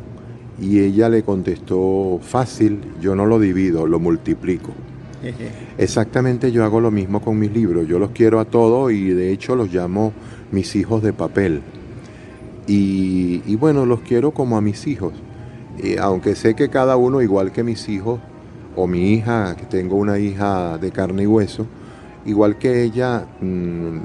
Y 0.60 0.80
ella 0.80 1.08
le 1.08 1.22
contestó, 1.22 2.20
fácil, 2.22 2.80
yo 3.00 3.14
no 3.14 3.26
lo 3.26 3.40
divido, 3.40 3.86
lo 3.86 3.98
multiplico. 3.98 4.72
Exactamente 5.78 6.52
yo 6.52 6.64
hago 6.64 6.80
lo 6.80 6.90
mismo 6.90 7.20
con 7.20 7.38
mis 7.38 7.52
libros. 7.52 7.88
Yo 7.88 7.98
los 7.98 8.10
quiero 8.10 8.40
a 8.40 8.44
todos 8.44 8.92
y 8.92 9.10
de 9.10 9.32
hecho 9.32 9.56
los 9.56 9.72
llamo 9.72 10.12
mis 10.52 10.76
hijos 10.76 11.02
de 11.02 11.12
papel. 11.12 11.62
Y, 12.66 13.56
bueno, 13.56 13.84
los 13.84 14.00
quiero 14.00 14.30
como 14.30 14.56
a 14.56 14.60
mis 14.60 14.86
hijos. 14.86 15.12
aunque 16.00 16.34
sé 16.34 16.54
que 16.54 16.68
cada 16.68 16.96
uno, 16.96 17.20
igual 17.20 17.52
que 17.52 17.62
mis 17.62 17.88
hijos, 17.88 18.20
o 18.76 18.86
mi 18.86 19.12
hija, 19.12 19.54
que 19.56 19.66
tengo 19.66 19.96
una 19.96 20.18
hija 20.18 20.78
de 20.78 20.90
carne 20.90 21.24
y 21.24 21.26
hueso, 21.26 21.66
igual 22.24 22.58
que 22.58 22.82
ella, 22.82 23.26
mm, 23.40 23.98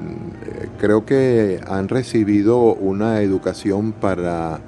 creo 0.78 1.04
que 1.04 1.60
han 1.66 1.88
recibido 1.88 2.74
una 2.74 3.22
educación 3.22 3.92
para 3.92 4.60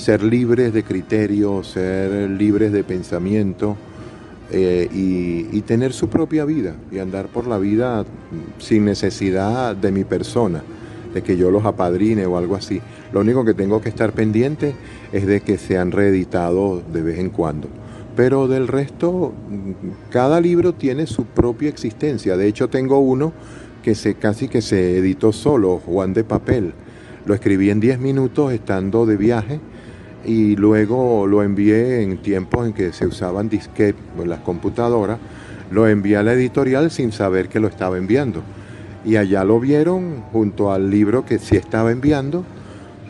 ser 0.00 0.22
libres 0.22 0.72
de 0.72 0.82
criterio, 0.82 1.62
ser 1.62 2.30
libres 2.30 2.72
de 2.72 2.82
pensamiento 2.82 3.76
eh, 4.50 4.88
y, 4.90 5.60
tener 5.60 5.92
su 5.92 6.08
propia 6.08 6.44
vida 6.44 6.74
y 6.90 6.98
andar 6.98 7.28
por 7.28 7.46
la 7.46 7.58
vida 7.58 8.04
sin 8.58 8.84
necesidad 8.86 9.76
de 9.76 9.92
mi 9.92 10.02
persona, 10.02 10.62
de 11.14 11.22
que 11.22 11.36
yo 11.36 11.52
los 11.52 11.64
apadrine 11.64 12.26
o 12.26 12.36
algo 12.36 12.56
así. 12.56 12.80
Lo 13.12 13.20
único 13.20 13.44
que 13.44 13.54
tengo 13.54 13.80
que 13.80 13.90
estar 13.90 14.12
pendiente 14.12 14.74
es 15.12 15.26
de 15.26 15.42
que 15.42 15.58
sean 15.58 15.92
reeditados 15.92 16.82
de 16.92 17.02
vez 17.02 17.18
en 17.18 17.30
cuando. 17.30 17.68
pero 18.16 18.48
del 18.48 18.68
resto, 18.68 19.32
cada 20.10 20.40
libro 20.40 20.74
tiene 20.74 21.06
su 21.06 21.24
propia 21.24 21.68
existencia. 21.68 22.36
De 22.36 22.48
hecho, 22.48 22.68
tengo 22.68 22.98
uno 22.98 23.32
que 23.82 23.94
se 23.94 24.14
casi 24.14 24.48
que 24.48 24.60
se 24.60 24.98
editó 24.98 25.32
solo, 25.32 25.78
Juan 25.78 26.12
de 26.12 26.24
Papel. 26.24 26.72
Lo 27.24 27.34
escribí 27.34 27.70
en 27.70 27.80
10 27.80 28.00
minutos 28.00 28.52
estando 28.52 29.06
de 29.06 29.16
viaje 29.16 29.60
y 30.24 30.56
luego 30.56 31.26
lo 31.26 31.42
envié 31.42 32.02
en 32.02 32.18
tiempos 32.18 32.66
en 32.66 32.72
que 32.72 32.92
se 32.92 33.06
usaban 33.06 33.48
disquetes 33.48 34.02
en 34.18 34.28
las 34.28 34.40
computadoras. 34.40 35.18
Lo 35.70 35.86
envié 35.86 36.16
a 36.16 36.22
la 36.22 36.32
editorial 36.32 36.90
sin 36.90 37.12
saber 37.12 37.48
que 37.48 37.60
lo 37.60 37.68
estaba 37.68 37.96
enviando. 37.96 38.42
Y 39.04 39.16
allá 39.16 39.44
lo 39.44 39.60
vieron 39.60 40.22
junto 40.32 40.72
al 40.72 40.90
libro 40.90 41.24
que 41.24 41.38
sí 41.38 41.56
estaba 41.56 41.90
enviando. 41.90 42.44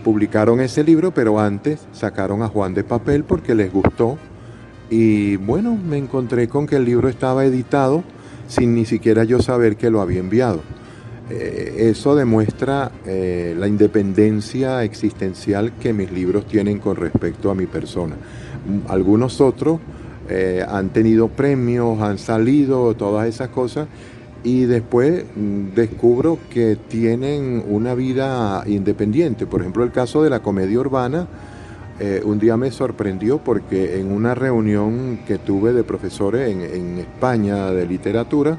Publicaron 0.05 0.61
ese 0.61 0.85
libro, 0.85 1.13
pero 1.13 1.41
antes 1.41 1.87
sacaron 1.93 2.43
a 2.43 2.49
Juan 2.49 2.75
de 2.75 2.85
Papel 2.85 3.25
porque 3.25 3.55
les 3.55 3.73
gustó. 3.73 4.19
Y 4.89 5.37
bueno, 5.37 5.77
me 5.77 5.99
encontré 5.99 6.49
con 6.49 6.67
que 6.67 6.77
el 6.77 6.85
libro 6.85 7.09
estaba 7.09 7.45
editado 7.45 8.05
sin 8.47 8.75
ni 8.75 8.85
siquiera 8.85 9.25
yo 9.25 9.41
saber 9.41 9.77
que 9.77 9.91
lo 9.91 10.01
había 10.01 10.21
enviado. 10.21 10.61
Eh, 11.31 11.91
eso 11.91 12.17
demuestra 12.17 12.91
eh, 13.07 13.55
la 13.57 13.69
independencia 13.69 14.83
existencial 14.83 15.73
que 15.81 15.93
mis 15.93 16.11
libros 16.11 16.47
tienen 16.47 16.81
con 16.81 16.97
respecto 16.97 17.51
a 17.51 17.55
mi 17.55 17.67
persona. 17.67 18.17
Algunos 18.89 19.41
otros 19.41 19.79
eh, 20.29 20.65
han 20.69 20.89
tenido 20.91 21.29
premios, 21.29 22.01
han 22.01 22.19
salido, 22.19 22.95
todas 22.95 23.29
esas 23.29 23.49
cosas, 23.51 23.87
y 24.43 24.65
después 24.65 25.25
mm, 25.37 25.75
descubro 25.75 26.39
que 26.51 26.77
tienen 26.89 27.63
una 27.69 27.95
vida 27.95 28.65
independiente. 28.67 29.47
Por 29.47 29.61
ejemplo, 29.61 29.85
el 29.85 29.93
caso 29.93 30.25
de 30.25 30.31
la 30.31 30.41
comedia 30.41 30.81
urbana, 30.81 31.29
un 32.25 32.39
día 32.39 32.57
me 32.57 32.71
sorprendió 32.71 33.37
porque 33.45 34.01
en 34.01 34.11
una 34.11 34.35
reunión 34.35 35.19
que 35.27 35.37
tuve 35.37 35.75
de 35.75 35.85
profesores 35.85 36.51
en 36.51 36.97
España 36.97 37.73
de 37.73 37.85
literatura, 37.85 38.59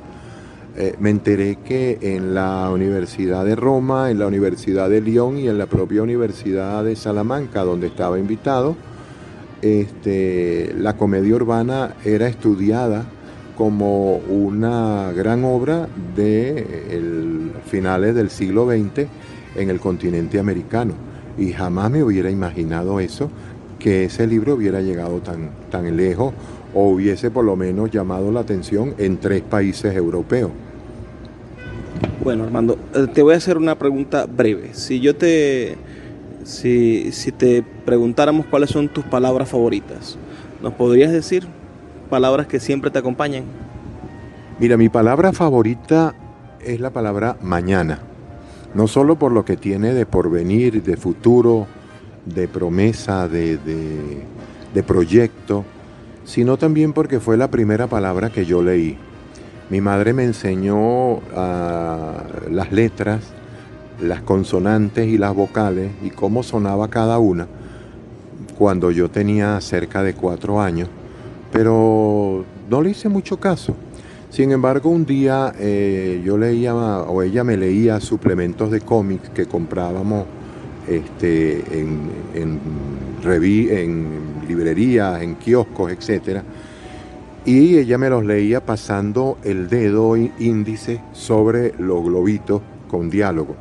eh, 0.78 0.96
me 1.00 1.10
enteré 1.10 1.58
que 1.58 1.98
en 2.02 2.34
la 2.34 2.70
Universidad 2.72 3.44
de 3.44 3.56
Roma, 3.56 4.10
en 4.10 4.20
la 4.20 4.28
Universidad 4.28 4.90
de 4.90 5.02
Lyon 5.02 5.38
y 5.38 5.50
en 5.50 5.58
la 5.58 5.66
propia 5.66 6.02
Universidad 6.02 6.84
de 6.84 6.96
Salamanca, 6.96 7.64
donde 7.64 7.88
estaba 7.88 8.18
invitado, 8.18 8.76
este, 9.62 10.74
la 10.78 10.96
comedia 10.96 11.36
urbana 11.36 11.96
era 12.06 12.28
estudiada 12.28 13.06
como 13.58 14.16
una 14.16 15.12
gran 15.12 15.44
obra 15.44 15.88
de 16.16 17.52
finales 17.68 18.16
del 18.16 18.30
siglo 18.30 18.66
XX 18.66 19.08
en 19.56 19.70
el 19.70 19.80
continente 19.80 20.40
americano. 20.40 20.94
Y 21.38 21.52
jamás 21.52 21.92
me 21.92 22.04
hubiera 22.04 22.32
imaginado 22.32 23.00
eso, 23.00 23.30
que 23.78 24.06
ese 24.06 24.26
libro 24.26 24.56
hubiera 24.56 24.82
llegado 24.82 25.20
tan, 25.20 25.50
tan 25.70 25.98
lejos 25.98 26.34
o 26.74 26.90
hubiese 26.90 27.32
por 27.32 27.46
lo 27.46 27.56
menos 27.56 27.92
llamado 27.92 28.32
la 28.32 28.42
atención 28.42 28.96
en 28.98 29.18
tres 29.18 29.42
países 29.42 29.96
europeos. 29.96 30.52
Bueno, 32.24 32.44
Armando, 32.44 32.78
eh, 32.94 33.08
te 33.14 33.22
voy 33.22 33.34
a 33.34 33.38
hacer 33.38 33.58
una 33.58 33.76
pregunta 33.78 34.26
breve. 34.26 34.74
Si 34.74 35.00
yo 35.00 35.16
te, 35.16 35.76
si, 36.44 37.12
si 37.12 37.32
te 37.32 37.64
preguntáramos 37.86 38.46
cuáles 38.46 38.70
son 38.70 38.90
tus 38.90 39.04
palabras 39.06 39.50
favoritas, 39.50 40.18
¿nos 40.62 40.74
podrías 40.74 41.12
decir 41.12 41.48
palabras 42.10 42.48
que 42.48 42.60
siempre 42.60 42.92
te 42.92 43.00
acompañan? 43.00 43.44
Mira, 44.60 44.78
mi 44.78 44.90
palabra 44.90 45.34
favorita 45.34 46.14
es 46.64 46.80
la 46.80 46.92
palabra 46.92 47.38
mañana. 47.42 48.00
No 48.76 48.88
solo 48.88 49.18
por 49.18 49.32
lo 49.32 49.44
que 49.44 49.58
tiene 49.58 49.94
de 49.94 50.06
porvenir, 50.06 50.84
de 50.84 50.98
futuro, 50.98 51.68
de 52.26 52.48
promesa, 52.48 53.28
de, 53.28 53.58
de, 53.58 54.22
de 54.74 54.84
proyecto, 54.84 55.66
sino 56.26 56.58
también 56.58 56.94
porque 56.94 57.20
fue 57.20 57.38
la 57.38 57.50
primera 57.50 57.88
palabra 57.88 58.30
que 58.30 58.46
yo 58.46 58.62
leí. 58.62 58.98
Mi 59.70 59.82
madre 59.82 60.14
me 60.14 60.24
enseñó 60.24 61.20
ah, 61.36 62.24
las 62.50 62.72
letras, 62.72 63.22
las 64.02 64.22
consonantes 64.22 65.08
y 65.08 65.18
las 65.18 65.34
vocales 65.34 65.92
y 66.04 66.10
cómo 66.10 66.44
sonaba 66.44 66.90
cada 66.90 67.20
una 67.20 67.48
cuando 68.58 68.92
yo 68.92 69.10
tenía 69.10 69.60
cerca 69.62 70.04
de 70.04 70.14
cuatro 70.14 70.62
años, 70.62 70.88
pero 71.52 72.46
no 72.70 72.82
le 72.82 72.92
hice 72.92 73.10
mucho 73.10 73.40
caso. 73.40 73.76
Sin 74.30 74.52
embargo, 74.52 74.90
un 74.90 75.06
día 75.06 75.54
eh, 75.58 76.22
yo 76.24 76.38
leía, 76.38 76.74
o 76.74 77.22
ella 77.22 77.44
me 77.44 77.58
leía 77.58 78.00
suplementos 78.00 78.72
de 78.72 78.80
cómics 78.80 79.30
que 79.30 79.46
comprábamos 79.46 80.26
este, 80.96 81.80
en, 81.80 82.10
en, 82.34 82.60
en 83.24 84.08
librerías, 84.48 85.22
en 85.22 85.36
kioscos, 85.36 85.92
etc. 85.92 86.42
Y 87.46 87.78
ella 87.78 87.98
me 87.98 88.10
los 88.10 88.26
leía 88.26 88.66
pasando 88.66 89.38
el 89.44 89.70
dedo 89.70 90.16
índice 90.16 91.02
sobre 91.14 91.74
los 91.80 92.04
globitos 92.04 92.62
con 92.90 93.10
diálogo. 93.10 93.56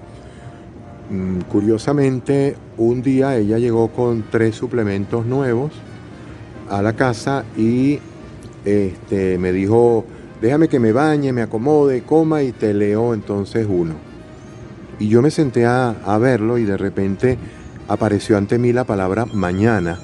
Mm, 1.10 1.40
curiosamente, 1.50 2.56
un 2.76 3.02
día 3.02 3.36
ella 3.36 3.58
llegó 3.58 3.88
con 3.88 4.24
tres 4.30 4.54
suplementos 4.54 5.26
nuevos 5.26 5.72
a 6.68 6.82
la 6.82 6.92
casa 6.94 7.44
y 7.56 7.98
este, 8.64 9.38
me 9.38 9.52
dijo, 9.52 10.04
déjame 10.40 10.68
que 10.68 10.78
me 10.78 10.92
bañe, 10.92 11.32
me 11.32 11.42
acomode, 11.42 12.02
coma 12.02 12.42
y 12.42 12.52
te 12.52 12.74
leo 12.74 13.14
entonces 13.14 13.66
uno. 13.68 14.09
Y 15.00 15.08
yo 15.08 15.22
me 15.22 15.30
senté 15.30 15.64
a, 15.64 15.94
verlo 16.20 16.58
y 16.58 16.64
de 16.64 16.76
repente 16.76 17.38
apareció 17.88 18.36
ante 18.36 18.58
mí 18.58 18.70
la 18.74 18.84
palabra 18.84 19.24
mañana 19.24 19.98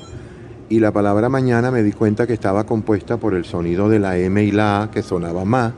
y 0.71 0.81
la 0.81 0.91
palabra 0.91 1.29
mañana 1.29 1.71
me 1.71 1.83
di 1.83 1.93
cuenta 1.93 2.27
que 2.27 2.33
estaba 2.33 2.65
compuesta 2.65 3.19
por 3.19 3.35
el 3.35 3.45
sonido 3.45 3.91
de 3.91 3.99
la 3.99 4.17
M 4.17 4.43
y 4.43 4.51
la 4.51 4.83
A 4.83 4.91
que 4.91 5.03
sonaba 5.03 5.45
ma, 5.45 5.75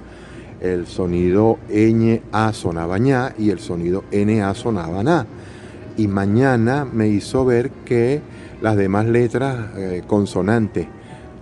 el 0.61 0.87
sonido 0.87 1.59
ñ 1.69 2.23
A 2.31 2.53
sonaba 2.53 2.99
ña 2.99 3.35
y 3.37 3.51
el 3.51 3.59
sonido 3.59 4.05
NA 4.13 4.55
sonaba 4.55 5.03
na. 5.03 5.27
Y 5.97 6.07
mañana 6.07 6.85
me 6.85 7.09
hizo 7.09 7.45
ver 7.45 7.71
que 7.85 8.23
las 8.63 8.77
demás 8.77 9.07
letras 9.07 9.77
eh, 9.77 10.05
consonantes 10.07 10.87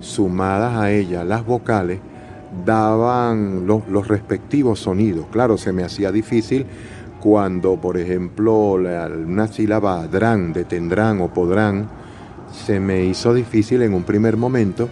sumadas 0.00 0.76
a 0.76 0.90
ellas, 0.90 1.26
las 1.26 1.44
vocales, 1.44 2.00
daban 2.64 3.66
los, 3.66 4.08
respectivos 4.08 4.80
sonidos. 4.80 5.26
Claro, 5.30 5.58
se 5.58 5.72
me 5.72 5.84
hacía 5.84 6.10
difícil 6.10 6.66
cuando, 7.26 7.74
por 7.80 7.96
ejemplo, 7.96 8.78
la, 8.78 9.08
una 9.08 9.48
sílaba 9.48 10.06
drán, 10.06 10.52
detendrán 10.52 11.20
o 11.20 11.34
podrán, 11.34 11.88
se 12.52 12.78
me 12.78 13.04
hizo 13.04 13.34
difícil 13.34 13.82
en 13.82 13.94
un 13.94 14.04
primer 14.04 14.36
momento, 14.36 14.88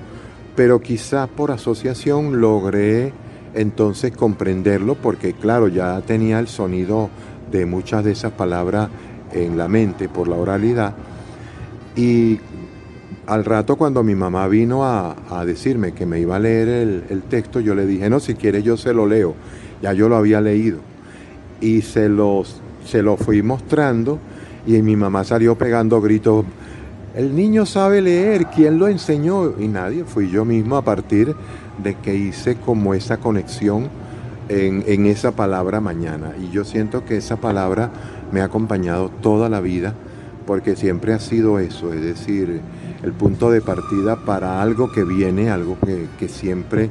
pero 0.56 0.80
quizás 0.80 1.28
por 1.28 1.52
asociación 1.52 2.40
logré 2.40 3.12
entonces 3.54 4.16
comprenderlo 4.16 4.96
porque 4.96 5.34
claro, 5.34 5.68
ya 5.68 6.00
tenía 6.00 6.40
el 6.40 6.48
sonido 6.48 7.08
de 7.52 7.66
muchas 7.66 8.02
de 8.02 8.10
esas 8.10 8.32
palabras 8.32 8.88
en 9.30 9.56
la 9.56 9.68
mente 9.68 10.08
por 10.08 10.26
la 10.26 10.34
oralidad. 10.34 10.92
Y 11.94 12.40
al 13.28 13.44
rato 13.44 13.76
cuando 13.76 14.02
mi 14.02 14.16
mamá 14.16 14.48
vino 14.48 14.84
a, 14.84 15.14
decirme 15.46 15.92
que 15.92 16.04
me 16.04 16.18
iba 16.18 16.34
a 16.34 16.40
leer 16.40 16.66
el, 17.08 17.22
texto, 17.30 17.60
yo 17.60 17.76
le 17.76 17.86
dije, 17.86 18.10
no, 18.10 18.18
si 18.18 18.34
quiere 18.34 18.60
yo 18.64 18.76
se 18.76 18.92
lo 18.92 19.06
leo, 19.06 19.36
ya 19.80 19.92
yo 19.92 20.08
lo 20.08 20.16
había 20.16 20.40
leído. 20.40 20.93
Y 21.60 21.82
se, 21.82 22.08
los, 22.08 22.60
se 22.84 23.02
fui 23.16 23.42
mostrando 23.42 24.18
y 24.66 24.80
mi 24.82 24.96
mamá 24.96 25.24
salió 25.24 25.56
pegando 25.56 26.00
gritos, 26.00 26.44
el 27.14 27.34
niño 27.36 27.64
sabe 27.66 28.00
leer, 28.00 28.46
¿quién 28.46 28.78
lo 28.78 28.88
enseñó? 28.88 29.58
Y 29.58 29.68
nadie, 29.68 30.04
fui 30.04 30.30
yo 30.30 30.44
mismo 30.44 30.76
a 30.76 30.82
partir 30.82 31.34
de 31.82 31.94
que 31.94 32.14
hice 32.14 32.56
como 32.56 32.94
esa 32.94 33.18
conexión 33.18 33.88
en, 34.48 35.06
esa 35.06 35.32
palabra 35.32 35.80
mañana. 35.80 36.32
Y 36.40 36.50
yo 36.50 36.64
siento 36.64 37.04
que 37.04 37.16
esa 37.16 37.36
palabra 37.36 37.90
me 38.32 38.40
ha 38.40 38.44
acompañado 38.44 39.10
toda 39.22 39.48
la 39.48 39.60
vida 39.60 39.94
porque 40.46 40.76
siempre 40.76 41.14
ha 41.14 41.20
sido 41.20 41.58
eso, 41.58 41.94
es 41.94 42.02
decir, 42.02 42.60
el 43.02 43.12
punto 43.12 43.50
de 43.50 43.62
partida 43.62 44.16
para 44.16 44.60
algo 44.60 44.92
que 44.92 45.02
viene, 45.02 45.50
algo 45.50 45.78
que, 45.86 46.06
que 46.18 46.28
siempre, 46.28 46.90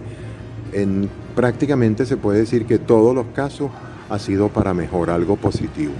en 0.71 1.07
prácticamente 1.35 2.07
se 2.07 2.17
puede 2.17 2.39
decir 2.39 2.65
que 2.65 2.79
todos 2.79 3.13
los 3.13 3.27
casos 3.27 3.69
ha 4.13 4.19
sido 4.19 4.49
para 4.49 4.75
mejor, 4.75 5.09
algo 5.09 5.37
positivo. 5.37 5.93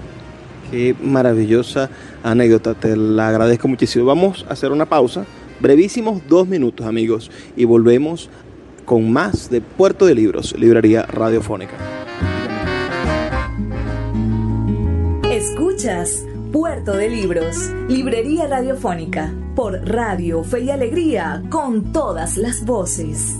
Qué 0.70 0.96
maravillosa 1.02 1.90
anécdota, 2.22 2.76
te 2.76 2.96
la 2.96 3.28
agradezco 3.28 3.68
muchísimo. 3.68 4.06
Vamos 4.06 4.46
a 4.48 4.54
hacer 4.54 4.72
una 4.72 4.86
pausa, 4.86 5.26
brevísimos 5.60 6.22
dos 6.28 6.48
minutos 6.48 6.86
amigos, 6.86 7.32
y 7.56 7.66
volvemos 7.66 8.30
con 8.86 9.12
más 9.12 9.50
de 9.50 9.62
Puerto 9.62 10.06
de 10.06 10.14
Libros, 10.14 10.54
Librería 10.58 11.04
Radiofónica. 11.04 11.74
Escuchas 15.32 16.24
Puerto 16.52 16.96
de 16.96 17.10
Libros, 17.10 17.72
Librería 17.90 18.46
Radiofónica, 18.48 19.34
por 19.56 19.74
Radio 19.90 20.44
Fe 20.44 20.66
y 20.66 20.70
Alegría, 20.70 21.42
con 21.50 21.92
todas 21.92 22.38
las 22.38 22.64
voces. 22.64 23.40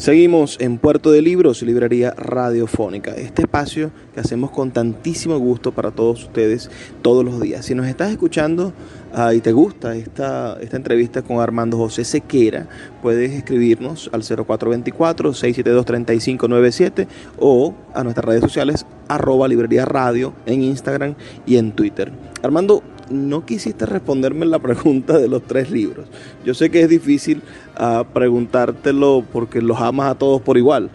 Seguimos 0.00 0.56
en 0.60 0.78
Puerto 0.78 1.12
de 1.12 1.20
Libros, 1.20 1.60
Librería 1.60 2.14
Radiofónica, 2.16 3.10
este 3.10 3.42
espacio 3.42 3.90
que 4.14 4.20
hacemos 4.20 4.50
con 4.50 4.70
tantísimo 4.70 5.38
gusto 5.38 5.72
para 5.72 5.90
todos 5.90 6.22
ustedes 6.22 6.70
todos 7.02 7.22
los 7.22 7.38
días. 7.38 7.66
Si 7.66 7.74
nos 7.74 7.86
estás 7.86 8.10
escuchando 8.10 8.72
uh, 9.14 9.32
y 9.32 9.42
te 9.42 9.52
gusta 9.52 9.94
esta, 9.94 10.56
esta 10.58 10.78
entrevista 10.78 11.20
con 11.20 11.40
Armando 11.40 11.76
José 11.76 12.04
Sequera, 12.04 12.66
puedes 13.02 13.32
escribirnos 13.32 14.08
al 14.14 14.22
0424-672-3597 14.22 17.06
o 17.38 17.74
a 17.92 18.02
nuestras 18.02 18.24
redes 18.24 18.40
sociales 18.40 18.86
arroba 19.06 19.48
librería 19.48 19.84
radio 19.84 20.32
en 20.46 20.62
Instagram 20.62 21.14
y 21.44 21.58
en 21.58 21.72
Twitter. 21.72 22.10
Armando, 22.42 22.82
no 23.10 23.44
quisiste 23.44 23.86
responderme 23.86 24.46
la 24.46 24.58
pregunta 24.58 25.18
de 25.18 25.28
los 25.28 25.42
tres 25.42 25.70
libros. 25.70 26.06
Yo 26.44 26.54
sé 26.54 26.70
que 26.70 26.82
es 26.82 26.88
difícil 26.88 27.42
uh, 27.78 28.04
preguntártelo 28.12 29.24
porque 29.32 29.60
los 29.60 29.80
amas 29.80 30.12
a 30.12 30.14
todos 30.14 30.40
por 30.40 30.56
igual, 30.56 30.90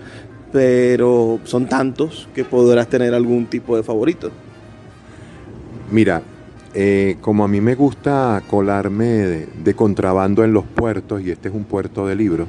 pero 0.51 1.39
son 1.43 1.67
tantos 1.67 2.27
que 2.33 2.45
podrás 2.45 2.87
tener 2.87 3.13
algún 3.13 3.45
tipo 3.45 3.75
de 3.75 3.83
favorito. 3.83 4.31
Mira, 5.91 6.23
eh, 6.73 7.15
como 7.21 7.45
a 7.45 7.47
mí 7.47 7.61
me 7.61 7.75
gusta 7.75 8.41
colarme 8.49 9.05
de, 9.05 9.73
contrabando 9.75 10.43
en 10.43 10.51
los 10.51 10.65
puertos, 10.65 11.21
y 11.21 11.31
este 11.31 11.47
es 11.47 11.55
un 11.55 11.63
puerto 11.63 12.05
de 12.05 12.15
libros, 12.15 12.47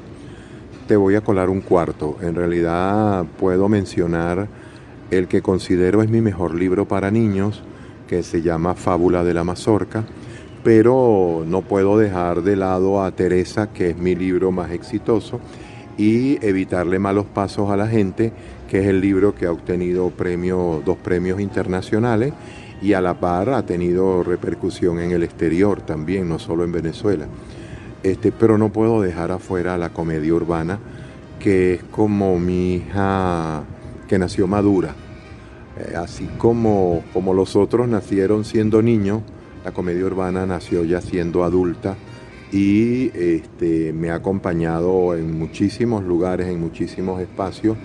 te 0.89 0.97
voy 0.97 1.15
a 1.15 1.21
colar 1.21 1.49
un 1.49 1.61
cuarto. 1.61 2.17
En 2.21 2.35
realidad 2.35 3.25
puedo 3.39 3.69
mencionar 3.69 4.49
el 5.13 5.29
que 5.29 5.43
considero 5.43 6.03
es 6.03 6.11
mi 6.11 6.21
mejor 6.21 6.55
libro 6.55 6.89
para 6.89 7.11
niños, 7.11 7.63
que 8.07 8.23
se 8.23 8.43
llama 8.43 8.75
Fábula 8.75 9.25
de 9.25 9.35
la 9.35 9.45
Mazorca, 9.45 10.05
pero 10.63 11.45
no 11.47 11.63
puedo 11.63 11.99
dejar 11.99 12.43
de 12.43 12.57
lado 12.57 13.03
a 13.03 13.11
Teresa, 13.13 13.73
que 13.73 13.91
es 13.91 13.97
mi 13.97 14.15
libro 14.15 14.51
más 14.51 14.73
exitoso, 14.73 15.41
y 15.99 16.45
Evitarle 16.45 16.99
malos 16.99 17.27
pasos 17.27 17.71
a 17.71 17.77
la 17.77 17.87
gente, 17.87 18.33
que 18.69 18.81
es 18.81 18.87
el 18.87 19.01
libro 19.01 19.35
que 19.35 19.47
ha 19.47 19.53
obtenido 19.53 20.13
dos 20.85 20.97
premios 20.99 21.41
internacionales 21.41 22.33
y 22.83 22.93
a 22.93 23.01
la 23.01 23.19
par 23.19 23.51
ha 23.51 23.65
tenido 23.65 24.23
repercusión 24.23 24.99
en 24.99 25.13
el 25.13 25.23
exterior 25.23 25.81
también, 25.81 26.29
no 26.29 26.39
solo 26.39 26.65
en 26.65 26.73
Venezuela. 26.73 27.27
Este, 28.03 28.33
pero 28.33 28.59
no 28.59 28.71
puedo 28.71 29.01
dejar 29.01 29.31
afuera 29.31 29.79
la 29.79 29.91
comedia 29.91 30.35
urbana, 30.35 30.79
que 31.39 31.75
es 31.75 31.85
como 31.85 32.39
mi 32.39 32.75
hija 32.75 33.63
que 34.09 34.19
nació 34.19 34.47
madura 34.47 34.95
eh, 35.79 35.95
así 35.97 36.29
como, 36.39 37.03
como 37.13 37.35
los 37.35 37.57
otros 37.57 37.89
nacieron 37.89 38.45
siendo 38.45 38.83
niños, 38.83 39.23
la 39.65 39.73
comedia 39.73 40.05
urbana 40.05 40.47
nació 40.47 40.85
ya 40.85 41.01
siendo 41.01 41.45
adulta 41.45 41.97
y 42.53 43.11
este, 43.15 43.93
me 43.93 44.11
ha 44.11 44.17
acompañado 44.17 45.15
en 45.15 45.39
muchísimos 45.39 46.05
lugares, 46.05 46.47
en 46.47 46.61
muchísimos 46.61 47.21
espacios 47.21 47.77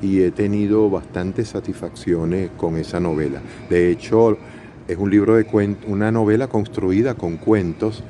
y 0.00 0.20
he 0.20 0.30
tenido 0.30 0.88
bastantes 0.90 1.48
satisfacciones 1.48 2.50
con 2.56 2.76
esa 2.76 3.00
novela. 3.00 3.40
De 3.68 3.90
hecho, 3.90 4.38
es 4.86 4.96
un 4.96 5.10
libro 5.10 5.36
de 5.36 5.44
cuentos, 5.44 5.88
una 5.88 6.12
novela 6.12 6.48
construida 6.48 7.14
con 7.14 7.36
cuentos 7.36 8.04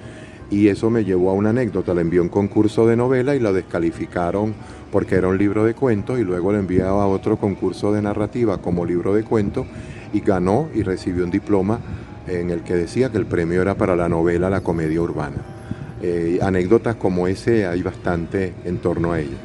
y 0.51 0.69
eso 0.69 0.91
me 0.91 1.05
llevó 1.05 1.31
a 1.31 1.35
una 1.35 1.51
anécdota. 1.51 1.95
Le 1.95 2.03
envió 2.03 2.23
un 2.23 2.29
concurso 2.29 2.87
de 2.87 2.97
novela 2.97 3.35
y 3.35 3.41
la 3.41 3.53
descalificaron 3.53 4.55
porque 4.93 5.17
era 5.17 5.29
un 5.29 5.39
libro 5.39 5.65
de 5.65 5.75
cuentos 5.75 6.19
y 6.19 6.23
luego 6.23 6.53
le 6.53 6.59
enviaba 6.59 7.03
a 7.03 7.07
otro 7.07 7.37
concurso 7.37 7.93
de 7.93 8.03
narrativa 8.03 8.59
como 8.59 8.85
libro 8.85 9.15
de 9.15 9.25
cuentos 9.25 9.67
y 10.13 10.21
ganó 10.21 10.69
y 10.75 10.83
recibió 10.83 11.25
un 11.25 11.31
diploma 11.31 11.81
en 12.29 12.51
el 12.51 12.63
que 12.63 12.75
decía 12.75 13.11
que 13.11 13.19
el 13.19 13.27
premio 13.27 13.61
era 13.61 13.75
para 13.75 13.97
la 13.97 14.09
novela 14.09 14.49
La 14.51 14.61
comedia 14.61 15.01
urbana. 15.01 15.37
Eh, 16.03 16.39
anécdotas 16.43 16.97
como 16.97 17.27
ese 17.27 17.67
hay 17.67 17.83
bastante 17.83 18.53
en 18.65 18.79
torno 18.79 19.13
a 19.13 19.21
ella. 19.21 19.37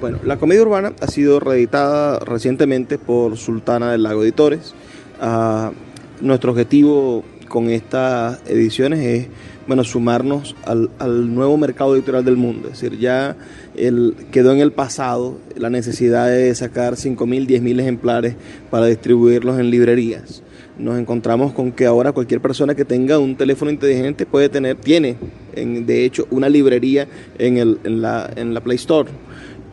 Bueno, 0.00 0.18
La 0.24 0.36
comedia 0.36 0.62
urbana 0.62 0.92
ha 1.00 1.06
sido 1.06 1.40
reeditada 1.40 2.18
recientemente 2.20 2.98
por 2.98 3.36
Sultana 3.36 3.92
del 3.92 4.02
Lago 4.02 4.22
Editores. 4.22 4.74
Uh, 5.20 5.72
nuestro 6.20 6.52
objetivo 6.52 7.24
con 7.48 7.70
estas 7.70 8.40
ediciones 8.46 9.00
es 9.00 9.28
bueno, 9.68 9.84
sumarnos 9.84 10.56
al, 10.64 10.90
al, 10.98 11.32
nuevo 11.34 11.58
mercado 11.58 11.94
editorial 11.94 12.24
del 12.24 12.38
mundo. 12.38 12.68
Es 12.68 12.80
decir, 12.80 12.98
ya 12.98 13.36
el, 13.76 14.16
quedó 14.32 14.52
en 14.52 14.60
el 14.60 14.72
pasado 14.72 15.38
la 15.56 15.68
necesidad 15.68 16.28
de 16.28 16.54
sacar 16.54 16.94
5.000, 16.94 17.46
10.000 17.46 17.80
ejemplares 17.80 18.34
para 18.70 18.86
distribuirlos 18.86 19.60
en 19.60 19.70
librerías. 19.70 20.42
Nos 20.78 20.98
encontramos 20.98 21.52
con 21.52 21.72
que 21.72 21.84
ahora 21.84 22.12
cualquier 22.12 22.40
persona 22.40 22.74
que 22.74 22.86
tenga 22.86 23.18
un 23.18 23.36
teléfono 23.36 23.70
inteligente 23.70 24.24
puede 24.24 24.48
tener, 24.48 24.76
tiene 24.76 25.16
en, 25.54 25.84
de 25.84 26.06
hecho 26.06 26.26
una 26.30 26.48
librería 26.48 27.06
en, 27.38 27.58
el, 27.58 27.78
en, 27.84 28.00
la, 28.00 28.30
en 28.36 28.54
la 28.54 28.62
Play 28.62 28.76
Store. 28.76 29.10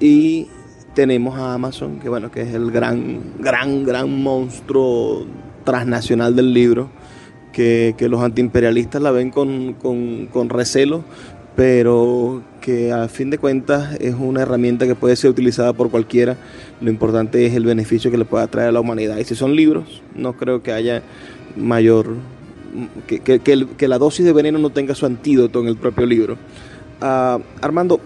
Y 0.01 0.47
tenemos 0.93 1.39
a 1.39 1.53
Amazon, 1.53 1.99
que 1.99 2.09
bueno, 2.09 2.31
que 2.31 2.41
es 2.41 2.53
el 2.53 2.69
gran, 2.69 3.21
gran, 3.39 3.85
gran 3.85 4.11
monstruo 4.21 5.25
transnacional 5.63 6.35
del 6.35 6.53
libro 6.53 6.89
que, 7.55 8.07
los 8.09 8.21
antiimperialistas 8.21 9.01
la 9.01 9.11
ven 9.11 9.31
con, 9.31 9.73
con, 9.73 10.27
con 10.27 10.49
recelo, 10.49 11.05
pero 11.55 12.43
que 12.59 12.91
a 12.91 13.07
fin 13.07 13.29
de 13.29 13.37
cuentas 13.37 13.95
es 14.01 14.13
una 14.13 14.41
herramienta 14.41 14.85
que 14.85 14.95
puede 14.95 15.15
ser 15.15 15.29
utilizada 15.29 15.71
por 15.71 15.89
cualquiera. 15.89 16.35
Lo 16.81 16.89
importante 16.89 17.45
es 17.45 17.53
el 17.53 17.65
beneficio 17.65 18.11
que 18.11 18.17
le 18.17 18.25
pueda 18.25 18.45
traer 18.47 18.69
a 18.69 18.71
la 18.73 18.81
humanidad. 18.81 19.17
Y 19.17 19.23
si 19.23 19.35
son 19.35 19.55
libros, 19.55 20.01
no 20.15 20.33
creo 20.33 20.61
que 20.61 20.73
haya 20.73 21.01
mayor... 21.55 22.15
que, 23.07 23.19
que, 23.19 23.87
la 23.87 23.97
dosis 23.97 24.25
de 24.25 24.33
veneno 24.33 24.59
no 24.59 24.69
tenga 24.71 24.93
su 24.95 25.05
antídoto 25.05 25.61
en 25.61 25.67
el 25.67 25.77
propio 25.77 26.05
libro. 26.05 26.33
Uh, 27.01 27.39
Armando, 27.61 28.01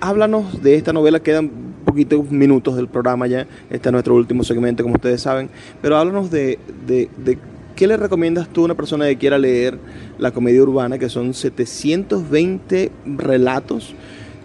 háblanos 0.00 0.62
de 0.62 0.74
esta 0.74 0.92
novela, 0.92 1.20
quedan 1.20 1.48
poquitos 1.84 2.28
minutos 2.30 2.74
del 2.74 2.88
programa 2.88 3.26
ya, 3.28 3.46
este 3.70 3.88
es 3.88 3.92
nuestro 3.92 4.14
último 4.14 4.44
segmento, 4.44 4.82
como 4.82 4.96
ustedes 4.96 5.22
saben, 5.22 5.48
pero 5.80 5.96
háblanos 5.96 6.30
de, 6.30 6.58
de 6.86 7.38
¿Qué 7.80 7.86
le 7.86 7.96
recomiendas 7.96 8.46
tú 8.50 8.60
a 8.60 8.64
una 8.66 8.74
persona 8.74 9.06
que 9.06 9.16
quiera 9.16 9.38
leer 9.38 9.78
la 10.18 10.32
comedia 10.32 10.62
urbana, 10.62 10.98
que 10.98 11.08
son 11.08 11.32
720 11.32 12.92
relatos 13.06 13.94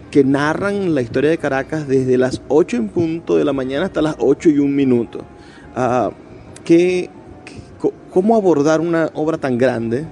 que 0.09 0.23
narran 0.23 0.95
la 0.95 1.01
historia 1.01 1.31
de 1.31 1.37
Caracas 1.37 1.85
desde 1.85 2.17
las 2.17 2.41
8 2.47 2.77
en 2.77 2.87
punto 2.87 3.35
de 3.35 3.43
la 3.43 3.51
mañana 3.51 3.87
hasta 3.87 4.01
las 4.01 4.15
8 4.19 4.51
y 4.51 4.59
un 4.59 4.73
minuto? 4.73 5.25
Uh, 5.75 6.11
¿qué, 6.63 7.09
¿Cómo 8.09 8.37
abordar 8.37 8.79
una 8.79 9.11
obra 9.13 9.37
tan 9.37 9.57
grande? 9.57 10.05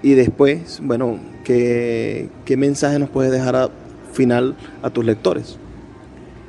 Y 0.00 0.14
después, 0.14 0.78
bueno, 0.80 1.18
¿qué, 1.42 2.28
qué 2.44 2.56
mensaje 2.56 3.00
nos 3.00 3.10
puedes 3.10 3.32
dejar 3.32 3.56
al 3.56 3.70
final 4.12 4.54
a 4.80 4.90
tus 4.90 5.04
lectores? 5.04 5.58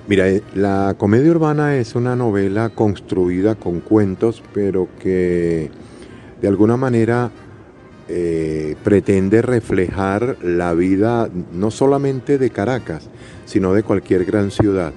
Mira, 0.07 0.29
eh, 0.29 0.43
la 0.53 0.93
comedia 0.99 1.31
urbana 1.31 1.77
es 1.77 1.95
una 1.95 2.15
novela 2.15 2.69
construida 2.69 3.55
con 3.55 3.79
cuentos, 3.79 4.43
pero 4.53 4.87
que 4.99 5.71
de 6.41 6.47
alguna 6.47 6.77
manera 6.77 7.31
eh, 8.07 8.75
pretende 8.83 9.41
reflejar 9.41 10.37
la 10.43 10.73
vida 10.73 11.29
no 11.53 11.71
solamente 11.71 12.37
de 12.37 12.51
Caracas, 12.51 13.09
sino 13.45 13.73
de 13.73 13.83
cualquier 13.83 14.25
gran 14.25 14.51
ciudad. 14.51 14.93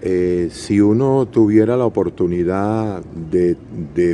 Eh, 0.00 0.48
si 0.52 0.80
uno 0.80 1.26
tuviera 1.26 1.76
la 1.76 1.84
oportunidad 1.86 3.02
de, 3.04 3.56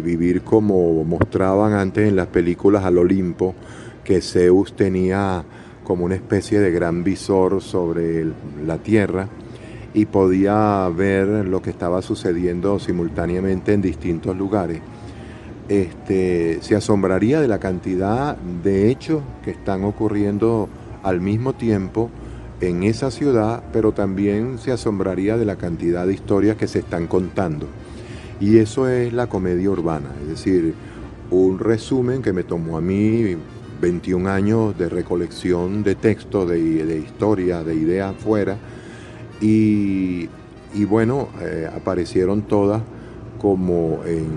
vivir 0.01 0.43
como 0.43 1.05
mostraban 1.05 1.73
antes 1.75 2.09
en 2.09 2.17
las 2.17 2.29
películas 2.29 2.85
al 2.85 2.99
Olimpo, 2.99 3.55
que 4.03 4.21
Zeus 4.21 4.75
tenía 4.75 5.45
como 5.85 6.05
una 6.05 6.15
especie 6.15 6.61
de 6.61 6.71
gran 6.71 7.05
visor 7.05 7.61
sobre 7.61 8.27
la 8.65 8.79
tierra 8.79 9.29
y 9.95 10.07
podía 10.07 10.89
ver 10.89 11.47
lo 11.47 11.61
que 11.61 11.71
estaba 11.71 12.01
sucediendo 12.01 12.79
simultáneamente 12.79 13.73
en 13.73 13.83
distintos 13.83 14.37
lugares, 14.37 14.81
este, 15.69 16.59
se 16.63 16.77
asombraría 16.77 17.41
de 17.41 17.49
la 17.49 17.59
cantidad 17.59 18.37
de 18.37 18.91
hechos 18.91 19.23
que 19.45 19.51
están 19.51 19.85
ocurriendo 19.85 20.69
al 21.03 21.21
mismo 21.21 21.53
tiempo 21.55 22.11
en 22.61 22.85
esa 22.85 23.11
ciudad, 23.11 23.63
pero 23.73 23.93
también 23.93 24.59
se 24.59 24.73
asombraría 24.73 25.37
de 25.37 25.45
la 25.45 25.57
cantidad 25.57 26.07
de 26.07 26.15
historias 26.15 26.57
que 26.57 26.69
se 26.69 26.81
están 26.81 27.07
contando. 27.07 27.67
Y 28.41 28.59
eso 28.59 28.89
es 28.89 29.13
la 29.13 29.29
comedia 29.29 29.71
urbana, 29.71 30.11
es 30.23 30.29
decir, 30.29 30.75
un 31.31 31.59
resumen 31.59 32.23
que 32.23 32.33
me 32.33 32.45
tomó 32.45 32.77
a 32.77 32.81
mí 32.81 33.37
21 33.81 34.29
años 34.29 34.79
de 34.79 34.89
recolección 34.89 35.83
de 35.83 35.95
textos, 35.95 36.49
de, 36.49 36.85
de 36.85 36.99
historia, 36.99 37.65
de 37.65 37.75
ideas 37.75 38.15
afuera, 38.15 38.59
y, 39.43 40.29
bueno, 40.89 41.29
eh, 41.41 41.69
aparecieron 41.75 42.43
todas 42.43 42.81
como 43.41 44.01
en 44.07 44.29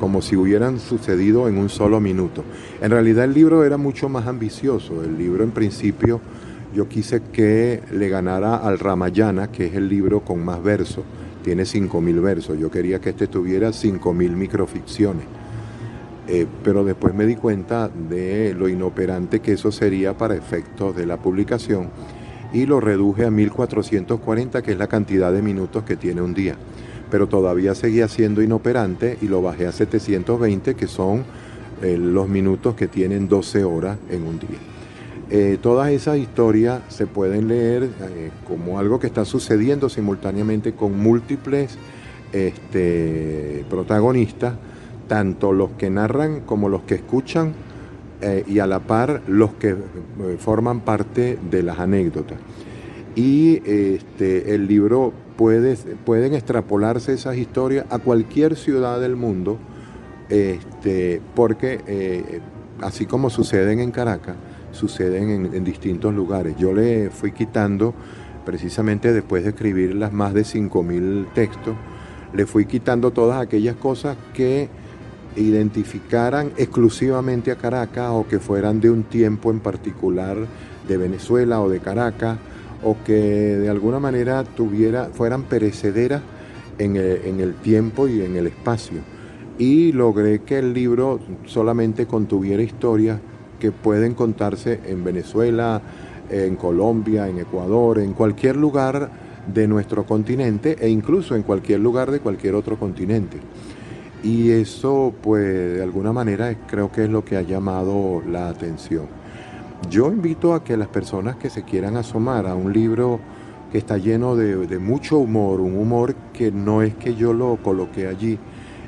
como 0.00 0.22
si 0.22 0.34
hubieran 0.34 0.80
sucedido 0.80 1.46
en 1.46 1.58
un 1.58 1.68
solo 1.68 2.00
minuto. 2.00 2.42
En 2.80 2.90
realidad 2.90 3.26
el 3.26 3.34
libro 3.34 3.64
era 3.64 3.76
mucho 3.76 4.08
más 4.08 4.26
ambicioso. 4.26 5.04
El 5.04 5.18
libro 5.18 5.44
en 5.44 5.50
principio 5.50 6.20
yo 6.74 6.88
quise 6.88 7.20
que 7.32 7.82
le 7.92 8.08
ganara 8.08 8.56
al 8.56 8.78
Ramayana, 8.78 9.52
que 9.52 9.66
es 9.66 9.74
el 9.74 9.88
libro 9.88 10.20
con 10.20 10.42
más 10.42 10.62
versos, 10.62 11.04
tiene 11.44 11.64
5.000 11.64 12.20
versos, 12.20 12.58
yo 12.58 12.70
quería 12.70 13.00
que 13.00 13.10
este 13.10 13.26
tuviera 13.26 13.70
5.000 13.70 14.30
microficciones. 14.30 15.24
Eh, 16.28 16.46
pero 16.62 16.84
después 16.84 17.12
me 17.12 17.26
di 17.26 17.36
cuenta 17.36 17.88
de 17.88 18.54
lo 18.54 18.68
inoperante 18.68 19.40
que 19.40 19.52
eso 19.52 19.72
sería 19.72 20.16
para 20.16 20.34
efectos 20.34 20.94
de 20.96 21.04
la 21.04 21.16
publicación 21.16 21.88
y 22.52 22.66
lo 22.66 22.80
reduje 22.80 23.26
a 23.26 23.30
1440, 23.30 24.62
que 24.62 24.72
es 24.72 24.78
la 24.78 24.86
cantidad 24.86 25.32
de 25.32 25.42
minutos 25.42 25.82
que 25.84 25.96
tiene 25.96 26.22
un 26.22 26.34
día. 26.34 26.56
Pero 27.10 27.28
todavía 27.28 27.74
seguía 27.74 28.08
siendo 28.08 28.42
inoperante 28.42 29.18
y 29.20 29.26
lo 29.26 29.42
bajé 29.42 29.66
a 29.66 29.72
720, 29.72 30.74
que 30.74 30.86
son 30.86 31.24
eh, 31.82 31.96
los 31.96 32.28
minutos 32.28 32.74
que 32.74 32.88
tienen 32.88 33.26
12 33.26 33.64
horas 33.64 33.96
en 34.10 34.26
un 34.26 34.38
día. 34.38 34.58
Eh, 35.30 35.58
todas 35.62 35.90
esas 35.90 36.18
historias 36.18 36.82
se 36.88 37.06
pueden 37.06 37.48
leer 37.48 37.84
eh, 37.84 38.30
como 38.46 38.78
algo 38.78 38.98
que 39.00 39.06
está 39.06 39.24
sucediendo 39.24 39.88
simultáneamente 39.88 40.72
con 40.72 40.98
múltiples 40.98 41.78
este, 42.32 43.64
protagonistas, 43.70 44.54
tanto 45.08 45.52
los 45.52 45.70
que 45.70 45.88
narran 45.88 46.40
como 46.40 46.68
los 46.68 46.82
que 46.82 46.96
escuchan 46.96 47.54
y 48.46 48.58
a 48.58 48.66
la 48.66 48.80
par 48.80 49.22
los 49.28 49.54
que 49.54 49.74
forman 50.38 50.80
parte 50.80 51.38
de 51.50 51.62
las 51.62 51.78
anécdotas. 51.78 52.36
Y 53.14 53.62
este, 53.64 54.54
el 54.54 54.66
libro 54.66 55.14
puede, 55.40 55.74
pueden 56.04 56.34
extrapolarse 56.34 57.14
esas 57.14 57.38
historias 57.38 57.86
a 57.88 57.98
cualquier 57.98 58.56
ciudad 58.56 59.00
del 59.00 59.16
mundo, 59.16 59.56
este, 60.28 61.22
porque 61.34 62.42
así 62.82 63.06
como 63.06 63.30
suceden 63.30 63.80
en 63.80 63.90
Caracas, 63.90 64.36
suceden 64.70 65.50
en, 65.54 65.64
distintos 65.64 66.12
lugares. 66.14 66.56
Yo 66.58 66.74
le 66.74 67.08
fui 67.08 67.32
quitando, 67.32 67.94
precisamente 68.44 69.14
después 69.14 69.44
de 69.44 69.50
escribir 69.50 69.94
las 69.94 70.12
más 70.12 70.34
de 70.34 70.42
5.000 70.42 71.32
textos, 71.32 71.74
le 72.34 72.44
fui 72.44 72.66
quitando 72.66 73.10
todas 73.10 73.40
aquellas 73.40 73.76
cosas 73.76 74.18
que 74.34 74.68
identificaran 75.36 76.52
exclusivamente 76.58 77.50
a 77.50 77.56
Caracas 77.56 78.10
o 78.10 78.28
que 78.28 78.40
fueran 78.40 78.78
de 78.78 78.90
un 78.90 79.04
tiempo 79.04 79.50
en 79.50 79.60
particular 79.60 80.36
de 80.86 80.96
Venezuela 80.98 81.62
o 81.62 81.70
de 81.70 81.80
Caracas 81.80 82.36
o 82.82 82.96
que 83.04 83.14
de 83.14 83.68
alguna 83.68 83.98
manera 84.00 84.44
tuviera, 84.44 85.06
fueran 85.06 85.44
perecederas 85.44 86.22
en 86.78 86.96
el, 86.96 87.20
en 87.24 87.40
el 87.40 87.54
tiempo 87.54 88.08
y 88.08 88.22
en 88.22 88.36
el 88.36 88.46
espacio. 88.46 89.00
Y 89.58 89.92
logré 89.92 90.40
que 90.40 90.58
el 90.58 90.72
libro 90.72 91.20
solamente 91.44 92.06
contuviera 92.06 92.62
historias 92.62 93.20
que 93.58 93.72
pueden 93.72 94.14
contarse 94.14 94.80
en 94.86 95.04
Venezuela, 95.04 95.82
en 96.30 96.56
Colombia, 96.56 97.28
en 97.28 97.38
Ecuador, 97.38 97.98
en 97.98 98.14
cualquier 98.14 98.56
lugar 98.56 99.10
de 99.52 99.66
nuestro 99.66 100.04
continente 100.04 100.76
e 100.80 100.88
incluso 100.88 101.34
en 101.34 101.42
cualquier 101.42 101.80
lugar 101.80 102.10
de 102.10 102.20
cualquier 102.20 102.54
otro 102.54 102.78
continente. 102.78 103.38
Y 104.22 104.50
eso, 104.50 105.14
pues, 105.22 105.76
de 105.76 105.82
alguna 105.82 106.12
manera 106.12 106.54
creo 106.66 106.90
que 106.92 107.04
es 107.04 107.10
lo 107.10 107.24
que 107.24 107.36
ha 107.36 107.42
llamado 107.42 108.22
la 108.28 108.48
atención. 108.48 109.19
Yo 109.88 110.08
invito 110.08 110.54
a 110.54 110.62
que 110.62 110.76
las 110.76 110.88
personas 110.88 111.36
que 111.36 111.50
se 111.50 111.62
quieran 111.62 111.96
asomar 111.96 112.46
a 112.46 112.54
un 112.54 112.72
libro 112.72 113.18
que 113.72 113.78
está 113.78 113.98
lleno 113.98 114.36
de, 114.36 114.78
mucho 114.78 115.18
humor, 115.18 115.60
un 115.60 115.76
humor 115.76 116.14
que 116.32 116.52
no 116.52 116.82
es 116.82 116.94
que 116.94 117.14
yo 117.14 117.32
lo 117.32 117.56
coloqué 117.56 118.06
allí, 118.06 118.38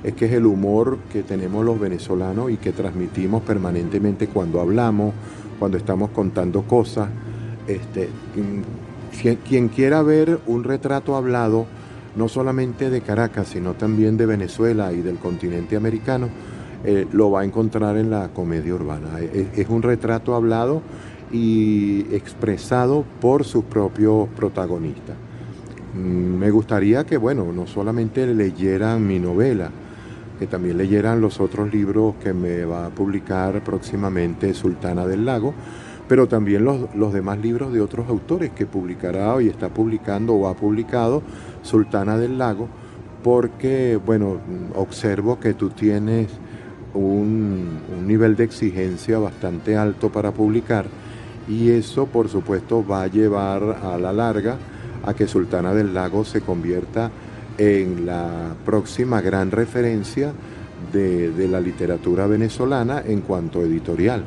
es 0.03 0.15
que 0.15 0.27
es 0.27 0.33
el 0.33 0.47
humor 0.47 0.99
que 1.13 1.23
tenemos 1.23 1.65
los 1.65 1.79
venezolanos 1.79 2.51
y 2.51 2.57
que 2.57 2.73
transmitimos 2.73 3.43
permanentemente 3.43 4.27
cuando 4.27 4.61
hablamos, 4.61 5.15
cuando 5.59 5.77
estamos 5.77 6.11
contando 6.11 6.63
cosas. 6.63 7.09
Este, 7.67 8.09
quien 9.45 9.69
quiera 9.69 10.03
ver 10.03 10.41
un 10.47 10.65
retrato 10.65 11.17
hablado, 11.17 11.67
no 12.17 12.29
solamente 12.29 12.91
de 12.91 13.01
Caracas, 13.01 13.49
sino 13.49 13.75
también 13.75 14.17
de 14.17 14.27
Venezuela 14.27 14.93
y 14.93 15.01
del 15.01 15.19
continente 15.19 15.77
americano, 15.77 16.29
eh, 16.85 17.07
lo 17.13 17.31
va 17.31 17.43
a 17.43 17.45
encontrar 17.45 17.97
en 17.97 18.11
la 18.11 18.29
comedia 18.29 18.75
urbana. 18.75 19.21
Es, 19.21 19.69
un 19.69 19.83
retrato 19.83 20.35
hablado 20.35 20.83
y 21.31 22.07
expresado 22.15 23.05
por 23.21 23.45
sus 23.45 23.65
propios 23.65 24.29
protagonistas. 24.31 25.17
Mm, 25.95 26.39
me 26.39 26.51
gustaría 26.51 27.05
que, 27.05 27.17
bueno, 27.17 27.53
no 27.53 27.67
solamente 27.67 28.27
leyeran 28.27 29.07
mi 29.07 29.19
novela, 29.19 29.71
que 30.39 30.47
también 30.47 30.77
leyeran 30.77 31.21
los 31.21 31.41
otros 31.41 31.73
libros 31.73 32.15
que 32.23 32.33
me 32.33 32.65
va 32.65 32.87
a 32.87 32.91
publicar 32.91 33.63
próximamente 33.63 34.55
Sultana 34.55 35.07
del 35.07 35.25
Lago, 35.25 35.55
pero 36.09 36.27
también 36.27 36.65
los, 36.65 37.13
demás 37.13 37.39
libros 37.39 37.73
de 37.73 37.81
otros 37.81 38.09
autores 38.09 38.51
que 38.51 38.67
publicará 38.67 39.41
y 39.41 39.49
está 39.49 39.69
publicando 39.69 40.35
o 40.35 40.49
ha 40.49 40.55
publicado 40.55 41.23
Sultana 41.63 42.19
del 42.19 42.39
Lago, 42.39 42.69
porque, 43.23 44.01
bueno, 44.05 44.39
observo 44.75 45.39
que 45.39 45.55
tú 45.55 45.71
tienes 45.71 46.29
un, 46.95 47.81
un 47.97 48.07
nivel 48.07 48.37
de 48.37 48.45
exigencia 48.45 49.19
bastante 49.19 49.77
alto 49.77 50.11
para 50.11 50.33
publicar 50.33 50.87
y 51.49 51.71
eso, 51.71 52.07
por 52.07 52.29
supuesto, 52.29 52.87
va 52.87 53.03
a 53.03 53.07
llevar 53.09 53.63
a 53.83 53.99
la 53.99 54.13
larga 54.13 54.57
a 55.05 55.15
que 55.15 55.27
Sultana 55.27 55.75
del 55.75 55.93
Lago 55.93 56.25
se 56.25 56.41
convierta 56.41 57.11
en 57.59 58.07
la 58.07 58.55
próxima 58.65 59.21
gran 59.21 59.51
referencia 59.51 60.33
de, 60.93 61.49
la 61.49 61.61
literatura 61.61 62.27
venezolana 62.27 63.03
en 63.05 63.21
cuanto 63.21 63.63
editorial. 63.63 64.25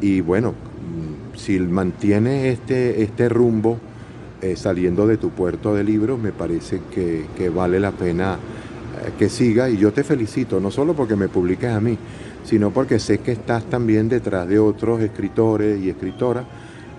Y 0.00 0.20
bueno, 0.20 0.52
mm, 0.52 1.36
si 1.36 1.58
mantiene 1.60 2.50
este, 2.50 3.02
este 3.02 3.28
rumbo 3.28 3.78
eh, 4.42 4.56
saliendo 4.56 5.06
de 5.06 5.16
tu 5.16 5.30
puerto 5.30 5.74
de 5.74 5.84
libros, 5.84 6.18
me 6.18 6.32
parece 6.32 6.80
que, 6.90 7.48
vale 7.50 7.80
la 7.80 7.92
pena 7.92 8.38
que 9.18 9.28
siga 9.28 9.68
y 9.68 9.76
yo 9.76 9.92
te 9.92 10.04
felicito, 10.04 10.60
no 10.60 10.70
solo 10.70 10.94
porque 10.94 11.16
me 11.16 11.28
publiques 11.28 11.70
a 11.70 11.80
mí, 11.80 11.98
sino 12.44 12.70
porque 12.70 12.98
sé 12.98 13.18
que 13.18 13.32
estás 13.32 13.64
también 13.64 14.08
detrás 14.08 14.48
de 14.48 14.58
otros 14.58 15.00
escritores 15.00 15.80
y 15.80 15.90
escritoras 15.90 16.44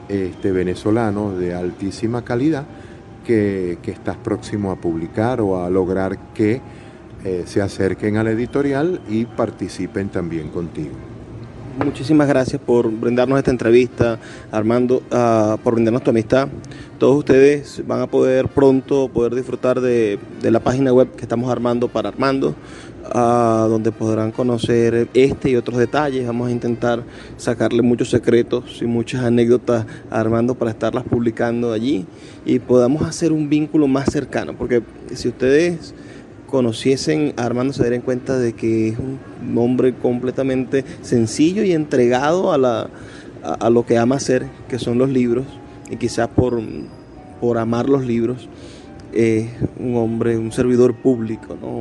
este, 0.10 0.52
venezolanos 0.52 1.38
de 1.38 1.54
altísima 1.54 2.24
calidad 2.24 2.66
que, 3.26 3.78
estás 3.84 4.18
próximo 4.18 4.72
a 4.72 4.78
publicar 4.78 5.42
o 5.42 5.64
a 5.64 5.70
lograr 5.70 6.34
que 6.34 6.62
eh, 7.26 7.44
se 7.46 7.62
acerquen 7.62 8.16
a 8.18 8.24
la 8.24 8.32
editorial 8.32 9.02
y 9.10 9.26
participen 9.26 10.10
también 10.10 10.50
contigo. 10.50 11.17
Muchísimas 11.84 12.28
gracias 12.28 12.60
por 12.60 12.92
brindarnos 12.92 13.38
esta 13.38 13.52
entrevista, 13.52 14.20
Armando, 14.52 15.04
ah, 15.12 15.58
por 15.64 15.76
brindarnos 15.76 16.04
tu 16.04 16.10
amistad. 16.10 16.48
Todos 16.98 17.18
ustedes 17.18 17.84
van 17.86 18.02
a 18.02 18.08
poder 18.08 18.48
pronto 18.48 19.08
poder 19.10 19.36
disfrutar 19.36 19.80
de, 19.80 20.18
de 20.42 20.52
la 20.52 20.60
página 20.60 20.92
web 20.92 21.16
que 21.16 21.22
estamos 21.22 21.52
armando 21.52 21.88
para 21.88 22.10
Armando 22.10 22.56
donde 23.14 23.92
podrán 23.92 24.32
conocer 24.32 25.08
este 25.14 25.52
y 25.52 25.56
otros 25.56 25.78
detalles. 25.78 26.26
Vamos 26.26 26.48
a 26.48 26.52
intentar 26.52 27.04
sacarle 27.38 27.82
muchos 27.82 28.10
secretos 28.10 28.82
y 28.82 28.86
muchas 28.86 29.24
anécdotas 29.24 29.86
a 30.10 30.20
Armando 30.20 30.56
para 30.56 30.72
estarlas 30.72 31.04
publicando 31.04 31.72
allí 31.74 32.06
y 32.46 32.60
podamos 32.60 33.04
hacer 33.04 33.32
un 33.32 33.50
vínculo 33.50 33.88
más 33.88 34.12
cercano, 34.12 34.54
porque 34.58 34.82
si 35.14 35.28
ustedes 35.28 35.94
conociesen 36.48 37.34
a 37.38 37.46
Armando 37.46 37.74
se 37.74 37.84
darían 37.84 38.02
cuenta 38.02 38.40
de 38.40 38.54
que 38.54 38.90
es 38.90 38.98
un 38.98 39.58
hombre 39.58 39.94
completamente 39.94 40.84
sencillo 41.02 41.64
y 41.64 41.74
entregado 41.74 42.52
a, 42.52 42.58
la, 42.58 42.90
a, 43.44 43.70
lo 43.70 43.86
que 43.86 43.98
ama 43.98 44.16
hacer, 44.16 44.48
que 44.68 44.80
son 44.80 44.98
los 44.98 45.10
libros, 45.10 45.46
y 45.90 45.98
quizás 45.98 46.30
por, 46.30 46.60
por 47.40 47.58
amar 47.58 47.90
los 47.90 48.06
libros, 48.06 48.50
es 49.14 49.50
un 49.80 49.96
hombre, 49.96 50.38
un 50.38 50.52
servidor 50.52 50.96
público, 50.96 51.58
¿no? 51.62 51.78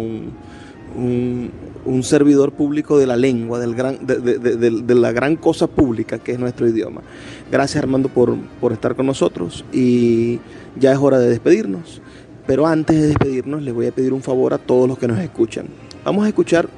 un, 0.97 2.03
servidor 2.03 2.53
público 2.53 2.99
de 2.99 3.07
la 3.07 3.17
lengua, 3.17 3.59
del 3.59 3.75
gran, 3.75 4.07
de, 4.07 4.95
la 4.95 5.13
gran 5.13 5.37
cosa 5.37 5.67
pública 5.67 6.19
que 6.19 6.33
es 6.33 6.39
nuestro 6.39 6.69
idioma. 6.69 7.03
Gracias 7.51 7.83
Armando 7.83 8.09
por, 8.09 8.37
por 8.61 8.73
estar 8.73 8.95
con 8.95 9.07
nosotros 9.07 9.65
y 9.73 10.39
ya 10.79 10.93
es 10.93 10.99
hora 10.99 11.19
de 11.19 11.29
despedirnos. 11.29 12.01
Pero 12.47 12.67
antes 12.67 13.01
de 13.01 13.09
despedirnos 13.09 13.63
les 13.63 13.75
voy 13.75 13.87
a 13.87 13.93
pedir 13.93 14.13
un 14.13 14.23
favor 14.23 14.55
a 14.55 14.59
todos 14.59 14.89
los 14.89 14.99
que 14.99 15.09
nos 15.09 15.19
escuchan. 15.19 15.67
Vamos 16.05 16.25
a 16.25 16.29
escuchar 16.29 16.69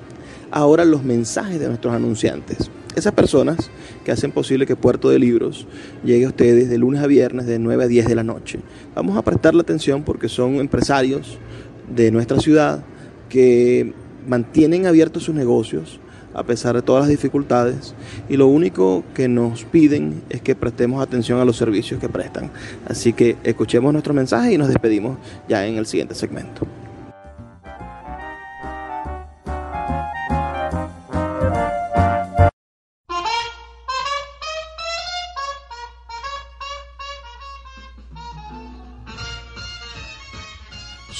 ahora 0.50 0.84
los 0.84 1.04
mensajes 1.04 1.60
de 1.60 1.68
nuestros 1.68 1.94
anunciantes. 1.94 2.70
Esas 2.96 3.12
personas 3.12 3.70
que 4.04 4.10
hacen 4.10 4.32
posible 4.32 4.66
que 4.66 4.74
Puerto 4.74 5.10
de 5.10 5.18
Libros 5.18 5.66
llegue 6.02 6.24
a 6.24 6.28
ustedes 6.28 6.68
de 6.68 6.78
lunes 6.78 7.02
a 7.02 7.06
viernes 7.06 7.46
de 7.46 7.58
9 7.58 7.84
a 7.84 7.86
10 7.86 8.06
de 8.06 8.14
la 8.14 8.24
noche. 8.24 8.60
Vamos 8.94 9.16
a 9.16 9.22
prestarle 9.22 9.60
atención 9.60 10.02
porque 10.02 10.28
son 10.28 10.56
empresarios 10.56 11.38
de 11.94 12.10
nuestra 12.10 12.40
ciudad 12.40 12.82
que 13.28 13.92
mantienen 14.26 14.86
abiertos 14.86 15.24
sus 15.24 15.34
negocios 15.34 16.00
a 16.38 16.44
pesar 16.44 16.76
de 16.76 16.82
todas 16.82 17.02
las 17.02 17.10
dificultades 17.10 17.94
y 18.28 18.36
lo 18.36 18.46
único 18.46 19.02
que 19.14 19.28
nos 19.28 19.64
piden 19.64 20.22
es 20.30 20.40
que 20.40 20.54
prestemos 20.54 21.02
atención 21.02 21.40
a 21.40 21.44
los 21.44 21.56
servicios 21.56 22.00
que 22.00 22.08
prestan. 22.08 22.50
Así 22.86 23.12
que 23.12 23.36
escuchemos 23.42 23.92
nuestro 23.92 24.14
mensaje 24.14 24.52
y 24.52 24.58
nos 24.58 24.68
despedimos 24.68 25.18
ya 25.48 25.66
en 25.66 25.76
el 25.76 25.86
siguiente 25.86 26.14
segmento. 26.14 26.66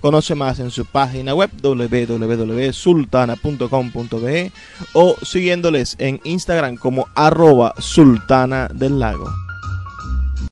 Conoce 0.00 0.34
más 0.34 0.58
en 0.60 0.70
su 0.70 0.86
página 0.86 1.34
web 1.34 1.50
www.sultana.com.be 1.60 4.52
o 4.94 5.16
siguiéndoles 5.22 5.96
en 5.98 6.22
Instagram 6.24 6.76
como 6.76 7.06
arroba 7.14 7.74
sultana 7.78 8.68
del 8.72 8.98
lago. 8.98 9.30